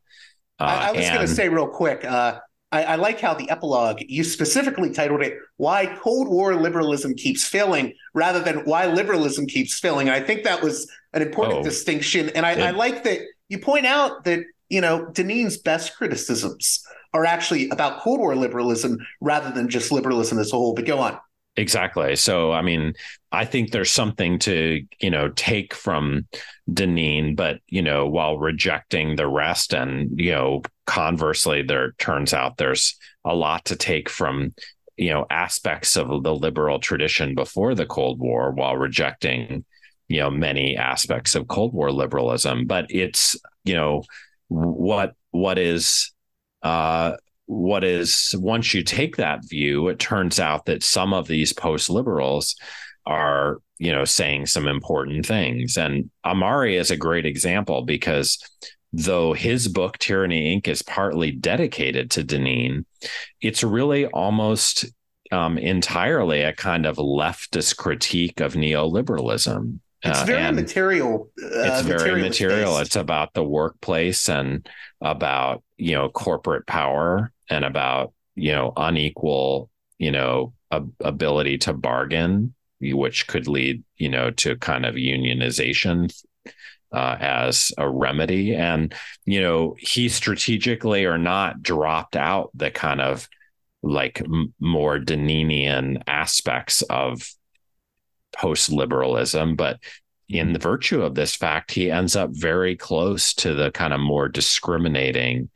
Uh, 0.60 0.64
I, 0.64 0.88
I, 0.88 0.92
was 0.92 1.08
going 1.08 1.22
to 1.22 1.28
say 1.28 1.50
real 1.50 1.68
quick. 1.68 2.04
Uh, 2.04 2.40
I, 2.72 2.84
I, 2.84 2.96
like 2.96 3.20
how 3.20 3.34
the 3.34 3.50
epilogue 3.50 4.02
you 4.08 4.24
specifically 4.24 4.92
titled 4.92 5.22
it 5.22 5.38
"Why 5.58 5.86
Cold 6.02 6.28
War 6.28 6.56
Liberalism 6.56 7.16
Keeps 7.16 7.46
Failing" 7.46 7.94
rather 8.14 8.40
than 8.40 8.66
"Why 8.66 8.88
Liberalism 8.88 9.48
Keeps 9.48 9.80
Failing." 9.80 10.10
I 10.10 10.20
think 10.20 10.44
that 10.44 10.62
was 10.62 10.92
an 11.14 11.22
important 11.22 11.60
oh, 11.60 11.64
distinction, 11.64 12.30
and 12.30 12.46
I, 12.46 12.52
it, 12.54 12.60
I 12.60 12.72
like 12.72 13.04
that 13.04 13.20
you 13.50 13.60
point 13.60 13.86
out 13.86 14.26
that 14.26 14.44
you 14.70 14.82
know 14.82 15.06
Deneen's 15.12 15.58
best 15.58 15.96
criticisms 15.96 16.84
are 17.18 17.26
actually 17.26 17.70
about 17.70 17.99
Cold 17.99 18.20
War 18.20 18.36
liberalism 18.36 18.99
rather 19.20 19.51
than 19.51 19.68
just 19.68 19.91
liberalism 19.91 20.39
as 20.39 20.53
a 20.53 20.55
whole. 20.55 20.74
But 20.74 20.86
go 20.86 20.99
on. 20.99 21.18
Exactly. 21.59 22.15
So, 22.15 22.51
I 22.51 22.61
mean, 22.61 22.93
I 23.32 23.43
think 23.43 23.72
there's 23.72 23.89
something 23.89 24.38
to, 24.39 24.86
you 24.99 25.09
know, 25.09 25.30
take 25.30 25.74
from 25.74 26.28
Deneen, 26.70 27.36
but, 27.36 27.61
you 27.68 27.82
know, 27.82 28.05
while 28.05 28.38
rejecting 28.38 29.15
the 29.15 29.28
rest. 29.28 29.74
And, 29.74 30.20
you 30.20 30.34
know, 30.34 30.61
conversely, 30.86 31.63
there 31.63 31.93
turns 31.93 32.32
out 32.32 32.57
there's 32.57 32.95
a 33.26 33.34
lot 33.34 33.65
to 33.65 33.76
take 33.76 34.07
from, 34.07 34.53
you 34.97 35.09
know, 35.09 35.26
aspects 35.32 35.97
of 35.97 36.22
the 36.22 36.36
liberal 36.36 36.78
tradition 36.78 37.34
before 37.34 37.74
the 37.74 37.88
Cold 37.88 38.20
War 38.20 38.51
while 38.51 38.78
rejecting, 38.78 39.65
you 40.07 40.20
know, 40.20 40.30
many 40.30 40.78
aspects 40.78 41.34
of 41.34 41.47
Cold 41.47 41.74
War 41.74 41.91
liberalism. 41.91 42.68
But 42.68 42.86
it's, 42.89 43.36
you 43.63 43.74
know, 43.74 44.03
what, 44.47 45.15
what 45.32 45.57
is, 45.57 46.11
uh, 46.64 47.18
what 47.45 47.84
is 47.84 48.36
once 48.38 48.74
you 48.74 48.84
take 48.84 49.16
that 49.16 49.47
view, 49.47 49.88
it 49.88 49.99
turns 49.99 50.39
out 50.39 50.66
that 50.66 50.84
some 50.84 51.14
of 51.14 51.28
these 51.28 51.53
post 51.53 51.89
liberals 51.89 52.55
are, 53.05 53.60
you 53.78 53.91
know, 53.91 54.03
saying 54.03 54.45
some 54.45 54.68
important 54.68 55.26
things. 55.26 55.78
And 55.78 56.10
Ahmari 56.26 56.78
is 56.78 56.91
a 56.91 56.97
great 56.97 57.26
example 57.26 57.84
because 57.84 58.38
though 58.91 59.34
his 59.34 59.68
book 59.68 59.97
Tyranny 59.97 60.58
Inc. 60.58 60.68
is 60.68 60.82
partly 60.82 61.32
dedicated 61.32 62.12
to 62.12 62.24
Deneen, 62.24 62.86
it's 63.41 63.64
really 63.64 64.05
almost 64.08 64.86
um, 65.32 65.58
entirely 65.58 66.41
a 66.41 66.53
kind 66.53 66.86
of 66.86 66.97
leftist 66.97 67.78
critique 67.78 68.39
of 68.39 68.53
neoliberalism. 68.53 69.80
It's 70.08 70.22
uh, 70.22 70.26
very 70.26 70.43
uh, 70.43 70.51
material. 70.51 71.30
Uh, 71.41 71.47
it's 71.51 71.82
very 71.82 72.22
material. 72.22 72.78
It's 72.78 72.95
about 72.95 73.34
the 73.34 73.43
workplace 73.43 74.30
and 74.30 74.68
about 75.01 75.64
you 75.78 75.93
know 75.93 76.10
corporate 76.10 76.68
power 76.68 77.32
and 77.49 77.66
about 77.66 78.14
you 78.36 78.51
know 78.51 78.74
unequal 78.76 79.70
you 79.97 80.12
know 80.12 80.53
ability 80.99 81.58
to 81.58 81.74
bargain 81.74 82.53
which 82.80 83.26
could 83.28 83.47
lead 83.47 83.84
you 83.95 84.10
know 84.10 84.30
to 84.32 84.55
kind 84.58 84.86
of 84.86 84.95
unionization 84.95 86.14
uh, 86.91 87.16
as 87.20 87.72
a 87.78 87.89
remedy 87.89 88.53
and 88.55 88.93
you 89.26 89.41
know 89.41 89.76
he 89.80 90.10
strategically 90.10 91.05
or 91.05 91.18
not 91.18 91.62
dropped 91.62 92.16
out 92.16 92.49
the 92.53 92.70
kind 92.70 93.01
of 93.01 93.28
like 93.84 94.22
m- 94.22 94.53
more 94.60 94.99
Deneenian 94.99 96.01
aspects 96.08 96.82
of 96.84 97.28
post 98.38 98.72
liberalism 98.72 99.56
but 99.56 99.80
in 100.30 100.54
the 100.54 100.60
virtue 100.60 101.02
of 101.02 101.16
this 101.16 101.36
fact 101.36 101.72
he 101.72 101.90
ends 101.90 102.16
up 102.16 102.30
very 102.34 102.76
close 102.76 103.34
to 103.34 103.54
the 103.54 103.72
kind 103.72 103.94
of 103.94 104.00
more 104.00 104.28
discriminating 104.28 105.50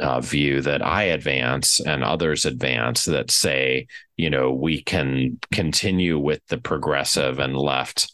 uh, 0.00 0.20
view 0.20 0.60
that 0.62 0.84
I 0.84 1.04
advance 1.04 1.80
and 1.80 2.04
others 2.04 2.44
advance 2.44 3.04
that 3.06 3.30
say, 3.30 3.88
you 4.16 4.30
know, 4.30 4.52
we 4.52 4.82
can 4.82 5.38
continue 5.52 6.18
with 6.18 6.40
the 6.48 6.58
progressive 6.58 7.38
and 7.38 7.56
left 7.56 8.12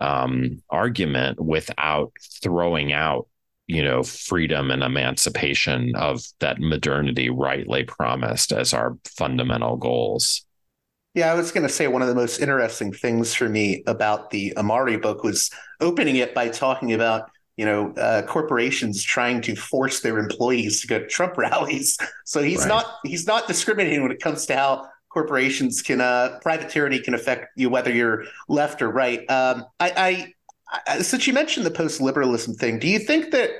um, 0.00 0.62
argument 0.70 1.40
without 1.40 2.12
throwing 2.42 2.92
out, 2.92 3.26
you 3.66 3.82
know, 3.82 4.02
freedom 4.02 4.70
and 4.70 4.82
emancipation 4.82 5.94
of 5.96 6.22
that 6.40 6.60
modernity 6.60 7.30
rightly 7.30 7.84
promised 7.84 8.52
as 8.52 8.72
our 8.72 8.96
fundamental 9.16 9.76
goals. 9.76 10.46
Yeah, 11.14 11.30
I 11.30 11.34
was 11.34 11.52
going 11.52 11.66
to 11.66 11.72
say 11.72 11.86
one 11.86 12.02
of 12.02 12.08
the 12.08 12.14
most 12.14 12.40
interesting 12.40 12.92
things 12.92 13.34
for 13.34 13.48
me 13.48 13.84
about 13.86 14.30
the 14.30 14.52
Ahmari 14.56 15.00
book 15.00 15.22
was 15.22 15.50
opening 15.80 16.16
it 16.16 16.34
by 16.34 16.48
talking 16.48 16.92
about 16.92 17.30
you 17.56 17.64
know, 17.64 17.92
uh, 17.92 18.22
corporations 18.22 19.02
trying 19.02 19.40
to 19.42 19.54
force 19.54 20.00
their 20.00 20.18
employees 20.18 20.80
to 20.80 20.86
go 20.86 20.98
to 20.98 21.06
Trump 21.06 21.36
rallies. 21.38 21.96
So 22.24 22.42
he's 22.42 22.60
right. 22.60 22.68
not 22.68 22.86
he's 23.04 23.26
not 23.26 23.46
discriminating 23.46 24.02
when 24.02 24.10
it 24.10 24.20
comes 24.20 24.46
to 24.46 24.56
how 24.56 24.88
corporations 25.08 25.80
can 25.80 26.00
uh, 26.00 26.38
private 26.42 26.68
tyranny 26.68 26.98
can 26.98 27.14
affect 27.14 27.46
you 27.56 27.70
whether 27.70 27.92
you're 27.92 28.24
left 28.48 28.82
or 28.82 28.90
right. 28.90 29.20
Um, 29.30 29.64
I, 29.78 30.32
I, 30.68 30.82
I, 30.88 31.02
since 31.02 31.26
you 31.26 31.32
mentioned 31.32 31.64
the 31.64 31.70
post 31.70 32.00
liberalism 32.00 32.54
thing, 32.54 32.80
do 32.80 32.88
you 32.88 32.98
think 32.98 33.30
that 33.30 33.50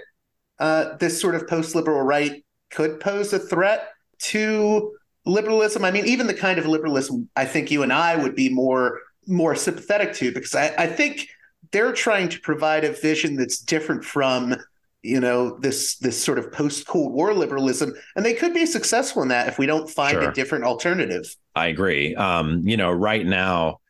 uh, 0.59 0.97
this 0.97 1.21
sort 1.21 1.37
of 1.37 1.47
post 1.47 1.77
liberal 1.77 2.03
right 2.03 2.45
could 2.71 2.99
pose 2.99 3.33
a 3.33 3.39
threat 3.39 3.89
to 4.19 4.93
liberalism? 5.27 5.85
I 5.85 5.91
mean, 5.91 6.07
even 6.07 6.27
the 6.27 6.35
kind 6.35 6.59
of 6.59 6.66
liberalism 6.66 7.29
I 7.37 7.45
think 7.45 7.70
you 7.70 7.83
and 7.83 7.93
I 7.93 8.16
would 8.16 8.35
be 8.35 8.49
more 8.49 9.01
more 9.27 9.55
sympathetic 9.55 10.12
to, 10.14 10.33
because 10.33 10.55
I, 10.55 10.75
I 10.77 10.87
think 10.87 11.29
they're 11.72 11.93
trying 11.93 12.29
to 12.29 12.41
provide 12.41 12.85
a 12.85 12.93
vision 12.93 13.37
that's 13.37 13.59
different 13.59 14.05
from 14.05 14.57
you 15.03 15.20
know 15.20 15.59
this 15.59 15.99
this 15.99 16.20
sort 16.20 16.39
of 16.39 16.51
post 16.51 16.87
cold 16.87 17.12
war 17.12 17.35
liberalism 17.35 17.93
and 18.16 18.25
they 18.25 18.33
could 18.33 18.55
be 18.55 18.64
successful 18.64 19.22
in 19.22 19.29
that 19.29 19.49
if 19.49 19.59
we 19.59 19.66
don't 19.66 19.89
find 19.91 20.14
sure. 20.14 20.31
a 20.31 20.33
different 20.33 20.64
alternative 20.64 21.37
i 21.55 21.66
agree 21.66 22.14
um 22.14 22.66
you 22.66 22.77
know 22.77 22.91
right 22.91 23.27
now 23.27 23.81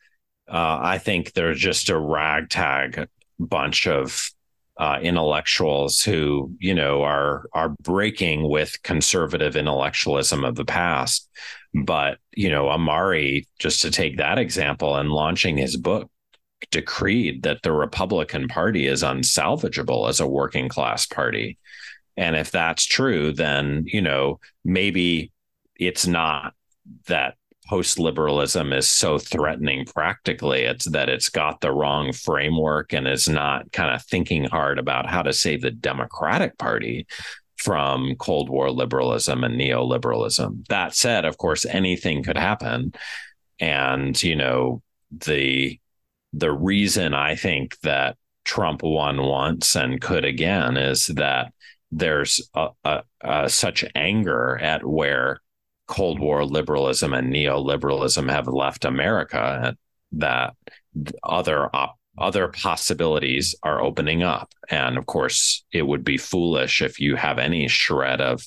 uh 0.48 0.78
i 0.82 0.98
think 0.98 1.32
there's 1.32 1.58
just 1.58 1.88
a 1.88 1.96
ragtag 1.96 3.08
bunch 3.38 3.86
of 3.86 4.28
uh, 4.76 4.98
intellectuals 5.02 6.02
who 6.02 6.52
you 6.58 6.74
know 6.74 7.02
are 7.02 7.46
are 7.52 7.70
breaking 7.82 8.48
with 8.48 8.82
conservative 8.82 9.54
intellectualism 9.56 10.44
of 10.44 10.56
the 10.56 10.64
past 10.64 11.28
but 11.84 12.18
you 12.32 12.50
know 12.50 12.64
Ahmari 12.64 13.46
just 13.58 13.82
to 13.82 13.90
take 13.90 14.16
that 14.16 14.38
example 14.38 14.96
and 14.96 15.10
launching 15.10 15.56
his 15.56 15.76
book 15.76 16.10
decreed 16.70 17.42
that 17.42 17.62
the 17.62 17.72
Republican 17.72 18.48
Party 18.48 18.86
is 18.86 19.02
unsalvageable 19.02 20.08
as 20.08 20.20
a 20.20 20.26
working 20.26 20.68
class 20.68 21.06
party. 21.06 21.58
And 22.16 22.36
if 22.36 22.50
that's 22.50 22.84
true, 22.84 23.32
then, 23.32 23.84
you 23.86 24.00
know, 24.00 24.40
maybe 24.64 25.32
it's 25.76 26.06
not 26.06 26.54
that 27.06 27.34
post 27.66 27.98
liberalism 27.98 28.72
is 28.72 28.88
so 28.88 29.18
threatening 29.18 29.84
practically. 29.86 30.62
It's 30.62 30.84
that 30.86 31.08
it's 31.08 31.28
got 31.28 31.60
the 31.60 31.72
wrong 31.72 32.12
framework 32.12 32.92
and 32.92 33.08
is 33.08 33.28
not 33.28 33.72
kind 33.72 33.94
of 33.94 34.02
thinking 34.04 34.44
hard 34.44 34.78
about 34.78 35.06
how 35.06 35.22
to 35.22 35.32
save 35.32 35.62
the 35.62 35.70
Democratic 35.70 36.58
Party 36.58 37.06
from 37.56 38.14
Cold 38.16 38.50
War 38.50 38.70
liberalism 38.70 39.44
and 39.44 39.58
neoliberalism. 39.58 40.66
That 40.68 40.94
said, 40.94 41.24
of 41.24 41.38
course, 41.38 41.64
anything 41.64 42.22
could 42.22 42.36
happen. 42.36 42.92
And, 43.58 44.20
you 44.22 44.36
know, 44.36 44.82
the 45.10 45.78
the 46.32 46.52
reason 46.52 47.14
I 47.14 47.36
think 47.36 47.78
that 47.80 48.16
Trump 48.44 48.82
won 48.82 49.22
once 49.22 49.76
and 49.76 50.00
could 50.00 50.24
again 50.24 50.76
is 50.76 51.06
that 51.06 51.52
there's 51.92 52.40
a, 52.54 52.68
a, 52.84 53.02
a, 53.20 53.48
such 53.48 53.84
anger 53.94 54.58
at 54.60 54.84
where 54.84 55.40
Cold 55.86 56.18
War 56.18 56.44
liberalism 56.44 57.12
and 57.12 57.32
neoliberalism 57.32 58.30
have 58.30 58.48
left 58.48 58.84
America 58.84 59.76
that 60.12 60.54
other 61.22 61.68
op- 61.74 61.98
other 62.16 62.48
possibilities 62.48 63.54
are 63.62 63.82
opening 63.82 64.22
up. 64.22 64.52
And 64.70 64.96
of 64.96 65.06
course, 65.06 65.64
it 65.72 65.82
would 65.82 66.04
be 66.04 66.16
foolish 66.16 66.80
if 66.80 67.00
you 67.00 67.16
have 67.16 67.38
any 67.38 67.66
shred 67.68 68.20
of 68.20 68.46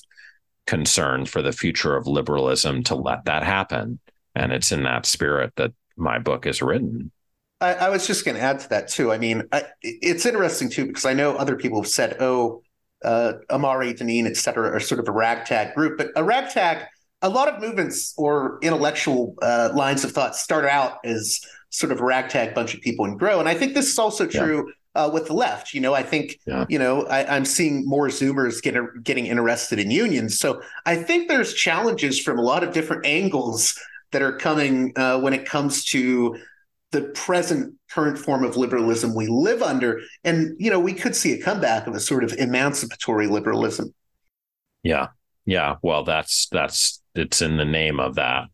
concern 0.66 1.26
for 1.26 1.42
the 1.42 1.52
future 1.52 1.96
of 1.96 2.06
liberalism 2.06 2.82
to 2.84 2.94
let 2.94 3.26
that 3.26 3.42
happen. 3.42 3.98
And 4.34 4.52
it's 4.52 4.72
in 4.72 4.84
that 4.84 5.06
spirit 5.06 5.52
that 5.56 5.72
my 5.96 6.18
book 6.18 6.46
is 6.46 6.62
written. 6.62 7.12
I, 7.60 7.74
I 7.74 7.88
was 7.90 8.06
just 8.06 8.24
going 8.24 8.36
to 8.36 8.42
add 8.42 8.60
to 8.60 8.68
that 8.70 8.88
too. 8.88 9.12
I 9.12 9.18
mean, 9.18 9.42
I, 9.52 9.64
it's 9.82 10.24
interesting 10.24 10.70
too 10.70 10.86
because 10.86 11.04
I 11.04 11.12
know 11.12 11.36
other 11.36 11.56
people 11.56 11.82
have 11.82 11.90
said, 11.90 12.16
"Oh, 12.20 12.62
uh, 13.04 13.34
Ahmari, 13.50 13.98
Deneen, 13.98 14.26
et 14.26 14.36
cetera, 14.36 14.70
are 14.70 14.80
sort 14.80 15.00
of 15.00 15.08
a 15.08 15.12
ragtag 15.12 15.74
group," 15.74 15.98
but 15.98 16.10
a 16.16 16.22
ragtag. 16.22 16.86
A 17.22 17.28
lot 17.28 17.48
of 17.48 17.60
movements 17.60 18.14
or 18.16 18.58
intellectual 18.62 19.34
uh, 19.42 19.70
lines 19.74 20.04
of 20.04 20.12
thought 20.12 20.36
start 20.36 20.64
out 20.64 20.98
as 21.04 21.40
sort 21.70 21.92
of 21.92 22.00
a 22.00 22.04
ragtag 22.04 22.54
bunch 22.54 22.74
of 22.74 22.80
people 22.80 23.04
and 23.04 23.18
grow, 23.18 23.40
and 23.40 23.48
I 23.48 23.54
think 23.54 23.74
this 23.74 23.88
is 23.88 23.98
also 23.98 24.26
true. 24.26 24.66
Yeah. 24.66 24.72
Uh, 24.94 25.08
with 25.08 25.26
the 25.26 25.32
left. 25.34 25.74
You 25.74 25.80
know, 25.80 25.94
I 25.94 26.02
think 26.02 26.40
yeah. 26.44 26.64
you 26.68 26.76
know 26.76 27.02
I, 27.06 27.36
am 27.36 27.44
seeing 27.44 27.86
more 27.86 28.08
Zoomers 28.08 28.60
get, 28.60 28.74
getting 29.04 29.26
interested 29.26 29.78
in 29.78 29.92
unions. 29.92 30.40
So 30.40 30.60
I 30.86 30.96
think 30.96 31.28
there's 31.28 31.54
challenges 31.54 32.18
from 32.18 32.36
a 32.36 32.42
lot 32.42 32.64
of 32.64 32.72
different 32.72 33.06
angles 33.06 33.78
that 34.10 34.22
are 34.22 34.32
coming 34.32 34.92
uh, 34.96 35.20
when 35.20 35.34
it 35.34 35.44
comes 35.44 35.84
to 35.90 36.36
the 36.90 37.02
present 37.14 37.74
current 37.90 38.18
form 38.18 38.44
of 38.44 38.56
liberalism 38.56 39.14
we 39.14 39.26
live 39.26 39.62
under. 39.62 40.00
And, 40.24 40.56
you 40.58 40.70
know, 40.70 40.80
we 40.80 40.94
could 40.94 41.14
see 41.14 41.32
a 41.32 41.42
comeback 41.42 41.86
of 41.86 41.94
a 41.94 42.00
sort 42.00 42.24
of 42.24 42.32
emancipatory 42.34 43.26
liberalism. 43.26 43.94
Yeah. 44.82 45.08
Yeah. 45.44 45.76
Well, 45.82 46.04
that's, 46.04 46.48
that's, 46.50 46.97
it's 47.14 47.42
in 47.42 47.56
the 47.56 47.64
name 47.64 48.00
of 48.00 48.16
that 48.16 48.44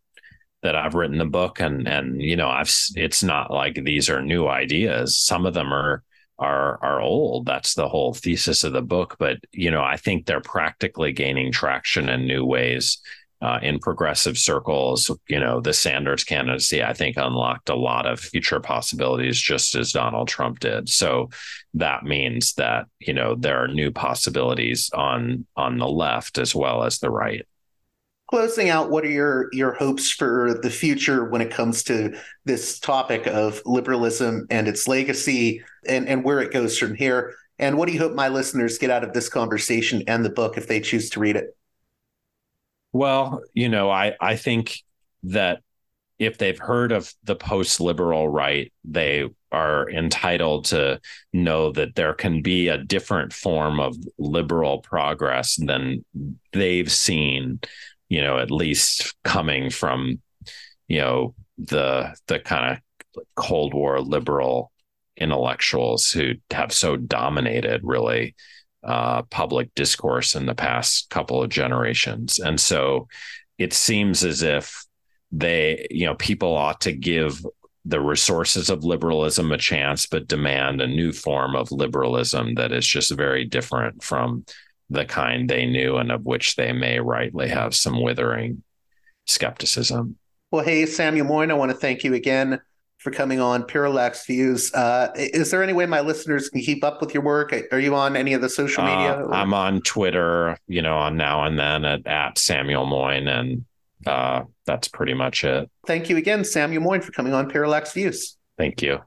that 0.63 0.77
I've 0.77 0.95
written 0.95 1.19
the 1.19 1.25
book 1.25 1.61
and 1.61 1.87
and 1.87 2.21
you 2.21 2.37
know 2.37 2.49
I've 2.49 2.73
it's 2.95 3.23
not 3.23 3.51
like 3.51 3.85
these 3.85 4.09
are 4.09 4.23
new 4.23 4.47
ideas 4.47 5.17
some 5.17 5.47
of 5.47 5.55
them 5.55 5.73
are 5.73 6.03
are 6.39 6.83
are 6.83 7.01
old 7.01 7.47
that's 7.47 7.75
the 7.75 7.89
whole 7.89 8.15
thesis 8.15 8.65
of 8.65 8.73
the 8.73 8.83
book 8.83 9.17
but 9.19 9.39
you 9.53 9.71
know 9.71 9.83
I 9.83 9.97
think 9.97 10.27
they're 10.27 10.41
practically 10.41 11.13
gaining 11.13 11.53
traction 11.53 12.09
in 12.09 12.27
new 12.27 12.45
ways 12.45 12.99
uh, 13.45 13.59
in 13.63 13.79
progressive 13.79 14.39
circles. 14.39 15.11
You 15.29 15.39
know, 15.39 15.61
the 15.61 15.75
Sanders 15.75 16.25
candidacy, 16.25 16.83
I 16.83 16.95
think, 16.95 17.19
unlocked 17.19 17.69
a 17.69 17.75
lot 17.75 18.07
of 18.07 18.19
future 18.19 18.59
possibilities, 18.59 19.39
just 19.39 19.75
as 19.75 19.93
Donald 19.93 20.29
Trump 20.29 20.61
did. 20.61 20.89
So 20.89 21.29
that 21.75 22.05
means 22.05 22.55
that 22.55 22.87
you 23.01 23.13
know 23.13 23.35
there 23.35 23.63
are 23.63 23.69
new 23.69 23.91
possibilities 23.91 24.91
on 24.95 25.47
on 25.57 25.77
the 25.79 25.89
left 25.89 26.39
as 26.39 26.55
well 26.55 26.85
as 26.85 26.99
the 26.99 27.11
right. 27.11 27.47
Closing 28.31 28.71
out, 28.71 28.91
what 28.91 29.05
are 29.05 29.11
your 29.11 29.49
your 29.53 29.75
hopes 29.75 30.11
for 30.11 30.59
the 30.63 30.71
future 30.71 31.25
when 31.25 31.43
it 31.43 31.51
comes 31.51 31.83
to 31.85 32.19
this 32.45 32.79
topic 32.79 33.27
of 33.27 33.61
liberalism 33.67 34.47
and 34.51 34.67
its 34.67 34.89
legacy 34.89 35.63
and, 35.87 36.09
and 36.09 36.25
where 36.25 36.41
it 36.41 36.53
goes 36.53 36.79
from 36.79 36.95
here? 36.95 37.35
And 37.59 37.77
what 37.77 37.87
do 37.87 37.93
you 37.93 38.01
hope 38.01 38.15
my 38.15 38.29
listeners 38.29 38.79
get 38.79 38.91
out 38.91 39.05
of 39.05 39.13
this 39.13 39.29
conversation 39.29 40.03
and 40.09 40.25
the 40.25 40.31
book 40.31 40.57
if 40.57 40.67
they 40.67 40.81
choose 40.81 41.11
to 41.11 41.21
read 41.21 41.37
it? 41.37 41.57
Well, 42.93 43.43
you 43.53 43.69
know, 43.69 43.91
I 43.91 44.15
I 44.21 44.37
think 44.37 44.79
that 45.25 45.61
if 46.19 46.39
they've 46.39 46.59
heard 46.59 46.93
of 46.93 47.13
the 47.25 47.37
post 47.37 47.81
liberal 47.81 48.29
right, 48.29 48.73
they 48.85 49.29
are 49.51 49.89
entitled 49.91 50.67
to 50.67 51.01
know 51.33 51.73
that 51.73 51.95
there 51.95 52.15
can 52.15 52.43
be 52.43 52.69
a 52.69 52.79
different 52.79 53.33
form 53.33 53.81
of 53.81 53.97
liberal 54.19 54.79
progress 54.79 55.57
than 55.57 56.05
they've 56.53 56.91
seen, 56.91 57.61
you 58.09 58.21
know, 58.21 58.39
at 58.39 58.51
least 58.51 59.15
coming 59.25 59.71
from, 59.71 60.21
you 60.89 60.99
know, 60.99 61.35
the 61.59 62.15
the 62.27 62.39
kind 62.39 62.73
of 62.73 63.25
Cold 63.37 63.75
War 63.75 64.01
liberal 64.01 64.73
intellectuals 65.17 66.11
who 66.11 66.33
have 66.51 66.73
so 66.73 66.97
dominated 66.97 67.81
really 67.85 68.35
uh, 68.83 69.23
public 69.23 69.75
discourse 69.75 70.35
in 70.35 70.47
the 70.47 70.55
past 70.55 71.09
couple 71.11 71.43
of 71.43 71.49
generations. 71.49 72.39
And 72.39 72.61
so 72.61 73.09
it 73.59 73.73
seems 73.73 74.25
as 74.25 74.43
if 74.43 74.85
they, 75.33 75.87
you 75.91 76.07
know, 76.07 76.15
people 76.17 76.55
ought 76.55 76.81
to 76.83 76.93
give 76.93 77.45
the 77.85 78.01
resources 78.01 78.71
of 78.71 78.85
liberalism 78.85 79.53
a 79.53 79.59
chance, 79.59 80.07
but 80.07 80.29
demand 80.29 80.81
a 80.81 80.87
new 80.87 81.13
form 81.13 81.55
of 81.55 81.71
liberalism 81.71 82.55
that 82.55 82.73
is 82.73 82.87
just 82.87 83.13
very 83.13 83.45
different 83.45 84.03
from 84.03 84.45
the 84.95 85.05
kind 85.05 85.49
they 85.49 85.67
knew 85.67 85.97
and 85.97 86.11
of 86.11 86.25
which 86.25 86.57
they 86.57 86.73
may 86.73 87.01
rightly 87.01 87.49
have 87.49 87.75
some 87.75 88.01
withering 88.03 88.63
skepticism. 89.27 90.17
Well, 90.51 90.65
hey, 90.65 90.87
Samuel 90.87 91.27
Moyn, 91.27 91.51
I 91.51 91.55
want 91.55 91.71
to 91.73 91.77
thank 91.77 92.05
you 92.05 92.15
again 92.15 92.61
for 92.99 93.11
coming 93.11 93.41
on 93.41 93.67
Parallax 93.67 94.25
Views. 94.27 94.73
Uh, 94.73 95.11
is 95.17 95.51
there 95.51 95.63
any 95.63 95.73
way 95.73 95.85
my 95.85 96.01
listeners 96.01 96.49
can 96.49 96.63
keep 96.63 96.83
up 96.83 97.01
with 97.01 97.13
your 97.13 97.23
work? 97.23 97.55
Are 97.71 97.79
you 97.79 97.95
on 97.95 98.17
any 98.17 98.33
of 98.33 98.41
the 98.41 98.49
social 98.49 98.83
uh, 98.83 98.87
media? 98.87 99.27
Uh, 99.27 99.31
I'm 99.31 99.53
on 99.53 99.83
Twitter, 99.83 100.57
you 100.69 100.81
know, 100.81 100.97
on 100.97 101.17
now 101.17 101.45
and 101.45 101.59
then 101.59 101.85
at, 101.85 102.07
at 102.07 102.39
Samuel 102.39 102.87
Moyn, 102.87 103.29
and 103.29 103.65
uh, 104.07 104.45
that's 104.65 104.89
pretty 104.89 105.15
much 105.15 105.45
it. 105.45 105.71
Thank 105.87 106.09
you 106.09 106.17
again, 106.17 106.45
Samuel 106.45 106.83
Moyn, 106.83 107.03
for 107.03 107.13
coming 107.13 107.35
on 107.35 107.51
Parallax 107.51 107.93
Views. 107.93 108.37
Thank 108.57 108.81
you. 108.81 109.01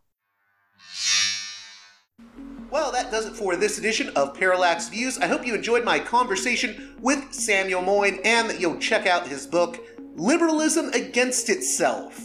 Well, 2.78 2.92
that 2.92 3.10
does 3.10 3.26
it 3.26 3.36
for 3.36 3.56
this 3.56 3.80
edition 3.80 4.10
of 4.16 4.36
Parallax 4.36 4.88
Views. 4.88 5.18
I 5.18 5.26
hope 5.26 5.48
you 5.48 5.56
enjoyed 5.56 5.84
my 5.84 5.98
conversation 5.98 6.96
with 7.02 7.34
Samuel 7.34 7.82
Moyn 7.82 8.20
and 8.24 8.48
that 8.48 8.60
you'll 8.60 8.78
check 8.78 9.08
out 9.08 9.28
his 9.28 9.48
book, 9.48 9.84
Liberalism 10.16 10.90
Against 10.94 11.50
Itself 11.50 12.22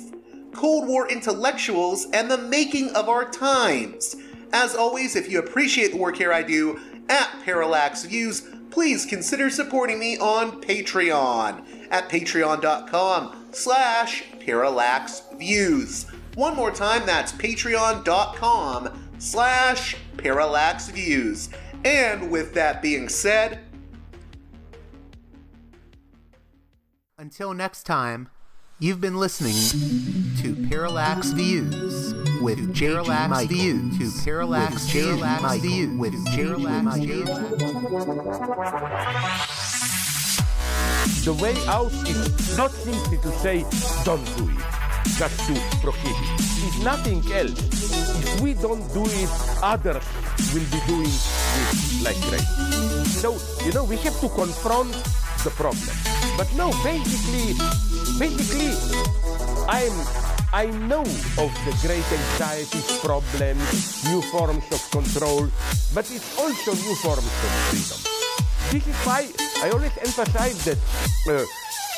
Cold 0.53 0.87
War 0.87 1.11
intellectuals, 1.11 2.05
and 2.11 2.31
the 2.31 2.37
making 2.37 2.91
of 2.91 3.09
our 3.09 3.31
times. 3.31 4.15
As 4.53 4.75
always, 4.75 5.17
if 5.17 5.33
you 5.33 5.39
appreciate 5.39 5.93
the 5.93 5.97
work 5.97 6.19
here 6.19 6.35
I 6.35 6.43
do 6.43 6.79
at 7.09 7.35
Parallax 7.47 8.05
Views, 8.05 8.47
please 8.71 9.07
consider 9.07 9.49
supporting 9.49 9.99
me 9.99 10.19
on 10.19 10.61
Patreon 10.61 11.65
at 11.91 12.11
patreon.com 12.11 13.47
slash 13.53 14.25
parallaxviews. 14.39 16.13
One 16.35 16.55
more 16.55 16.71
time, 16.71 17.07
that's 17.07 17.33
patreon.com 17.33 19.12
slash 19.23 19.97
parallax 20.17 20.89
views. 20.89 21.49
And 21.85 22.31
with 22.31 22.55
that 22.55 22.83
being 22.83 23.09
said, 23.09 23.61
until 27.19 27.55
next 27.55 27.85
time, 27.85 28.29
You've 28.83 29.01
been 29.01 29.17
listening 29.17 29.55
to 30.43 30.69
Parallax 30.69 31.29
Views 31.29 32.15
with 32.43 32.77
Parallax 32.77 33.47
Views. 33.47 33.97
To 33.97 34.25
Parallax 34.25 34.91
Views. 34.91 35.21
With 35.97 36.27
Parallax 36.35 36.97
Views. 36.97 37.29
The 41.25 41.33
way 41.41 41.55
out 41.69 41.93
is 42.09 42.59
not 42.59 42.73
simply 42.73 43.19
to 43.19 43.31
say 43.39 43.65
don't 44.05 44.37
do 44.37 44.51
it, 44.51 44.82
just 45.19 45.39
to 45.47 45.55
prohibit. 45.81 46.29
It's 46.65 46.83
nothing 46.83 47.21
else. 47.33 47.59
If 48.25 48.41
we 48.41 48.55
don't 48.55 48.83
do 48.93 49.05
it, 49.05 49.31
others 49.63 50.05
will 50.55 50.67
be 50.71 50.81
doing 50.87 51.11
it 51.11 52.03
like 52.05 52.21
crazy. 52.29 53.05
So, 53.05 53.37
you 53.65 53.73
know, 53.73 53.85
we 53.85 53.97
have 53.99 54.19
to 54.21 54.29
confront 54.29 54.93
the 55.45 55.51
problem. 55.51 55.95
But 56.37 56.49
no, 56.57 56.71
basically, 56.83 57.55
basically, 58.19 58.73
I'm 59.69 59.93
I 60.55 60.67
know 60.67 61.01
of 61.01 61.51
the 61.65 61.73
great 61.81 62.05
anxieties, 62.13 63.01
problems, 63.01 64.05
new 64.05 64.21
forms 64.21 64.65
of 64.71 64.91
control, 64.91 65.49
but 65.95 66.11
it's 66.11 66.39
also 66.39 66.75
new 66.75 66.95
forms 66.97 67.25
of 67.25 67.53
freedom. 67.73 68.01
This 68.71 68.87
is 68.87 68.97
why 69.07 69.29
I 69.65 69.71
always 69.71 69.97
emphasize 69.97 70.65
that 70.67 70.79
uh, 71.29 71.47